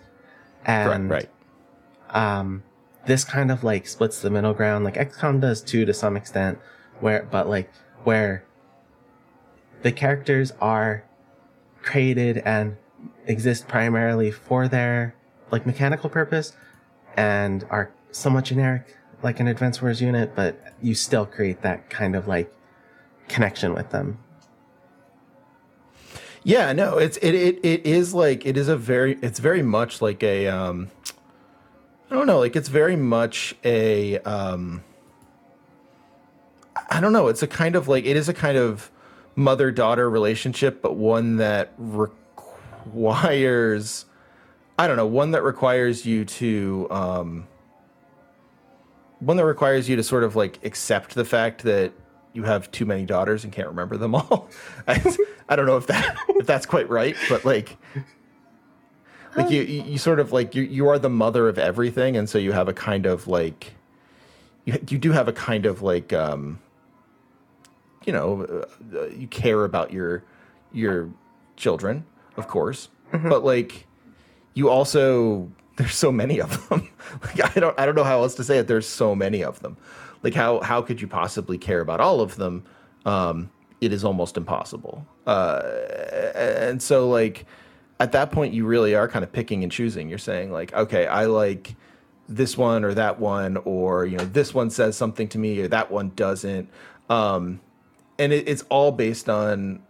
And 0.65 1.09
right. 1.09 1.29
um 2.09 2.63
this 3.05 3.23
kind 3.23 3.51
of 3.51 3.63
like 3.63 3.87
splits 3.87 4.21
the 4.21 4.29
middle 4.29 4.53
ground. 4.53 4.85
Like 4.85 4.95
xcom 4.95 5.39
does 5.39 5.61
too 5.61 5.85
to 5.85 5.93
some 5.93 6.17
extent 6.17 6.59
where 6.99 7.27
but 7.29 7.47
like 7.47 7.71
where 8.03 8.43
the 9.81 9.91
characters 9.91 10.51
are 10.59 11.03
created 11.81 12.39
and 12.39 12.77
exist 13.25 13.67
primarily 13.67 14.31
for 14.31 14.67
their 14.67 15.15
like 15.51 15.65
mechanical 15.65 16.09
purpose 16.09 16.53
and 17.15 17.65
are 17.69 17.91
somewhat 18.11 18.45
generic 18.45 18.97
like 19.23 19.39
an 19.39 19.47
advanced 19.47 19.81
wars 19.81 20.01
unit 20.01 20.33
but 20.35 20.59
you 20.81 20.93
still 20.93 21.25
create 21.25 21.61
that 21.61 21.89
kind 21.89 22.15
of 22.15 22.27
like 22.27 22.53
connection 23.27 23.73
with 23.73 23.89
them 23.91 24.17
Yeah, 26.43 26.71
no, 26.73 26.97
it's 26.97 27.17
it, 27.17 27.35
it 27.35 27.59
it 27.63 27.85
is 27.85 28.13
like 28.13 28.45
it 28.45 28.55
is 28.57 28.67
a 28.69 28.77
very 28.77 29.19
it's 29.21 29.39
very 29.39 29.61
much 29.61 30.01
like 30.01 30.23
a 30.23 30.47
um 30.47 30.89
I 32.09 32.15
don't 32.15 32.27
know, 32.27 32.39
like 32.39 32.55
it's 32.55 32.69
very 32.69 32.95
much 32.95 33.55
a 33.63 34.19
um 34.19 34.83
I 36.89 37.01
don't 37.01 37.13
know, 37.13 37.27
it's 37.27 37.43
a 37.43 37.47
kind 37.47 37.75
of 37.75 37.87
like 37.87 38.05
it 38.05 38.15
is 38.15 38.29
a 38.29 38.33
kind 38.33 38.57
of 38.57 38.89
mother-daughter 39.35 40.09
relationship, 40.09 40.81
but 40.81 40.95
one 40.95 41.37
that 41.37 41.73
requires 41.77 43.25
I 44.77 44.87
don't 44.87 44.97
know, 44.97 45.07
one 45.07 45.31
that 45.31 45.43
requires 45.43 46.05
you 46.05 46.23
to 46.25 46.87
um 46.89 47.47
one 49.19 49.35
that 49.37 49.45
requires 49.45 49.89
you 49.89 49.97
to 49.97 50.03
sort 50.03 50.23
of 50.23 50.35
like 50.37 50.63
accept 50.63 51.15
the 51.15 51.25
fact 51.25 51.63
that 51.63 51.91
you 52.31 52.43
have 52.43 52.71
too 52.71 52.85
many 52.85 53.05
daughters 53.05 53.43
and 53.43 53.51
can't 53.51 53.67
remember 53.67 53.97
them 53.97 54.15
all. 54.15 54.49
I, 55.49 55.55
don't 55.55 55.65
know 55.65 55.77
if 55.77 55.87
that 55.87 56.17
if 56.29 56.45
that's 56.45 56.65
quite 56.65 56.89
right, 56.89 57.15
but 57.27 57.43
like 57.43 57.77
like 59.35 59.51
you 59.51 59.61
you 59.61 59.97
sort 59.97 60.19
of 60.19 60.31
like 60.31 60.55
you 60.55 60.63
you 60.63 60.87
are 60.87 60.99
the 60.99 61.09
mother 61.09 61.47
of 61.47 61.57
everything 61.57 62.17
and 62.17 62.29
so 62.29 62.37
you 62.37 62.51
have 62.51 62.67
a 62.67 62.73
kind 62.73 63.05
of 63.05 63.27
like 63.27 63.73
you, 64.65 64.73
you 64.87 64.97
do 64.97 65.11
have 65.11 65.27
a 65.27 65.33
kind 65.33 65.65
of 65.65 65.81
like 65.81 66.13
um 66.13 66.59
you 68.05 68.13
know 68.13 68.65
uh, 68.95 69.07
you 69.07 69.27
care 69.27 69.63
about 69.65 69.93
your 69.93 70.23
your 70.71 71.09
children 71.55 72.05
of 72.37 72.47
course 72.47 72.89
but 73.11 73.43
like 73.43 73.85
you 74.53 74.69
also 74.69 75.51
there's 75.77 75.95
so 75.95 76.11
many 76.11 76.39
of 76.39 76.67
them. 76.69 76.89
Like 77.23 77.57
i 77.57 77.59
don't 77.59 77.79
i 77.79 77.87
don't 77.87 77.95
know 77.95 78.03
how 78.03 78.21
else 78.21 78.35
to 78.35 78.43
say 78.43 78.59
it. 78.59 78.67
There's 78.67 78.87
so 78.87 79.15
many 79.15 79.43
of 79.43 79.61
them. 79.61 79.77
Like 80.21 80.35
how 80.35 80.59
how 80.59 80.83
could 80.83 81.01
you 81.01 81.07
possibly 81.07 81.57
care 81.57 81.81
about 81.81 81.99
all 81.99 82.21
of 82.21 82.35
them? 82.35 82.65
Um 83.03 83.49
it 83.81 83.93
is 83.93 84.03
almost 84.03 84.37
impossible. 84.37 85.05
Uh 85.25 85.61
and 86.35 86.81
so 86.81 87.09
like 87.09 87.45
at 87.99 88.11
that 88.13 88.31
point 88.31 88.53
you 88.53 88.65
really 88.65 88.95
are 88.95 89.07
kind 89.07 89.23
of 89.23 89.31
picking 89.31 89.63
and 89.63 89.71
choosing. 89.71 90.09
You're 90.09 90.17
saying 90.17 90.51
like 90.51 90.73
okay 90.73 91.07
i 91.07 91.25
like 91.25 91.75
this 92.27 92.57
one 92.57 92.83
or 92.83 92.93
that 92.93 93.19
one 93.19 93.57
or 93.57 94.05
you 94.05 94.17
know 94.17 94.25
this 94.25 94.53
one 94.53 94.69
says 94.69 94.95
something 94.95 95.27
to 95.29 95.37
me 95.37 95.59
or 95.59 95.67
that 95.67 95.91
one 95.91 96.11
doesn't. 96.15 96.69
Um 97.09 97.61
and 98.17 98.33
it, 98.33 98.47
it's 98.47 98.63
all 98.69 98.91
based 98.91 99.29
on 99.29 99.81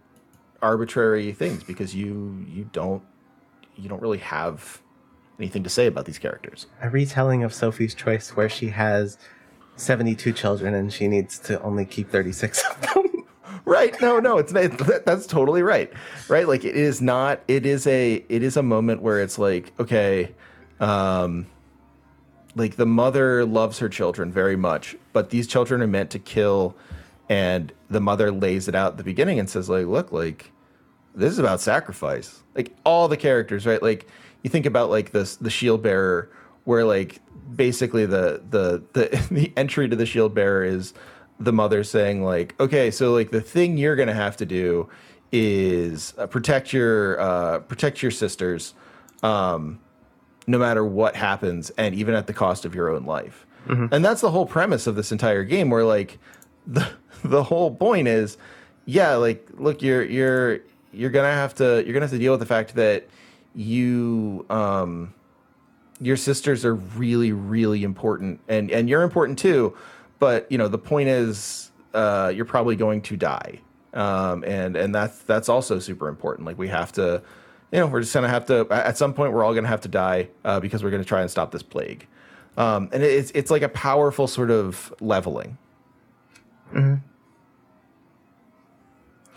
arbitrary 0.62 1.32
things 1.32 1.64
because 1.64 1.94
you 1.94 2.44
you 2.48 2.68
don't 2.72 3.02
you 3.76 3.88
don't 3.88 4.02
really 4.02 4.18
have 4.18 4.80
anything 5.38 5.62
to 5.64 5.70
say 5.70 5.86
about 5.86 6.04
these 6.04 6.18
characters. 6.18 6.66
A 6.82 6.90
retelling 6.90 7.42
of 7.42 7.52
sophie's 7.52 7.94
choice 7.94 8.36
where 8.36 8.48
she 8.48 8.68
has 8.68 9.18
72 9.76 10.32
children 10.32 10.74
and 10.74 10.92
she 10.92 11.08
needs 11.08 11.38
to 11.40 11.60
only 11.62 11.86
keep 11.86 12.10
36 12.10 12.62
of 12.70 12.80
them 12.82 13.09
right. 13.64 13.98
No 14.00 14.18
no 14.18 14.38
it's 14.38 14.52
it, 14.52 15.04
that's 15.04 15.26
totally 15.26 15.62
right. 15.62 15.92
Right? 16.28 16.46
Like 16.46 16.64
it 16.64 16.76
is 16.76 17.00
not 17.00 17.40
it 17.48 17.66
is 17.66 17.86
a 17.86 18.24
it 18.28 18.42
is 18.42 18.56
a 18.56 18.62
moment 18.62 19.02
where 19.02 19.20
it's 19.20 19.38
like 19.38 19.72
okay 19.78 20.34
um 20.80 21.46
like 22.56 22.76
the 22.76 22.86
mother 22.86 23.44
loves 23.44 23.78
her 23.78 23.88
children 23.88 24.32
very 24.32 24.56
much 24.56 24.96
but 25.12 25.30
these 25.30 25.46
children 25.46 25.82
are 25.82 25.86
meant 25.86 26.10
to 26.10 26.18
kill 26.18 26.74
and 27.28 27.72
the 27.88 28.00
mother 28.00 28.32
lays 28.32 28.66
it 28.66 28.74
out 28.74 28.92
at 28.92 28.96
the 28.96 29.04
beginning 29.04 29.38
and 29.38 29.48
says 29.48 29.68
like 29.68 29.86
look 29.86 30.10
like 30.10 30.50
this 31.14 31.32
is 31.32 31.38
about 31.38 31.60
sacrifice. 31.60 32.42
Like 32.54 32.74
all 32.84 33.08
the 33.08 33.16
characters 33.16 33.66
right? 33.66 33.82
Like 33.82 34.06
you 34.42 34.50
think 34.50 34.66
about 34.66 34.90
like 34.90 35.12
this 35.12 35.36
the 35.36 35.50
shield 35.50 35.82
bearer 35.82 36.30
where 36.64 36.84
like 36.84 37.20
basically 37.54 38.06
the 38.06 38.42
the 38.48 38.82
the, 38.92 39.26
the 39.30 39.52
entry 39.56 39.88
to 39.88 39.96
the 39.96 40.06
shield 40.06 40.34
bearer 40.34 40.64
is 40.64 40.94
the 41.40 41.52
mother 41.52 41.82
saying 41.82 42.22
like 42.22 42.54
okay 42.60 42.90
so 42.90 43.12
like 43.12 43.30
the 43.30 43.40
thing 43.40 43.78
you're 43.78 43.96
gonna 43.96 44.12
have 44.14 44.36
to 44.36 44.46
do 44.46 44.88
is 45.32 46.14
uh, 46.18 46.26
protect 46.26 46.72
your 46.72 47.20
uh, 47.20 47.58
protect 47.60 48.02
your 48.02 48.10
sisters 48.10 48.74
um, 49.22 49.80
no 50.46 50.58
matter 50.58 50.84
what 50.84 51.14
happens 51.16 51.70
and 51.70 51.94
even 51.94 52.14
at 52.14 52.26
the 52.26 52.32
cost 52.32 52.64
of 52.64 52.74
your 52.74 52.88
own 52.88 53.04
life. 53.04 53.46
And 53.92 54.04
that's 54.04 54.20
the 54.20 54.30
whole 54.30 54.46
premise 54.46 54.86
of 54.86 54.96
this 54.96 55.12
entire 55.12 55.44
game 55.44 55.70
where 55.70 55.84
like 55.84 56.18
the 56.66 56.88
the 57.22 57.44
whole 57.44 57.74
point 57.74 58.08
is 58.08 58.38
yeah 58.86 59.14
like 59.14 59.46
look 59.54 59.82
you're 59.82 60.02
you're 60.02 60.60
you're 60.92 61.10
gonna 61.10 61.32
have 61.32 61.54
to 61.56 61.82
you're 61.84 61.92
gonna 61.92 62.06
have 62.06 62.10
to 62.10 62.18
deal 62.18 62.32
with 62.32 62.40
the 62.40 62.46
fact 62.46 62.74
that 62.74 63.08
you 63.54 64.46
um 64.50 65.14
your 66.00 66.16
sisters 66.16 66.64
are 66.64 66.74
really 66.74 67.32
really 67.32 67.84
important 67.84 68.40
and 68.48 68.70
and 68.70 68.88
you're 68.88 69.02
important 69.02 69.38
too 69.38 69.76
but 70.20 70.46
you 70.52 70.58
know 70.58 70.68
the 70.68 70.78
point 70.78 71.08
is 71.08 71.72
uh 71.92 72.32
you're 72.32 72.44
probably 72.44 72.76
going 72.76 73.02
to 73.02 73.16
die. 73.16 73.60
Um 73.92 74.44
and 74.44 74.76
and 74.76 74.94
that's 74.94 75.18
that's 75.22 75.48
also 75.48 75.80
super 75.80 76.06
important. 76.06 76.46
Like 76.46 76.56
we 76.58 76.68
have 76.68 76.92
to 76.92 77.20
you 77.72 77.80
know 77.80 77.88
we're 77.88 78.02
just 78.02 78.14
gonna 78.14 78.28
have 78.28 78.46
to 78.46 78.68
at 78.70 78.96
some 78.96 79.12
point 79.12 79.32
we're 79.32 79.42
all 79.42 79.54
gonna 79.54 79.66
have 79.66 79.80
to 79.80 79.88
die 79.88 80.28
uh, 80.44 80.60
because 80.60 80.84
we're 80.84 80.90
gonna 80.90 81.04
try 81.04 81.22
and 81.22 81.30
stop 81.30 81.50
this 81.50 81.64
plague. 81.64 82.06
Um 82.56 82.88
and 82.92 83.02
it's 83.02 83.32
it's 83.34 83.50
like 83.50 83.62
a 83.62 83.68
powerful 83.68 84.28
sort 84.28 84.52
of 84.52 84.94
leveling. 85.00 85.58
Hmm 86.70 86.94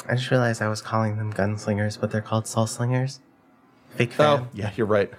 i 0.10 0.16
just 0.16 0.30
realized 0.30 0.62
i 0.62 0.68
was 0.68 0.82
calling 0.82 1.16
them 1.16 1.32
gunslingers 1.32 1.98
but 1.98 2.12
they're 2.12 2.22
called 2.22 2.46
soul 2.46 2.68
slingers. 2.68 3.22
Fake 3.92 4.12
fan. 4.12 4.40
Oh, 4.42 4.48
yeah, 4.54 4.72
you're 4.76 4.88
right. 4.88 5.12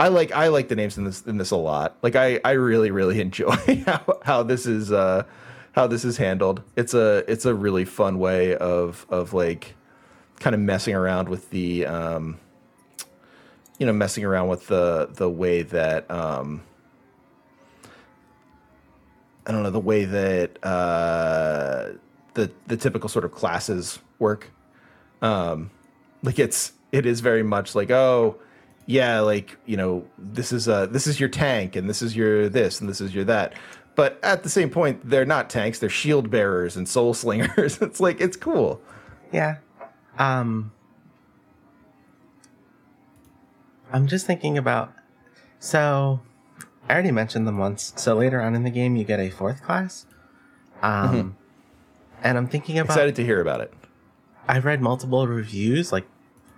I 0.00 0.08
like 0.08 0.32
I 0.32 0.48
like 0.48 0.68
the 0.68 0.76
names 0.76 0.96
in 0.96 1.04
this 1.04 1.20
in 1.22 1.36
this 1.36 1.50
a 1.50 1.56
lot. 1.56 1.98
Like 2.00 2.16
I 2.16 2.40
I 2.42 2.52
really 2.52 2.90
really 2.90 3.20
enjoy 3.26 3.84
how 3.86 4.18
how 4.22 4.42
this 4.42 4.64
is 4.66 4.90
uh 4.90 5.24
how 5.72 5.86
this 5.86 6.06
is 6.06 6.16
handled. 6.16 6.62
It's 6.74 6.94
a 6.94 7.22
it's 7.30 7.44
a 7.44 7.54
really 7.54 7.84
fun 7.84 8.18
way 8.18 8.56
of 8.56 9.06
of 9.10 9.34
like 9.34 9.76
kind 10.40 10.54
of 10.54 10.60
messing 10.60 10.94
around 10.94 11.28
with 11.28 11.50
the 11.50 11.84
um 11.84 12.40
you 13.78 13.84
know 13.84 13.92
messing 13.92 14.24
around 14.24 14.48
with 14.48 14.68
the 14.68 15.10
the 15.12 15.28
way 15.28 15.62
that 15.62 16.10
um 16.10 16.62
I 19.46 19.52
don't 19.52 19.62
know 19.62 19.70
the 19.70 19.78
way 19.80 20.06
that 20.06 20.64
uh 20.64 21.90
the 22.32 22.50
the 22.68 22.78
typical 22.78 23.10
sort 23.10 23.26
of 23.26 23.32
classes 23.32 23.98
work 24.18 24.50
um 25.20 25.70
like 26.22 26.38
it's 26.38 26.72
it 26.90 27.04
is 27.04 27.20
very 27.20 27.42
much 27.42 27.74
like 27.74 27.90
oh 27.90 28.38
yeah 28.90 29.20
like 29.20 29.56
you 29.66 29.76
know 29.76 30.04
this 30.18 30.50
is 30.50 30.68
uh 30.68 30.84
this 30.86 31.06
is 31.06 31.20
your 31.20 31.28
tank 31.28 31.76
and 31.76 31.88
this 31.88 32.02
is 32.02 32.16
your 32.16 32.48
this 32.48 32.80
and 32.80 32.90
this 32.90 33.00
is 33.00 33.14
your 33.14 33.22
that 33.22 33.52
but 33.94 34.18
at 34.24 34.42
the 34.42 34.48
same 34.48 34.68
point 34.68 35.00
they're 35.08 35.24
not 35.24 35.48
tanks 35.48 35.78
they're 35.78 35.88
shield 35.88 36.28
bearers 36.28 36.76
and 36.76 36.88
soul 36.88 37.14
slingers 37.22 37.80
it's 37.80 38.00
like 38.00 38.20
it's 38.20 38.36
cool 38.36 38.80
Yeah. 39.32 39.58
Um 40.18 40.72
I'm 43.92 44.08
just 44.08 44.26
thinking 44.26 44.58
about 44.58 44.92
so 45.60 46.20
I 46.88 46.92
already 46.94 47.12
mentioned 47.12 47.46
them 47.46 47.58
once. 47.58 47.92
So 47.96 48.16
later 48.16 48.40
on 48.40 48.56
in 48.56 48.64
the 48.64 48.70
game 48.70 48.96
you 48.96 49.04
get 49.04 49.20
a 49.20 49.30
fourth 49.30 49.62
class. 49.62 50.04
Um 50.82 51.36
and 52.24 52.36
I'm 52.36 52.48
thinking 52.48 52.76
about 52.76 52.90
excited 52.96 53.14
to 53.16 53.24
hear 53.24 53.40
about 53.40 53.60
it 53.60 53.72
I've 54.48 54.64
read 54.64 54.80
multiple 54.80 55.28
reviews, 55.28 55.92
like 55.92 56.08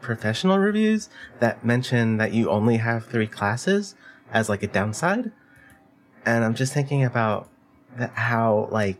professional 0.02 0.58
reviews, 0.58 1.08
that 1.40 1.64
mention 1.64 2.18
that 2.18 2.32
you 2.34 2.50
only 2.50 2.76
have 2.76 3.06
three 3.06 3.26
classes 3.26 3.94
as 4.32 4.48
like 4.48 4.62
a 4.62 4.66
downside. 4.66 5.32
And 6.26 6.44
I'm 6.44 6.54
just 6.54 6.74
thinking 6.74 7.02
about 7.04 7.48
that 7.96 8.12
how 8.14 8.68
like 8.70 8.98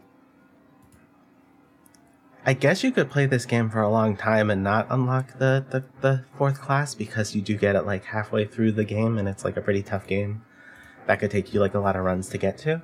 I 2.44 2.54
guess 2.54 2.82
you 2.82 2.90
could 2.90 3.08
play 3.08 3.26
this 3.26 3.46
game 3.46 3.70
for 3.70 3.80
a 3.80 3.88
long 3.88 4.16
time 4.16 4.50
and 4.50 4.64
not 4.64 4.88
unlock 4.90 5.38
the, 5.38 5.64
the, 5.70 5.84
the 6.00 6.24
fourth 6.36 6.60
class 6.60 6.92
because 6.92 7.36
you 7.36 7.40
do 7.42 7.56
get 7.56 7.76
it 7.76 7.86
like 7.86 8.04
halfway 8.06 8.44
through 8.46 8.72
the 8.72 8.84
game 8.84 9.16
and 9.16 9.28
it's 9.28 9.44
like 9.44 9.56
a 9.56 9.60
pretty 9.60 9.82
tough 9.82 10.08
game 10.08 10.42
that 11.06 11.20
could 11.20 11.30
take 11.30 11.54
you 11.54 11.60
like 11.60 11.74
a 11.74 11.78
lot 11.78 11.94
of 11.94 12.02
runs 12.04 12.28
to 12.30 12.38
get 12.38 12.58
to. 12.58 12.82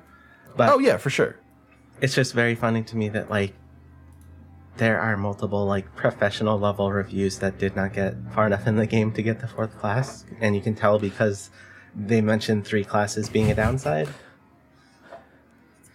But 0.55 0.69
Oh 0.69 0.79
yeah, 0.79 0.95
for 0.95 1.09
sure. 1.09 1.35
it's 1.99 2.15
just 2.15 2.33
very 2.33 2.55
funny 2.55 2.83
to 2.83 2.95
me 2.95 3.09
that 3.09 3.29
like 3.29 3.53
there 4.79 4.99
are 4.99 5.15
multiple 5.17 5.65
like 5.65 5.93
professional 5.95 6.57
level 6.57 6.91
reviews 6.91 7.39
that 7.39 7.59
did 7.59 7.75
not 7.75 7.93
get 7.93 8.15
far 8.33 8.47
enough 8.47 8.65
in 8.65 8.77
the 8.77 8.87
game 8.87 9.11
to 9.11 9.21
get 9.21 9.39
the 9.39 9.47
fourth 9.47 9.77
class. 9.77 10.25
And 10.39 10.55
you 10.55 10.61
can 10.61 10.73
tell 10.73 10.97
because 10.97 11.51
they 11.95 12.21
mentioned 12.21 12.65
three 12.65 12.83
classes 12.83 13.29
being 13.29 13.51
a 13.51 13.55
downside. 13.55 14.07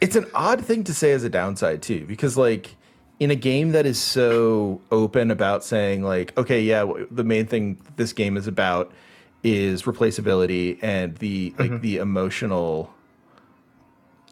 It's 0.01 0.17
an 0.17 0.27
odd 0.35 0.65
thing 0.65 0.85
to 0.85 0.95
say 0.95 1.13
as 1.13 1.25
a 1.25 1.31
downside 1.31 1.83
too, 1.83 2.05
because 2.07 2.37
like 2.37 2.77
in 3.19 3.31
a 3.31 3.35
game 3.35 3.73
that 3.73 3.87
is 3.87 3.99
so 3.99 4.83
open 4.93 5.31
about 5.31 5.65
saying 5.65 6.03
like, 6.03 6.37
okay, 6.37 6.61
yeah, 6.61 6.81
w- 6.81 7.09
the 7.11 7.25
main 7.25 7.47
thing 7.47 7.79
this 7.97 8.13
game 8.13 8.37
is 8.37 8.47
about 8.47 8.93
is 9.43 9.85
replaceability 9.85 10.79
and 10.83 11.17
the 11.19 11.55
like 11.59 11.81
the 11.81 11.97
emotional 11.99 12.93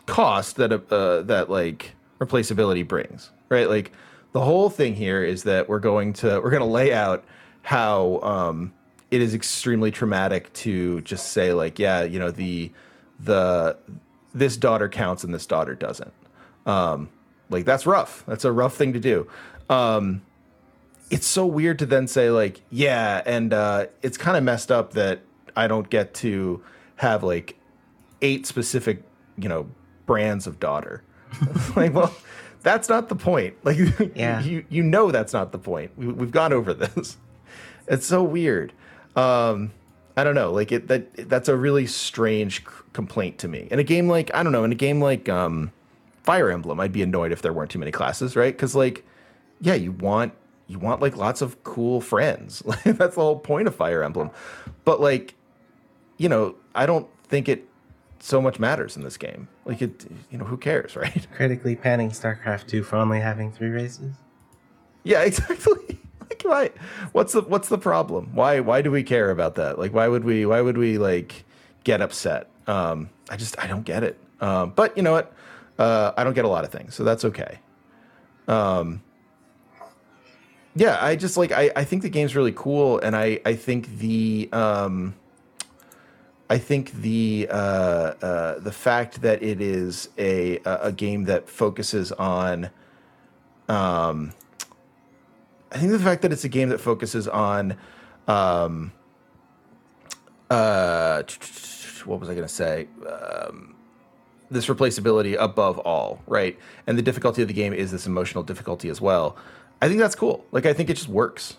cost 0.07 0.57
that 0.57 0.73
uh, 0.73 1.23
that 1.23 1.49
like 1.49 1.95
replaceability 2.19 2.87
brings, 2.87 3.31
right? 3.49 3.69
Like 3.69 3.93
the 4.33 4.41
whole 4.41 4.71
thing 4.71 4.95
here 4.95 5.23
is 5.23 5.45
that 5.45 5.69
we're 5.69 5.79
going 5.79 6.13
to 6.15 6.41
we're 6.41 6.51
going 6.51 6.63
to 6.63 6.67
lay 6.67 6.93
out 6.93 7.25
how 7.63 8.19
um, 8.23 8.73
it 9.11 9.21
is 9.21 9.35
extremely 9.35 9.91
traumatic 9.91 10.53
to 10.55 11.01
just 11.03 11.33
say 11.33 11.53
like, 11.53 11.79
yeah, 11.79 12.03
you 12.03 12.19
know, 12.19 12.31
the 12.31 12.73
the 13.21 13.77
this 14.35 14.57
daughter 14.57 14.89
counts 14.89 15.23
and 15.25 15.33
this 15.35 15.47
daughter 15.47 15.75
doesn't. 15.75 16.13
Um, 16.67 17.11
like 17.51 17.65
that's 17.65 17.87
rough. 17.87 18.25
That's 18.27 18.45
a 18.45 18.53
rough 18.53 18.75
thing 18.75 18.95
to 18.95 19.01
do. 19.01 19.29
Um, 19.69 20.23
it's 21.11 21.27
so 21.27 21.45
weird 21.45 21.79
to 21.81 21.87
then 21.87 22.07
say 22.09 22.31
like, 22.31 22.63
yeah, 22.71 23.23
and 23.27 23.53
uh, 23.53 23.87
it's 24.01 24.17
kind 24.17 24.37
of 24.37 24.43
messed 24.43 24.73
up 24.73 24.95
that 24.95 25.21
I 25.55 25.67
don't 25.67 25.91
get 25.91 26.15
to 26.15 26.63
have 26.97 27.23
like 27.23 27.59
eight 28.23 28.47
specific, 28.47 29.03
you 29.37 29.49
know, 29.49 29.69
brands 30.07 30.47
of 30.47 30.59
daughter. 30.59 31.03
like, 31.77 31.93
well, 31.93 32.15
that's 32.63 32.89
not 32.89 33.09
the 33.09 33.17
point. 33.17 33.55
Like, 33.65 33.79
Yeah. 34.15 34.41
you 34.43 34.65
you 34.69 34.83
know 34.83 35.11
that's 35.11 35.33
not 35.33 35.53
the 35.53 35.59
point. 35.59 35.91
We, 35.97 36.07
we've 36.09 36.31
gone 36.31 36.53
over 36.53 36.73
this. 36.75 37.17
It's 37.89 38.07
so 38.07 38.23
weird. 38.23 38.73
Um, 39.17 39.73
I 40.17 40.23
don't 40.23 40.37
know. 40.37 40.53
Like 40.53 40.71
it 40.71 40.87
that 40.87 41.29
that's 41.29 41.49
a 41.49 41.57
really 41.57 41.87
strange 41.89 42.61
c- 42.61 42.71
complaint 42.93 43.39
to 43.39 43.49
me. 43.49 43.67
In 43.73 43.81
a 43.81 43.85
game 43.85 44.09
like 44.09 44.33
I 44.33 44.45
don't 44.45 44.53
know, 44.53 44.63
in 44.63 44.71
a 44.71 44.77
game 44.77 45.01
like 45.01 45.29
um, 45.29 45.73
Fire 46.23 46.49
Emblem, 46.51 46.79
I'd 46.79 46.93
be 46.93 47.03
annoyed 47.03 47.33
if 47.33 47.43
there 47.43 47.53
weren't 47.53 47.73
too 47.73 47.81
many 47.81 47.91
classes, 47.91 48.37
right? 48.37 48.55
Because 48.55 48.77
like, 48.77 49.05
yeah, 49.61 49.75
you 49.75 49.91
want 49.91 50.33
you 50.69 50.79
want 50.79 51.03
like 51.03 51.17
lots 51.17 51.43
of 51.43 51.63
cool 51.65 52.01
friends. 52.01 52.61
That's 52.85 53.17
the 53.17 53.21
whole 53.21 53.39
point 53.41 53.67
of 53.67 53.75
Fire 53.75 54.05
Emblem. 54.05 54.31
But 54.85 55.01
like, 55.01 55.35
you 56.19 56.29
know, 56.29 56.55
I 56.77 56.87
don't 56.87 57.09
think 57.25 57.49
it 57.49 57.67
so 58.25 58.41
much 58.41 58.61
matters 58.61 58.97
in 58.97 59.03
this 59.03 59.17
game. 59.17 59.49
Like 59.65 59.83
it, 59.83 60.07
you 60.31 60.39
know, 60.39 60.45
who 60.45 60.57
cares, 60.57 60.95
right? 61.05 61.27
critically 61.35 61.75
panning 61.75 62.11
starcraft 62.11 62.69
2 62.69 62.85
for 62.85 62.95
only 62.97 63.19
having 63.21 63.51
three 63.51 63.71
races 63.71 64.15
Yeah, 65.03 65.23
exactly. 65.29 65.99
like 66.21 66.43
why 66.45 66.71
what's 67.11 67.33
the 67.33 67.43
what's 67.43 67.69
the 67.69 67.79
problem? 67.79 68.31
Why 68.35 68.61
why 68.61 68.81
do 68.81 68.91
we 68.93 69.03
care 69.03 69.31
about 69.31 69.57
that? 69.57 69.77
Like 69.79 69.93
why 69.93 70.07
would 70.07 70.23
we 70.25 70.47
why 70.47 70.61
would 70.61 70.79
we 70.79 70.99
like 70.99 71.45
get 71.83 72.01
upset? 72.01 72.49
Um 72.69 73.11
I 73.29 73.37
just 73.37 73.59
I 73.59 73.67
don't 73.67 73.83
get 73.85 74.05
it. 74.05 74.17
Um 74.41 74.71
but 74.71 74.97
you 74.97 75.03
know 75.03 75.13
what? 75.13 75.33
Uh 75.79 76.13
I 76.17 76.23
don't 76.23 76.35
get 76.35 76.45
a 76.45 76.49
lot 76.49 76.65
of 76.65 76.71
things, 76.71 76.95
so 76.95 77.03
that's 77.03 77.25
okay. 77.25 77.59
Um 78.47 79.03
yeah, 80.77 80.97
I 81.05 81.17
just 81.17 81.37
like 81.37 81.51
I, 81.53 81.71
I 81.77 81.85
think 81.85 82.03
the 82.03 82.09
game's 82.09 82.35
really 82.37 82.53
cool 82.55 82.99
and 83.01 83.15
I 83.17 83.41
I 83.45 83.55
think 83.57 83.99
the 83.99 84.49
um 84.53 85.15
I 86.53 86.59
think 86.59 86.93
the 86.93 87.49
uh, 87.51 87.55
uh, 87.55 88.59
the 88.59 88.73
fact 88.73 89.23
that 89.23 89.43
it 89.43 89.63
is 89.63 90.11
a 90.19 90.59
a 90.67 90.93
game 90.93 91.25
that 91.25 91.49
focuses 91.49 92.13
on 92.13 92.69
um, 93.71 94.35
I 95.73 95.79
think 95.79 95.93
the 95.93 95.99
fact 95.99 96.21
that 96.21 96.31
it's 96.31 96.45
a 96.45 96.51
game 96.51 96.69
that 96.69 96.79
focuses 96.79 97.27
on 97.27 97.79
um, 98.29 98.93
uh, 100.51 101.23
what 102.05 102.21
was 102.21 102.29
I 102.29 102.35
going 102.35 102.47
to 102.47 102.53
say? 102.53 102.87
Um, 103.07 103.75
this 104.51 104.67
replaceability 104.67 105.35
above 105.41 105.79
all, 105.79 106.21
right? 106.27 106.59
And 106.87 106.99
the 106.99 107.03
difficulty 107.03 107.41
of 107.41 107.49
the 107.49 107.55
game 107.55 107.73
is 107.73 107.93
this 107.93 108.07
emotional 108.07 108.45
difficulty 108.45 108.91
as 108.91 109.01
well. 109.01 109.39
I 109.81 109.89
think 109.89 110.01
that's 110.01 110.15
cool. 110.15 110.45
Like 110.53 110.67
I 110.67 110.75
think 110.75 110.91
it 110.91 110.99
just 110.99 111.09
works. 111.09 111.57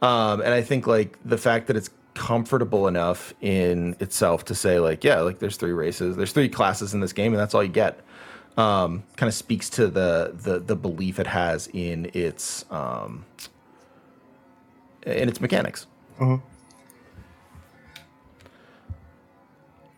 Um, 0.00 0.40
and 0.40 0.54
I 0.54 0.62
think 0.62 0.86
like 0.86 1.18
the 1.22 1.36
fact 1.36 1.66
that 1.66 1.76
it's 1.76 1.90
comfortable 2.14 2.88
enough 2.88 3.34
in 3.40 3.96
itself 4.00 4.44
to 4.46 4.54
say 4.54 4.78
like, 4.78 5.04
yeah, 5.04 5.20
like 5.20 5.38
there's 5.38 5.56
three 5.56 5.72
races, 5.72 6.16
there's 6.16 6.32
three 6.32 6.48
classes 6.48 6.94
in 6.94 7.00
this 7.00 7.12
game, 7.12 7.32
and 7.32 7.40
that's 7.40 7.54
all 7.54 7.62
you 7.62 7.68
get. 7.68 8.00
Um, 8.56 9.04
kind 9.16 9.28
of 9.28 9.34
speaks 9.34 9.70
to 9.70 9.86
the 9.88 10.32
the 10.34 10.58
the 10.58 10.76
belief 10.76 11.18
it 11.18 11.26
has 11.26 11.68
in 11.72 12.10
its 12.12 12.66
um, 12.70 13.24
in 15.06 15.28
its 15.28 15.40
mechanics. 15.40 15.86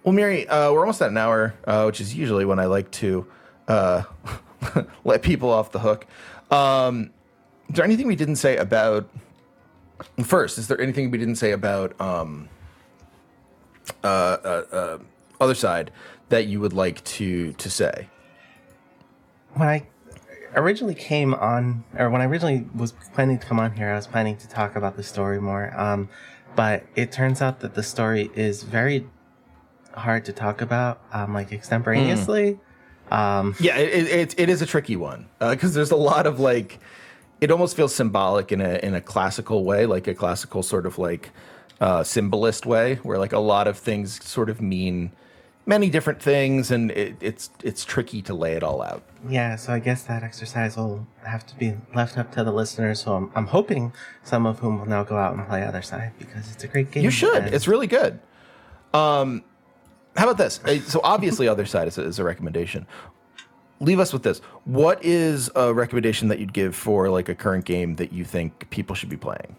Well, 0.05 0.13
Mary, 0.13 0.47
uh, 0.47 0.71
we're 0.71 0.81
almost 0.81 1.01
at 1.03 1.11
an 1.11 1.17
hour, 1.17 1.55
uh, 1.67 1.85
which 1.85 2.01
is 2.01 2.15
usually 2.15 2.45
when 2.45 2.59
I 2.59 2.67
like 2.67 2.91
to 2.93 3.27
uh, 3.69 4.03
let 5.05 5.23
people 5.23 5.51
off 5.51 5.73
the 5.73 5.79
hook. 5.79 6.07
Um, 6.51 7.11
is 7.71 7.77
there 7.77 7.85
anything 7.85 8.07
we 8.07 8.15
didn't 8.17 8.37
say 8.37 8.57
about? 8.59 9.09
First, 10.25 10.59
is 10.59 10.69
there 10.69 10.81
anything 10.81 11.11
we 11.11 11.19
didn't 11.19 11.37
say 11.37 11.53
about 11.53 11.99
um, 12.01 12.49
uh, 14.03 14.07
uh, 14.07 14.65
uh, 14.73 14.99
Othercide 15.41 15.89
that 16.29 16.47
you 16.47 16.61
would 16.61 16.73
like 16.73 17.03
to 17.05 17.53
to 17.53 17.71
say? 17.71 18.09
when 19.55 19.69
I 19.69 19.87
originally 20.57 20.95
came 20.95 21.35
on, 21.35 21.85
or 21.97 22.11
when 22.11 22.21
I 22.21 22.27
originally 22.27 22.67
was 22.75 22.93
planning 23.15 23.39
to 23.39 23.47
come 23.47 23.59
on 23.61 23.73
here, 23.73 23.91
I 23.91 23.97
was 23.97 24.07
planning 24.07 24.37
to 24.39 24.49
talk 24.49 24.77
about 24.77 24.97
the 24.97 25.03
story 25.03 25.41
more. 25.41 25.73
Um, 25.79 26.09
but 26.57 26.85
it 26.95 27.13
turns 27.13 27.43
out 27.43 27.61
that 27.61 27.75
the 27.75 27.83
story 27.83 28.31
is 28.35 28.63
very 28.63 29.07
hard 29.95 30.25
to 30.27 30.33
talk 30.33 30.61
about, 30.61 31.01
um, 31.13 31.35
like 31.35 31.53
extemporaneously. 31.53 32.59
Um, 33.11 33.55
Yeah, 33.61 33.77
it, 33.77 33.93
it, 33.93 34.09
it, 34.09 34.35
it 34.39 34.49
is 34.49 34.63
a 34.63 34.67
tricky 34.67 34.97
one 34.97 35.29
because 35.39 35.75
there's 35.75 35.91
a 35.91 35.97
lot 35.97 36.27
of 36.27 36.41
like, 36.41 36.79
it 37.45 37.51
almost 37.51 37.77
feels 37.77 37.95
symbolic 37.95 38.47
in 38.53 38.61
a 38.71 38.73
in 38.87 38.95
a 38.95 39.01
classical 39.13 39.59
way, 39.71 39.87
like 39.95 40.07
a 40.15 40.15
classical 40.23 40.63
sort 40.63 40.87
of 40.87 40.95
like 41.09 41.25
uh, 41.81 42.03
symbolist 42.03 42.65
way, 42.67 42.97
where 43.07 43.19
like 43.25 43.33
a 43.43 43.45
lot 43.55 43.67
of 43.71 43.77
things 43.79 44.07
sort 44.25 44.49
of 44.53 44.61
mean 44.61 45.11
many 45.67 45.89
different 45.97 46.21
things, 46.31 46.71
and 46.71 46.91
it, 46.91 47.15
it's 47.21 47.51
it's 47.63 47.85
tricky 47.85 48.21
to 48.23 48.35
lay 48.45 48.53
it 48.59 48.63
all 48.63 48.81
out. 48.91 49.03
yeah, 49.29 49.57
so 49.57 49.73
I 49.73 49.81
guess 49.81 50.01
that 50.11 50.23
exercise 50.23 50.77
will 50.77 51.07
have 51.35 51.45
to 51.51 51.55
be 51.63 51.69
left 51.95 52.15
up 52.19 52.29
to 52.37 52.45
the 52.45 52.53
listeners. 52.53 53.01
So 53.03 53.09
I'm, 53.19 53.27
I'm 53.37 53.47
hoping 53.59 53.93
some 54.23 54.45
of 54.51 54.59
whom 54.61 54.79
will 54.79 54.87
now 54.97 55.03
go 55.05 55.17
out 55.17 55.33
and 55.35 55.47
play 55.49 55.61
Othercide 55.69 56.13
because 56.19 56.45
it's 56.53 56.65
a 56.65 56.69
great 56.69 56.91
game. 56.93 57.03
You 57.05 57.11
should. 57.11 57.43
and- 57.45 57.55
It's 57.55 57.67
really 57.69 57.87
good. 57.99 58.13
Um, 58.93 59.43
how 60.17 60.25
about 60.29 60.39
this? 60.39 60.61
Uh, 60.65 60.79
So 60.81 61.01
obviously, 61.03 61.49
other 61.49 61.67
side 61.67 61.89
is 61.89 61.99
a, 61.99 62.03
is 62.05 62.19
a 62.19 62.25
recommendation. 62.25 62.87
Leave 63.85 64.01
us 64.01 64.13
with 64.15 64.23
this. 64.23 64.39
What 64.65 65.05
is 65.05 65.51
a 65.55 65.73
recommendation 65.75 66.29
that 66.29 66.39
you'd 66.39 66.55
give 66.55 66.75
for 66.75 67.11
like 67.11 67.29
a 67.29 67.35
current 67.35 67.67
game 67.67 67.97
that 67.97 68.13
you 68.13 68.25
think 68.25 68.71
people 68.71 68.97
should 68.97 69.11
be 69.11 69.17
playing? 69.17 69.57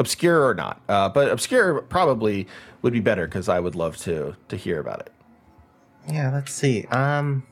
Obscure 0.00 0.44
or 0.44 0.54
not, 0.54 0.80
uh, 0.88 1.08
but 1.08 1.30
obscure 1.30 1.82
probably 1.82 2.48
would 2.82 2.92
be 2.92 3.00
better 3.00 3.26
because 3.26 3.48
I 3.48 3.60
would 3.60 3.74
love 3.76 3.96
to 3.98 4.34
to 4.48 4.56
hear 4.56 4.80
about 4.80 5.00
it. 5.00 5.12
Yeah, 6.08 6.32
let's 6.32 6.52
see. 6.52 6.84
Um 6.86 7.44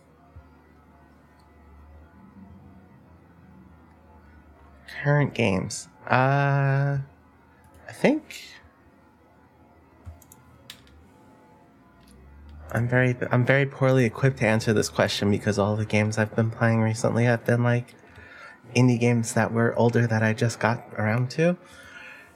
current 5.02 5.34
games. 5.34 5.88
Uh 6.06 6.98
I 7.88 7.92
think 7.92 8.42
I'm 12.72 12.86
very 12.88 13.16
I'm 13.30 13.44
very 13.44 13.66
poorly 13.66 14.04
equipped 14.04 14.38
to 14.38 14.46
answer 14.46 14.72
this 14.72 14.88
question 14.88 15.30
because 15.30 15.58
all 15.58 15.76
the 15.76 15.86
games 15.86 16.18
I've 16.18 16.34
been 16.36 16.50
playing 16.50 16.80
recently 16.80 17.24
have 17.24 17.44
been 17.44 17.62
like 17.62 17.94
indie 18.76 19.00
games 19.00 19.32
that 19.34 19.52
were 19.52 19.74
older 19.78 20.06
that 20.06 20.22
I 20.22 20.34
just 20.34 20.60
got 20.60 20.84
around 20.98 21.30
to. 21.32 21.56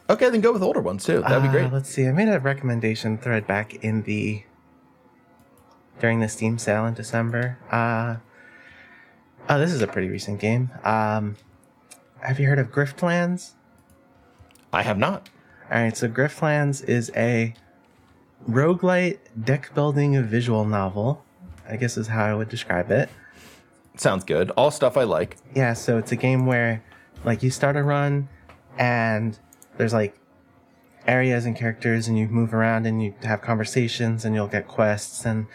Okay, 0.08 0.30
then 0.30 0.40
go 0.40 0.52
with 0.52 0.62
older 0.62 0.80
ones 0.80 1.04
too. 1.04 1.20
That'd 1.20 1.42
be 1.42 1.48
Uh, 1.48 1.52
great. 1.52 1.72
Let's 1.72 1.88
see. 1.90 2.06
I 2.06 2.12
made 2.12 2.28
a 2.28 2.40
recommendation 2.40 3.18
thread 3.18 3.46
back 3.46 3.74
in 3.84 4.02
the 4.02 4.44
during 6.00 6.20
the 6.20 6.28
Steam 6.28 6.58
sale 6.58 6.86
in 6.86 6.94
December. 6.94 7.58
Uh, 7.70 8.16
oh, 9.48 9.58
this 9.58 9.72
is 9.72 9.82
a 9.82 9.86
pretty 9.86 10.08
recent 10.08 10.40
game. 10.40 10.70
Um, 10.82 11.36
have 12.20 12.40
you 12.40 12.48
heard 12.48 12.58
of 12.58 12.72
Griftlands? 12.72 13.52
I 14.72 14.82
have 14.82 14.98
not. 14.98 15.28
All 15.70 15.80
right, 15.82 15.96
so 15.96 16.08
Griftlands 16.08 16.82
is 16.84 17.10
a 17.14 17.54
roguelite 18.48 19.18
deck 19.44 19.74
building 19.74 20.20
visual 20.24 20.64
novel. 20.64 21.24
I 21.68 21.76
guess 21.76 21.96
is 21.96 22.08
how 22.08 22.24
I 22.24 22.34
would 22.34 22.48
describe 22.48 22.90
it. 22.90 23.08
Sounds 23.96 24.24
good. 24.24 24.50
All 24.50 24.70
stuff 24.70 24.96
I 24.96 25.04
like. 25.04 25.36
Yeah, 25.54 25.74
so 25.74 25.98
it's 25.98 26.12
a 26.12 26.16
game 26.16 26.46
where 26.46 26.82
like 27.24 27.42
you 27.42 27.50
start 27.50 27.76
a 27.76 27.82
run 27.82 28.28
and 28.78 29.38
there's 29.76 29.92
like 29.92 30.18
areas 31.06 31.46
and 31.46 31.56
characters 31.56 32.08
and 32.08 32.18
you 32.18 32.28
move 32.28 32.54
around 32.54 32.86
and 32.86 33.02
you 33.02 33.14
have 33.22 33.42
conversations 33.42 34.24
and 34.24 34.34
you'll 34.34 34.46
get 34.46 34.68
quests 34.68 35.24
and 35.24 35.46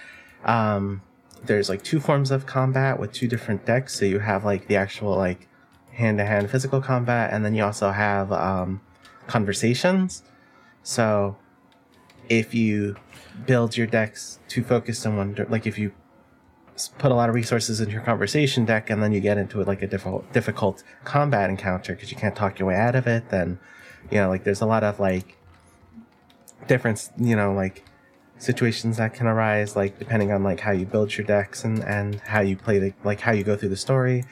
um 0.43 1.01
there's 1.45 1.69
like 1.69 1.83
two 1.83 1.99
forms 1.99 2.31
of 2.31 2.45
combat 2.45 2.99
with 2.99 3.11
two 3.11 3.27
different 3.27 3.65
decks. 3.65 3.97
So 3.97 4.05
you 4.05 4.19
have 4.19 4.43
like 4.43 4.67
the 4.67 4.75
actual 4.75 5.15
like 5.15 5.47
hand 5.91 6.17
to 6.17 6.25
hand 6.25 6.49
physical 6.49 6.81
combat 6.81 7.31
and 7.33 7.43
then 7.45 7.53
you 7.55 7.63
also 7.63 7.91
have 7.91 8.31
um 8.31 8.81
conversations. 9.27 10.23
So 10.83 11.37
if 12.29 12.53
you 12.53 12.95
build 13.45 13.77
your 13.77 13.87
decks 13.87 14.39
too 14.47 14.63
focused 14.63 15.05
on 15.05 15.17
one, 15.17 15.45
like 15.49 15.67
if 15.67 15.77
you 15.77 15.91
put 16.97 17.11
a 17.11 17.15
lot 17.15 17.29
of 17.29 17.35
resources 17.35 17.79
into 17.79 17.91
your 17.91 18.01
conversation 18.01 18.63
deck 18.65 18.89
and 18.89 19.01
then 19.01 19.11
you 19.11 19.19
get 19.19 19.37
into 19.37 19.61
like 19.63 19.81
a 19.81 19.87
difficult 19.87 20.31
difficult 20.33 20.83
combat 21.03 21.49
encounter 21.49 21.93
because 21.93 22.11
you 22.11 22.17
can't 22.17 22.35
talk 22.35 22.59
your 22.59 22.67
way 22.67 22.75
out 22.75 22.95
of 22.95 23.07
it, 23.07 23.29
then 23.29 23.59
you 24.11 24.17
know 24.17 24.29
like 24.29 24.43
there's 24.43 24.61
a 24.61 24.65
lot 24.65 24.83
of 24.83 24.99
like 24.99 25.37
different 26.67 27.09
you 27.17 27.35
know 27.35 27.53
like 27.53 27.83
situations 28.39 28.97
that 28.97 29.13
can 29.13 29.25
arise 29.25 29.75
like 29.75 29.97
depending 29.97 30.31
on 30.31 30.43
like 30.43 30.59
how 30.59 30.71
you 30.71 30.85
build 30.85 31.15
your 31.17 31.25
decks 31.25 31.63
and 31.63 31.83
and 31.83 32.19
how 32.21 32.39
you 32.39 32.55
play 32.55 32.77
the 32.77 32.93
like 33.03 33.19
how 33.19 33.31
you 33.31 33.43
go 33.43 33.55
through 33.55 33.69
the 33.69 33.75
story 33.77 34.23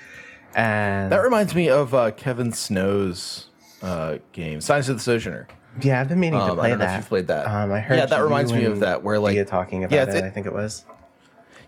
and 0.55 1.11
That 1.11 1.21
reminds 1.21 1.53
me 1.53 1.69
of 1.69 1.93
uh, 1.93 2.11
Kevin 2.11 2.53
Snow's 2.53 3.49
uh, 3.81 4.19
game, 4.31 4.61
Signs 4.61 4.87
of 4.87 4.97
the 4.97 5.03
Sojourner. 5.03 5.47
Yeah 5.81 6.01
i've 6.01 6.07
been 6.09 6.19
meaning 6.19 6.39
to 6.39 6.45
Um, 6.45 6.51
I 6.51 6.55
play 6.55 6.69
don't 6.69 6.79
know 6.79 6.85
if 6.85 6.89
that 6.91 6.97
you've 6.97 7.09
played 7.09 7.27
that. 7.27 7.47
um 7.47 7.71
i 7.71 7.79
heard 7.79 7.97
Yeah, 7.97 8.05
that 8.05 8.17
you 8.17 8.23
reminds 8.23 8.53
me 8.53 8.65
of 8.65 8.73
and 8.73 8.81
that, 8.83 9.03
where, 9.03 9.19
like- 9.19 9.47
talking 9.47 9.83
about 9.83 9.95
Yeah, 9.95 10.03
it, 10.03 10.09
it's- 10.09 10.23
i 10.23 10.29
think 10.29 10.45
it 10.47 10.53
was 10.53 10.85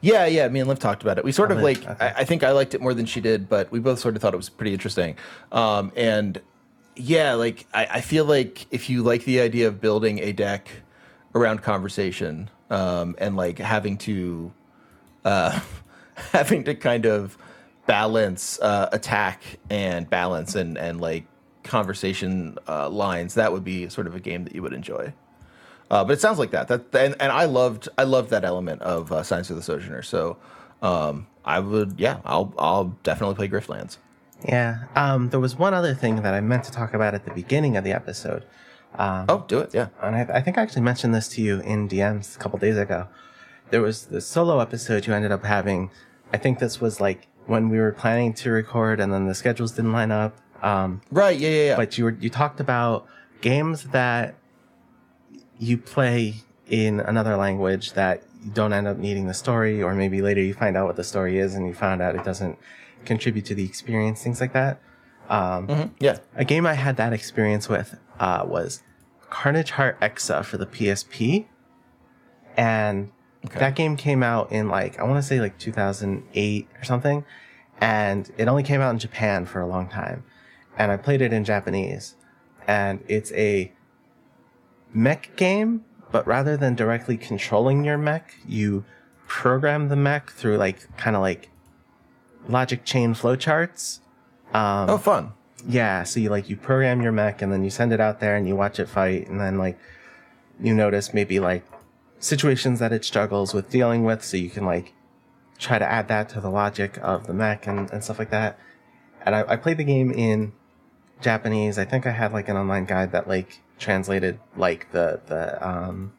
Yeah, 0.01 0.26
yeah. 0.28 0.47
Me 0.47 0.60
and 0.60 0.70
Liv 0.70 0.78
talked 0.78 1.01
about 1.01 1.18
it. 1.18 1.24
We 1.26 1.32
sort 1.32 1.51
of 1.51 1.58
Oh, 1.58 1.62
like. 1.64 1.80
Okay. 1.84 1.95
I, 1.99 2.22
I 2.22 2.24
think 2.24 2.43
I 2.43 2.51
liked 2.51 2.76
it 2.76 2.82
more 2.82 2.93
than 2.93 3.08
she 3.08 3.20
did, 3.20 3.49
but 3.49 3.72
we 3.72 3.80
both 3.80 3.97
sort 3.97 4.16
of 4.16 4.22
thought 4.22 4.32
it 4.36 4.38
was 4.38 4.47
pretty 4.47 4.72
interesting. 4.72 5.16
Um, 5.51 5.91
and 5.95 6.39
yeah, 6.95 7.34
like 7.34 7.66
I, 7.74 7.88
I 7.93 8.01
feel 8.01 8.24
like 8.26 8.68
if 8.70 8.91
you 8.91 9.01
like 9.01 9.24
the 9.26 9.39
idea 9.41 9.68
of 9.68 9.82
building 9.82 10.20
a 10.20 10.34
deck 10.34 10.70
around 11.34 11.64
conversation 11.64 12.51
um, 12.70 13.16
and 13.18 13.36
like 13.36 13.58
having 13.58 13.97
to 14.05 14.53
uh, 15.26 15.60
having 16.32 16.64
to 16.66 16.76
kind 16.76 17.08
of 17.08 17.36
balance 17.88 18.60
uh, 18.62 18.89
attack 18.91 19.41
and 19.72 20.08
balance 20.10 20.53
and 20.53 20.78
and 20.78 21.01
like 21.01 21.26
conversation 21.68 22.57
uh, 22.68 22.89
lines, 22.89 23.34
that 23.36 23.51
would 23.53 23.63
be 23.63 23.89
sort 23.89 24.07
of 24.07 24.15
a 24.15 24.20
game 24.20 24.43
that 24.45 24.53
you 24.55 24.61
would 24.61 24.74
enjoy. 24.74 25.13
Uh, 25.89 26.03
but 26.03 26.13
it 26.13 26.22
sounds 26.22 26.38
like 26.39 26.51
that. 26.51 26.68
That 26.68 26.93
and, 26.95 27.15
and 27.20 27.32
I 27.32 27.45
loved 27.45 27.88
I 27.97 28.03
loved 28.03 28.30
that 28.32 28.43
element 28.43 28.82
of 28.82 29.11
uh, 29.11 29.24
Signs 29.24 29.49
of 29.49 29.55
the 29.55 29.61
Sojourner. 29.61 30.01
So 30.01 30.38
um, 30.82 31.28
I 31.45 31.59
would 31.59 31.99
yeah 31.99 32.20
I'll 32.26 32.53
I'll 32.57 32.86
definitely 33.03 33.36
play 33.36 33.47
Griftlands. 33.47 33.97
yeah 34.47 34.84
um 34.95 35.30
there 35.30 35.39
was 35.39 35.55
one 35.55 35.74
other 35.74 35.95
thing 35.95 36.18
that 36.22 36.34
i 36.36 36.39
meant 36.41 36.63
to 36.63 36.72
talk 36.72 36.93
about 36.93 37.15
at 37.15 37.26
the 37.26 37.32
beginning 37.34 37.76
of 37.76 37.84
the 37.84 37.91
episode 37.91 38.43
um 38.95 39.26
Oh, 39.28 39.43
do 39.47 39.57
it. 39.59 39.74
Yeah. 39.74 39.88
and 40.03 40.15
I, 40.15 40.22
I 40.38 40.41
think 40.41 40.57
I 40.59 40.61
actually 40.61 40.84
mentioned 40.84 41.15
this 41.15 41.28
to 41.30 41.41
you 41.41 41.59
in 41.61 41.88
DMs 41.89 42.36
a 42.36 42.39
couple 42.39 42.59
days 42.59 42.78
ago. 42.78 43.07
There 43.72 43.82
was 43.82 44.05
the 44.05 44.22
solo 44.22 44.59
episode 44.59 45.07
you 45.07 45.13
ended 45.13 45.32
up 45.32 45.43
having. 45.43 45.89
I 46.32 46.38
think 46.38 46.59
this 46.59 46.80
was 46.80 47.01
like 47.01 47.28
when 47.47 47.70
we 47.70 47.78
were 47.80 47.91
planning 47.91 48.34
to 48.41 48.51
record, 48.51 48.99
and 48.99 49.11
then 49.13 49.26
the 49.28 49.34
schedules 49.36 49.72
didn't 49.74 49.91
line 49.93 50.11
up. 50.11 50.38
Um, 50.62 51.01
Right. 51.12 51.38
Yeah. 51.38 51.49
Yeah. 51.49 51.64
Yeah. 51.66 51.76
but 51.76 51.97
you 51.97 52.03
were 52.05 52.18
you 52.20 52.30
talked 52.30 52.60
about 52.60 53.08
games 53.41 53.84
that 53.86 54.36
you 55.60 55.78
play 55.78 56.36
in 56.68 56.99
another 56.99 57.36
language 57.36 57.93
that 57.93 58.24
you 58.43 58.51
don't 58.51 58.74
end 58.74 58.88
up 58.88 58.97
needing 58.97 59.28
the 59.28 59.34
story, 59.34 59.82
or 59.82 59.93
maybe 59.95 60.22
later 60.22 60.41
you 60.41 60.53
find 60.53 60.76
out 60.78 60.86
what 60.88 60.95
the 60.95 61.03
story 61.03 61.38
is 61.39 61.55
and 61.55 61.66
you 61.68 61.74
found 61.74 62.01
out 62.01 62.16
it 62.16 62.24
doesn't 62.24 62.58
contribute 63.05 63.45
to 63.45 63.55
the 63.55 63.64
experience, 63.66 64.22
things 64.24 64.39
like 64.41 64.53
that. 64.53 64.80
Um, 65.30 65.68
Mhm, 65.68 65.89
yeah. 65.99 66.18
a 66.36 66.45
game 66.45 66.66
I 66.66 66.74
had 66.74 66.97
that 66.97 67.14
experience 67.14 67.68
with 67.70 67.97
uh, 68.20 68.43
was 68.47 68.82
Carnage 69.30 69.72
Heart 69.72 69.99
Exa 70.01 70.43
for 70.45 70.58
the 70.58 70.66
PSP, 70.66 71.45
and 72.55 73.12
Okay. 73.45 73.60
that 73.60 73.76
game 73.76 73.95
came 73.95 74.24
out 74.24 74.51
in 74.51 74.68
like 74.68 74.99
I 74.99 75.03
want 75.03 75.18
to 75.22 75.28
say 75.28 75.39
like 75.39 75.58
2008 75.58 76.68
or 76.80 76.84
something, 76.84 77.24
and 77.80 78.30
it 78.38 78.47
only 78.47 78.64
came 78.64 78.82
out 78.82 78.91
in 78.91 78.99
Japan 78.99 79.45
for 79.45 79.62
a 79.62 79.68
long 79.68 79.88
time, 79.88 80.24
and 80.78 80.91
I 80.91 80.97
played 80.97 81.21
it 81.21 81.34
in 81.34 81.43
Japanese, 81.43 82.15
and 82.67 83.03
it's 83.07 83.32
a 83.34 83.71
mech 84.93 85.36
game, 85.36 85.84
but 86.11 86.25
rather 86.28 86.55
than 86.57 86.75
directly 86.75 87.17
controlling 87.17 87.84
your 87.84 87.97
mech, 87.97 88.36
you 88.47 88.86
program 89.28 89.89
the 89.89 89.95
mech 89.95 90.32
through 90.32 90.57
like 90.57 90.95
kind 90.97 91.15
of 91.15 91.21
like 91.21 91.49
logic 92.47 92.86
chain 92.86 93.13
flowcharts. 93.13 93.99
Um, 94.53 94.89
Oh, 94.89 94.97
fun. 94.97 95.34
yeah, 95.67 96.03
so 96.03 96.19
you 96.19 96.30
like 96.30 96.49
you 96.49 96.55
program 96.55 97.01
your 97.01 97.11
mech 97.11 97.41
and 97.41 97.51
then 97.51 97.63
you 97.63 97.69
send 97.69 97.91
it 97.91 97.99
out 97.99 98.19
there 98.19 98.36
and 98.38 98.47
you 98.47 98.55
watch 98.55 98.80
it 98.80 98.88
fight 98.88 99.28
and 99.28 99.39
then 99.41 99.57
like 99.57 99.78
you 100.59 100.73
notice 100.73 101.13
maybe 101.13 101.39
like 101.39 101.65
situations 102.19 102.80
that 102.80 102.91
it 102.93 103.03
struggles 103.03 103.53
with 103.53 103.69
dealing 103.69 104.03
with 104.03 104.23
so 104.23 104.38
you 104.38 104.49
can 104.49 104.65
like 104.65 104.93
try 105.59 105.78
to 105.78 105.91
add 105.91 106.07
that 106.07 106.30
to 106.30 106.39
the 106.39 106.49
logic 106.49 106.97
of 107.01 107.28
the 107.28 107.34
mech 107.34 107.67
and, 107.67 107.91
and 107.91 108.03
stuff 108.03 108.17
like 108.19 108.30
that. 108.32 108.57
And 109.25 109.36
I, 109.36 109.43
I 109.47 109.55
played 109.57 109.78
the 109.78 109.84
game 109.84 110.11
in 110.11 110.53
Japanese. 111.22 111.78
I 111.80 111.86
think 111.86 112.05
I 112.05 112.11
had 112.11 112.32
like 112.34 112.49
an 112.49 112.57
online 112.57 112.86
guide 112.86 113.11
that 113.11 113.28
like 113.28 113.61
translated 113.80 114.39
like 114.55 114.91
the 114.91 115.22
the 115.28 115.68
um 115.68 116.13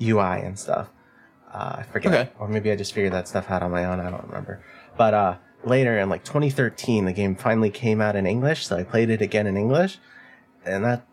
UI 0.00 0.40
and 0.42 0.58
stuff. 0.58 0.88
Uh, 1.52 1.76
I 1.78 1.82
forget, 1.82 2.12
Okay. 2.12 2.30
or 2.38 2.46
maybe 2.48 2.70
I 2.70 2.76
just 2.76 2.92
figured 2.94 3.12
that 3.12 3.26
stuff 3.26 3.50
out 3.50 3.62
on 3.62 3.70
my 3.72 3.84
own. 3.84 3.98
I 3.98 4.08
don't 4.10 4.24
remember. 4.28 4.62
But 4.96 5.14
uh, 5.14 5.36
later 5.64 5.98
in 5.98 6.08
like 6.08 6.22
2013, 6.24 7.06
the 7.06 7.12
game 7.12 7.34
finally 7.34 7.70
came 7.70 8.00
out 8.00 8.14
in 8.14 8.24
English, 8.26 8.66
so 8.66 8.76
I 8.76 8.84
played 8.84 9.10
it 9.10 9.20
again 9.20 9.46
in 9.48 9.56
English, 9.56 9.98
and 10.64 10.84
that 10.84 11.04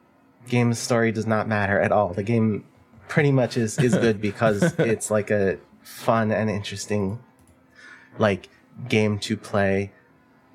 game's 0.48 0.78
story 0.78 1.12
does 1.12 1.26
not 1.26 1.48
matter 1.48 1.80
at 1.80 1.92
all. 1.92 2.14
The 2.14 2.22
game 2.24 2.66
pretty 3.08 3.32
much 3.32 3.58
is 3.58 3.80
is 3.80 3.96
good 4.06 4.22
because 4.22 4.62
it's 4.80 5.10
like 5.10 5.32
a 5.32 5.58
fun 5.82 6.32
and 6.32 6.50
interesting 6.50 7.20
like 8.20 8.50
game 8.88 9.18
to 9.20 9.36
play 9.38 9.92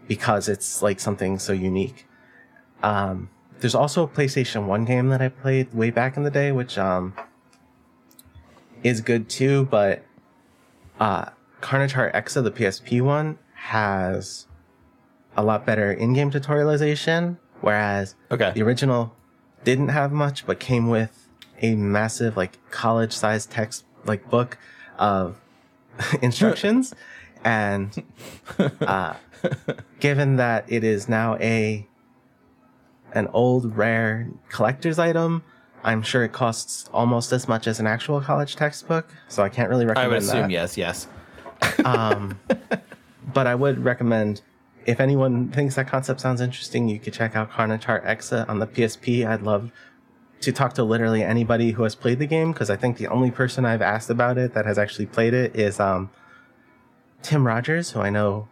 because 0.09 0.49
it's 0.49 0.83
like 0.83 1.01
something 1.01 1.39
so 1.39 1.53
unique. 1.53 2.07
Um, 2.83 3.31
there's 3.61 3.75
also 3.75 4.03
a 4.05 4.09
PlayStation 4.09 4.67
1 4.67 4.85
game 4.85 5.09
that 5.11 5.23
I 5.23 5.29
played 5.29 5.73
way 5.73 5.91
back 5.91 6.17
in 6.17 6.25
the 6.25 6.31
day, 6.31 6.51
which 6.53 6.77
um, 6.79 7.15
is 8.83 9.01
good 9.01 9.29
too, 9.29 9.67
but 9.71 10.05
uh, 10.99 11.27
Carnage 11.61 11.93
Heart 11.93 12.15
Exa, 12.15 12.43
the 12.43 12.51
PSP 12.51 13.01
one, 13.01 13.39
has 13.55 14.47
a 15.37 15.43
lot 15.45 15.65
better 15.65 15.93
in 15.93 16.13
game 16.13 16.31
tutorialization, 16.31 17.39
whereas 17.61 18.15
Okay. 18.31 18.51
the 18.55 18.63
original 18.63 19.15
didn't 19.65 19.89
have 19.89 20.11
much, 20.13 20.45
but 20.47 20.59
came 20.59 20.89
with 20.89 21.29
a 21.61 21.77
massive, 21.77 22.37
like, 22.37 22.59
college 22.73 23.13
sized 23.13 23.51
text, 23.51 23.85
like, 24.05 24.29
book 24.29 24.59
of 24.99 25.41
instructions. 26.23 26.93
and 27.45 28.03
uh, 28.81 29.15
given 30.01 30.37
that 30.37 30.65
it 30.69 30.85
is 30.85 31.09
now 31.09 31.37
a 31.37 31.87
an 33.13 33.29
old 33.33 33.77
rare 33.77 34.29
collector's 34.49 34.99
item, 34.99 35.43
I'm 35.85 36.03
sure 36.03 36.25
it 36.25 36.33
costs 36.33 36.89
almost 36.93 37.33
as 37.33 37.47
much 37.47 37.67
as 37.67 37.79
an 37.81 37.87
actual 37.87 38.21
college 38.21 38.57
textbook. 38.57 39.09
So 39.29 39.43
I 39.43 39.49
can't 39.49 39.69
really 39.69 39.85
recommend. 39.85 40.07
I 40.07 40.09
would 40.09 40.23
assume 40.23 40.43
that. 40.43 40.51
yes. 40.51 40.77
Yes. 40.77 41.07
Um, 41.85 42.41
but 43.33 43.47
I 43.47 43.55
would 43.55 43.85
recommend 43.85 44.43
if 44.87 45.01
anyone 45.01 45.49
thinks 45.49 45.77
that 45.77 45.87
concept 45.87 46.21
sounds 46.21 46.41
interesting, 46.41 46.89
you 46.89 46.99
could 46.99 47.13
check 47.13 47.37
out 47.37 47.51
Heart 47.51 47.71
Exa 47.71 48.49
on 48.49 48.59
the 48.59 48.67
PSP. 48.67 49.27
I'd 49.27 49.43
love 49.43 49.71
to 50.41 50.53
talk 50.53 50.75
to 50.75 50.83
literally 50.83 51.23
anybody 51.23 51.73
who 51.73 51.85
has 51.85 51.95
played 51.95 52.19
the 52.19 52.27
game 52.27 52.53
because 52.53 52.69
I 52.69 52.77
think 52.77 52.97
the 52.97 53.07
only 53.09 53.31
person 53.31 53.65
I've 53.65 53.83
asked 53.83 54.11
about 54.11 54.39
it 54.39 54.55
that 54.55 54.67
has 54.67 54.79
actually 54.79 55.07
played 55.07 55.35
it 55.35 55.55
is 55.55 55.79
um, 55.79 56.11
Tim 57.23 57.47
Rogers, 57.47 57.93
who 57.93 58.01
I 58.01 58.11
know 58.11 58.49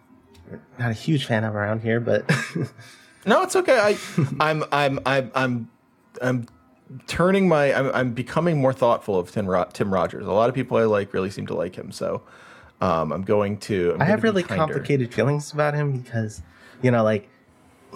not 0.79 0.91
a 0.91 0.95
huge 0.95 1.27
fan 1.27 1.45
of 1.45 1.55
around 1.55 1.81
here, 1.83 2.01
but 2.01 2.29
No, 3.27 3.43
it's 3.43 3.55
okay. 3.57 3.79
I, 3.79 3.99
I'm, 4.41 4.65
I'm, 4.73 4.99
I'm, 5.05 5.31
I'm, 5.35 5.69
I'm 6.23 6.47
turning 7.07 7.49
my. 7.49 7.73
I'm, 7.75 7.91
I'm 7.95 8.13
becoming 8.13 8.61
more 8.61 8.73
thoughtful 8.73 9.19
of 9.19 9.31
Tim, 9.31 9.47
Ro- 9.47 9.69
Tim 9.73 9.93
Rogers. 9.93 10.27
A 10.27 10.33
lot 10.33 10.49
of 10.49 10.55
people 10.55 10.79
I 10.79 10.85
like 10.85 11.13
really 11.13 11.31
seem 11.31 11.47
to 11.49 11.55
like 11.55 11.77
him. 11.77 11.93
So, 11.93 12.23
um, 12.81 13.13
I'm 13.13 13.23
going 13.23 13.59
to. 13.59 13.93
I'm 13.95 14.03
I 14.03 14.05
have 14.07 14.23
really 14.23 14.43
kinder. 14.43 14.65
complicated 14.65 15.13
feelings 15.13 15.53
about 15.53 15.75
him 15.75 15.93
because, 16.01 16.43
you 16.83 16.91
know, 16.91 17.05
like 17.05 17.29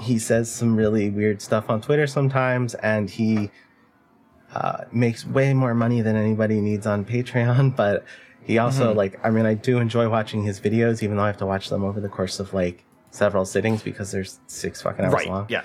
he 0.00 0.18
says 0.18 0.52
some 0.52 0.76
really 0.76 1.08
weird 1.08 1.40
stuff 1.40 1.70
on 1.70 1.80
Twitter 1.80 2.06
sometimes, 2.06 2.74
and 2.74 3.08
he 3.08 3.50
uh, 4.54 4.84
makes 4.92 5.26
way 5.26 5.54
more 5.54 5.72
money 5.74 6.02
than 6.02 6.16
anybody 6.16 6.60
needs 6.60 6.86
on 6.86 7.04
Patreon. 7.04 7.74
But 7.76 8.04
he 8.44 8.58
also 8.58 8.88
Mm-hmm. 8.88 8.98
like, 8.98 9.20
I 9.24 9.30
mean, 9.30 9.46
I 9.46 9.54
do 9.54 9.78
enjoy 9.78 10.08
watching 10.08 10.44
his 10.44 10.60
videos, 10.60 11.02
even 11.02 11.16
though 11.16 11.22
I 11.22 11.28
have 11.28 11.38
to 11.38 11.46
watch 11.46 11.68
them 11.70 11.82
over 11.84 12.00
the 12.00 12.08
course 12.08 12.40
of 12.40 12.52
like 12.54 12.84
several 13.10 13.44
sittings 13.44 13.82
because 13.82 14.12
there's 14.12 14.38
six 14.46 14.82
fucking 14.82 15.04
hours 15.04 15.14
right. 15.14 15.28
long. 15.28 15.46
Yeah. 15.48 15.62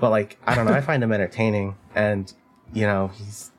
But 0.00 0.10
like, 0.10 0.38
I 0.46 0.54
don't 0.54 0.66
know. 0.66 0.72
I 0.72 0.80
find 0.80 1.02
him 1.02 1.12
entertaining, 1.12 1.76
and 1.94 2.32
you 2.72 2.86
know, 2.86 3.08
he's 3.08 3.50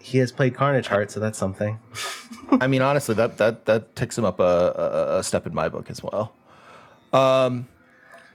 he 0.00 0.18
has 0.18 0.30
played 0.30 0.54
Carnage 0.54 0.86
Heart, 0.86 1.10
so 1.10 1.18
that's 1.18 1.38
something. 1.38 1.80
I 2.60 2.68
mean, 2.68 2.80
honestly, 2.82 3.14
that 3.16 3.38
that 3.38 3.64
that 3.64 3.96
takes 3.96 4.16
him 4.16 4.24
up 4.24 4.38
a, 4.38 4.42
a, 5.12 5.18
a 5.18 5.22
step 5.24 5.46
in 5.46 5.54
my 5.54 5.68
book 5.68 5.90
as 5.90 6.00
well. 6.02 6.32
Um, 7.12 7.66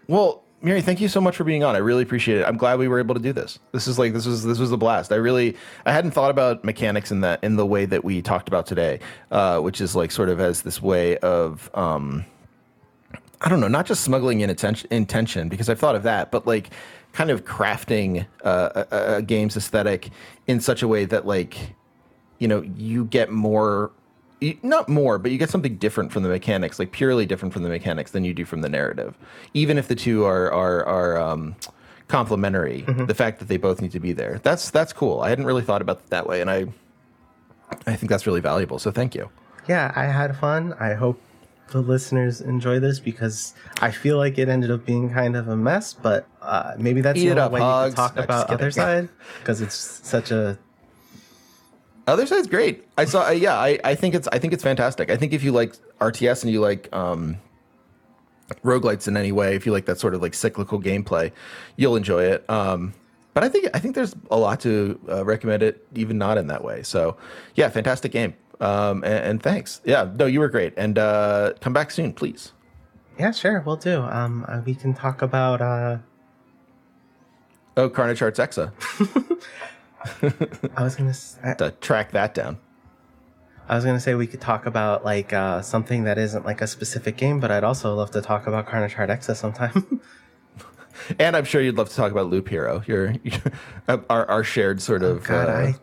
well, 0.08 0.44
Mary, 0.64 0.82
thank 0.82 1.02
you 1.02 1.08
so 1.08 1.20
much 1.20 1.36
for 1.36 1.44
being 1.44 1.64
on. 1.64 1.76
I 1.76 1.80
really 1.80 2.04
appreciate 2.04 2.40
it. 2.40 2.46
I'm 2.46 2.58
glad 2.58 2.78
we 2.78 2.88
were 2.88 3.00
able 3.00 3.16
to 3.16 3.22
do 3.22 3.34
this. 3.34 3.58
This 3.72 3.88
is 3.88 3.98
like 3.98 4.14
this 4.14 4.28
was 4.28 4.44
this 4.44 4.60
was 4.60 4.72
a 4.72 4.78
blast. 4.78 5.12
I 5.12 5.16
really 5.16 5.58
I 5.88 5.92
hadn't 5.92 6.12
thought 6.12 6.30
about 6.30 6.64
mechanics 6.64 7.12
in 7.12 7.22
that 7.22 7.44
in 7.44 7.56
the 7.56 7.66
way 7.66 7.86
that 7.86 8.04
we 8.04 8.22
talked 8.22 8.48
about 8.48 8.68
today, 8.68 9.00
uh, 9.32 9.60
which 9.60 9.82
is 9.82 9.96
like 9.96 10.12
sort 10.12 10.30
of 10.30 10.40
as 10.40 10.62
this 10.62 10.80
way 10.80 11.18
of 11.18 11.72
um, 11.74 12.26
I 13.42 13.50
don't 13.50 13.60
know, 13.60 13.68
not 13.68 13.88
just 13.88 14.04
smuggling 14.04 14.42
in 14.42 14.52
attention, 14.52 14.88
intention 14.92 15.50
because 15.50 15.68
I've 15.68 15.80
thought 15.80 15.96
of 15.96 16.04
that, 16.04 16.30
but 16.30 16.46
like 16.46 16.70
kind 17.12 17.32
of 17.32 17.44
crafting 17.44 18.28
uh, 18.44 18.84
a, 18.92 19.16
a 19.16 19.22
game's 19.24 19.58
aesthetic 19.58 20.12
in 20.46 20.62
such 20.62 20.84
a 20.84 20.88
way 20.88 21.06
that 21.06 21.26
like 21.26 21.58
you 22.38 22.48
know 22.48 22.62
you 22.62 23.06
get 23.06 23.32
more 23.32 23.92
you- 24.42 24.58
not 24.64 24.90
more 24.90 25.18
but 25.18 25.32
you 25.32 25.38
get 25.38 25.50
something 25.50 25.76
different 25.78 26.12
from 26.12 26.24
the 26.24 26.30
mechanics 26.30 26.80
like 26.80 26.92
purely 26.92 27.26
different 27.26 27.54
from 27.54 27.64
the 27.64 27.70
mechanics 27.70 28.12
than 28.12 28.24
you 28.26 28.34
do 28.34 28.44
from 28.44 28.62
the 28.62 28.70
narrative. 28.70 29.16
Even 29.54 29.78
if 29.78 29.88
the 29.88 29.96
two 29.96 30.26
are 30.26 30.52
are 30.52 30.84
are 30.86 31.18
um 31.18 31.56
complementary 32.08 32.82
the 33.08 33.16
fact 33.16 33.40
that 33.40 33.48
they 33.48 33.56
both 33.58 33.82
need 33.82 33.92
to 33.92 34.00
be 34.00 34.12
there. 34.12 34.40
That's 34.44 34.70
that's 34.70 34.92
cool. 34.92 35.22
I 35.22 35.30
hadn't 35.30 35.46
really 35.46 35.62
thought 35.64 35.82
about 35.82 35.98
it 36.00 36.10
that 36.10 36.28
way 36.28 36.42
and 36.42 36.50
i 36.52 36.66
i 37.88 37.96
think 37.96 38.10
that's 38.10 38.28
really 38.28 38.42
valuable 38.42 38.80
so 38.80 38.92
thank 38.92 39.16
you. 39.16 39.30
Yeah, 39.70 39.94
I 39.96 40.06
had 40.06 40.36
fun. 40.38 40.74
I 40.80 40.94
hope 40.96 41.22
the 41.70 41.80
listeners 41.82 42.42
enjoy 42.42 42.80
this 42.80 43.00
because 43.00 43.54
I 43.80 43.92
feel 43.92 44.18
like 44.18 44.38
it 44.38 44.50
ended 44.50 44.72
up 44.72 44.86
being 44.86 45.10
kind 45.14 45.38
of 45.38 45.48
a 45.48 45.56
mess, 45.56 45.94
but 45.94 46.28
uh, 46.42 46.74
maybe 46.78 47.00
that's 47.00 47.18
Eat 47.20 47.26
the 47.30 47.32
only 47.32 47.42
up, 47.44 47.52
way 47.54 47.60
you 47.62 47.66
can 47.66 47.94
talk 47.94 48.16
No, 48.18 48.24
about 48.24 48.50
Othercide 48.50 49.08
because 49.40 49.62
it's 49.62 49.76
such 49.76 50.32
a 50.32 50.58
Othercide's 52.08 52.48
great. 52.48 52.88
I 52.98 53.06
saw. 53.06 53.28
Uh, 53.28 53.32
yeah, 53.32 53.56
I, 53.56 53.80
I 53.84 53.96
think 53.96 54.16
it's. 54.16 54.28
I 54.32 54.40
think 54.40 54.54
it's 54.54 54.64
fantastic. 54.64 55.10
I 55.10 55.18
think 55.18 55.34
if 55.34 55.44
you 55.44 55.52
like 55.52 55.76
RTS 56.00 56.44
and 56.44 56.52
you 56.52 56.60
like 56.60 56.92
um, 56.94 57.38
roguelites 58.64 59.08
in 59.08 59.16
any 59.18 59.32
way, 59.32 59.56
if 59.56 59.66
you 59.66 59.72
like 59.72 59.86
that 59.86 60.00
sort 60.00 60.14
of 60.14 60.22
like 60.22 60.34
cyclical 60.34 60.82
gameplay, 60.82 61.32
you'll 61.78 61.96
enjoy 61.96 62.24
it. 62.24 62.50
Um, 62.50 62.94
but 63.34 63.44
I 63.44 63.50
think 63.50 63.70
I 63.74 63.80
think 63.80 63.96
there's 63.96 64.16
a 64.30 64.38
lot 64.38 64.60
to 64.62 65.00
uh, 65.10 65.24
recommend 65.24 65.64
it, 65.64 65.86
even 65.96 66.18
not 66.18 66.38
in 66.38 66.48
that 66.48 66.64
way. 66.64 66.84
So, 66.84 67.18
yeah, 67.56 67.70
fantastic 67.70 68.12
game. 68.12 68.34
Um, 68.60 69.04
and, 69.04 69.26
and 69.26 69.44
thanks. 69.44 69.82
Yeah, 69.86 70.10
no, 70.16 70.26
you 70.26 70.40
were 70.40 70.50
great. 70.50 70.74
And 70.78 70.98
uh, 71.00 71.54
come 71.62 71.74
back 71.74 71.92
soon, 71.92 72.14
please. 72.14 72.52
yeah, 73.20 73.32
sure, 73.32 73.62
we'll 73.66 73.76
do. 73.78 74.02
Um, 74.02 74.46
uh, 74.48 74.62
we 74.66 74.76
can 74.76 74.94
talk 74.94 75.22
about 75.22 75.62
uh, 75.62 75.98
Oh, 77.78 77.90
Carnage 77.90 78.20
Hearts 78.20 78.38
Exa. 78.40 78.72
I 80.76 80.84
was 80.84 80.96
gonna 80.96 81.14
I, 81.44 81.54
to 81.56 81.72
track 81.72 82.12
that 82.12 82.34
down. 82.34 82.58
I 83.68 83.76
was 83.76 83.86
gonna 83.86 84.00
say 84.00 84.16
we 84.16 84.28
could 84.28 84.42
talk 84.42 84.66
about 84.66 85.06
like 85.06 85.34
uh, 85.34 85.62
something 85.62 86.04
that 86.06 86.18
isn't 86.18 86.46
like 86.46 86.62
a 86.62 86.68
specific 86.68 87.18
game, 87.18 87.40
but 87.40 87.52
I'd 87.52 87.64
also 87.64 87.94
love 87.96 88.12
to 88.12 88.22
talk 88.22 88.48
about 88.48 88.68
Carnage 88.68 88.94
Heart 88.94 89.10
Exa 89.10 89.36
sometime. 89.36 90.02
And 91.20 91.36
I'm 91.36 91.46
sure 91.46 91.62
you'd 91.62 91.78
love 91.78 91.90
to 91.90 91.96
talk 91.96 92.12
about 92.12 92.28
Loop 92.28 92.50
Hero, 92.50 92.84
your, 92.86 93.16
our, 93.88 94.30
our 94.30 94.44
shared 94.44 94.82
sort 94.82 95.04
of. 95.04 95.24
God, 95.24 95.50
uh, 95.50 95.52
I 95.52 95.76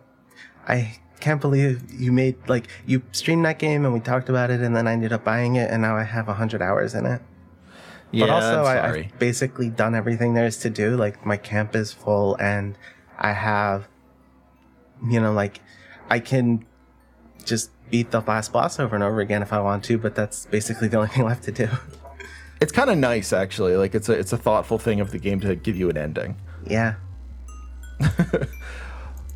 I 0.66 0.98
can't 1.20 1.40
believe 1.40 1.82
you 1.90 2.12
made 2.12 2.36
like 2.48 2.68
you 2.86 3.02
streamed 3.12 3.44
that 3.44 3.58
game 3.58 3.84
and 3.84 3.92
we 3.92 4.00
talked 4.00 4.28
about 4.28 4.50
it, 4.50 4.60
and 4.60 4.76
then 4.76 4.86
I 4.86 4.92
ended 4.92 5.12
up 5.12 5.24
buying 5.24 5.56
it, 5.56 5.70
and 5.70 5.82
now 5.82 5.96
I 5.96 6.04
have 6.04 6.26
hundred 6.26 6.62
hours 6.62 6.94
in 6.94 7.06
it. 7.06 7.20
yeah, 8.12 8.26
but 8.26 8.30
also, 8.30 8.64
I. 8.64 8.90
I've 8.90 9.18
basically 9.18 9.70
done 9.70 9.94
everything 9.94 10.34
there 10.34 10.46
is 10.46 10.58
to 10.58 10.70
do. 10.70 10.96
Like 10.96 11.24
my 11.26 11.36
camp 11.36 11.74
is 11.74 11.92
full, 11.92 12.36
and 12.36 12.76
I 13.18 13.32
have, 13.32 13.88
you 15.07 15.20
know, 15.20 15.32
like 15.32 15.61
I 16.09 16.20
can 16.20 16.64
just 17.44 17.70
beat 17.90 18.11
the 18.11 18.20
last 18.20 18.53
boss 18.53 18.78
over 18.78 18.94
and 18.94 19.03
over 19.03 19.20
again 19.20 19.42
if 19.42 19.53
I 19.53 19.61
want 19.61 19.84
to. 19.84 19.99
But 19.99 20.14
that's 20.14 20.46
basically 20.46 20.88
the 20.88 20.99
only 20.99 21.09
thing 21.14 21.24
left 21.24 21.44
to 21.44 21.53
do. 21.53 21.68
It's 22.61 22.72
kind 22.72 22.90
of 22.90 22.99
nice, 22.99 23.32
actually. 23.32 23.76
Like 23.76 23.94
it's 23.94 24.09
a 24.09 24.12
it's 24.12 24.32
a 24.32 24.38
thoughtful 24.38 24.78
thing 24.78 25.01
of 25.01 25.11
the 25.11 25.18
game 25.18 25.40
to 25.40 25.55
give 25.55 25.76
you 25.76 25.90
an 25.90 25.96
ending. 25.96 26.36
yeah. 26.66 26.94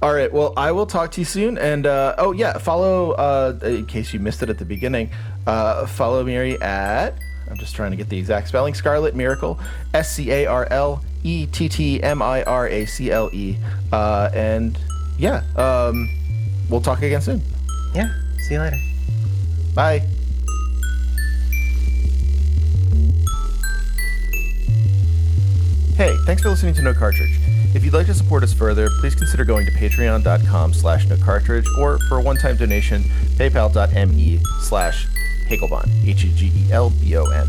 All 0.02 0.12
right. 0.12 0.32
Well, 0.32 0.52
I 0.56 0.72
will 0.72 0.86
talk 0.86 1.12
to 1.12 1.20
you 1.20 1.24
soon. 1.24 1.56
And 1.58 1.86
uh, 1.86 2.16
oh 2.18 2.32
yeah, 2.32 2.58
follow 2.58 3.12
uh, 3.12 3.56
in 3.62 3.86
case 3.86 4.12
you 4.12 4.18
missed 4.18 4.42
it 4.42 4.50
at 4.50 4.58
the 4.58 4.64
beginning. 4.64 5.10
Uh, 5.46 5.86
follow 5.86 6.24
Mary 6.24 6.60
at 6.60 7.16
I'm 7.52 7.58
just 7.58 7.76
trying 7.76 7.90
to 7.90 7.96
get 7.96 8.08
the 8.08 8.18
exact 8.18 8.48
spelling. 8.48 8.72
Scarlett 8.72 9.14
Miracle, 9.14 9.60
S 9.92 10.14
C 10.14 10.30
A 10.30 10.46
R 10.46 10.66
L 10.70 11.04
E 11.22 11.46
T 11.46 11.68
T 11.68 12.02
M 12.02 12.22
I 12.22 12.42
R 12.44 12.66
A 12.66 12.86
C 12.86 13.10
L 13.10 13.30
E. 13.32 13.56
Uh, 13.92 14.30
and 14.32 14.78
yeah, 15.22 15.44
um, 15.54 16.08
we'll 16.68 16.80
talk 16.80 17.00
again 17.00 17.22
soon. 17.22 17.40
Yeah. 17.94 18.12
See 18.48 18.54
you 18.54 18.60
later. 18.60 18.76
Bye. 19.72 20.00
Hey, 25.96 26.16
thanks 26.26 26.42
for 26.42 26.48
listening 26.48 26.74
to 26.74 26.82
No 26.82 26.92
Cartridge. 26.92 27.38
If 27.72 27.84
you'd 27.84 27.94
like 27.94 28.06
to 28.06 28.14
support 28.14 28.42
us 28.42 28.52
further, 28.52 28.88
please 28.98 29.14
consider 29.14 29.44
going 29.44 29.64
to 29.64 29.70
patreon.com 29.72 30.74
slash 30.74 31.06
no 31.06 31.16
cartridge 31.18 31.66
or 31.78 32.00
for 32.08 32.18
a 32.18 32.20
one-time 32.22 32.56
donation, 32.56 33.04
paypal.me 33.36 34.40
slash 34.62 35.06
Hegelbon, 35.48 35.88
H-E-G-E-L-B-O-N. 36.04 37.48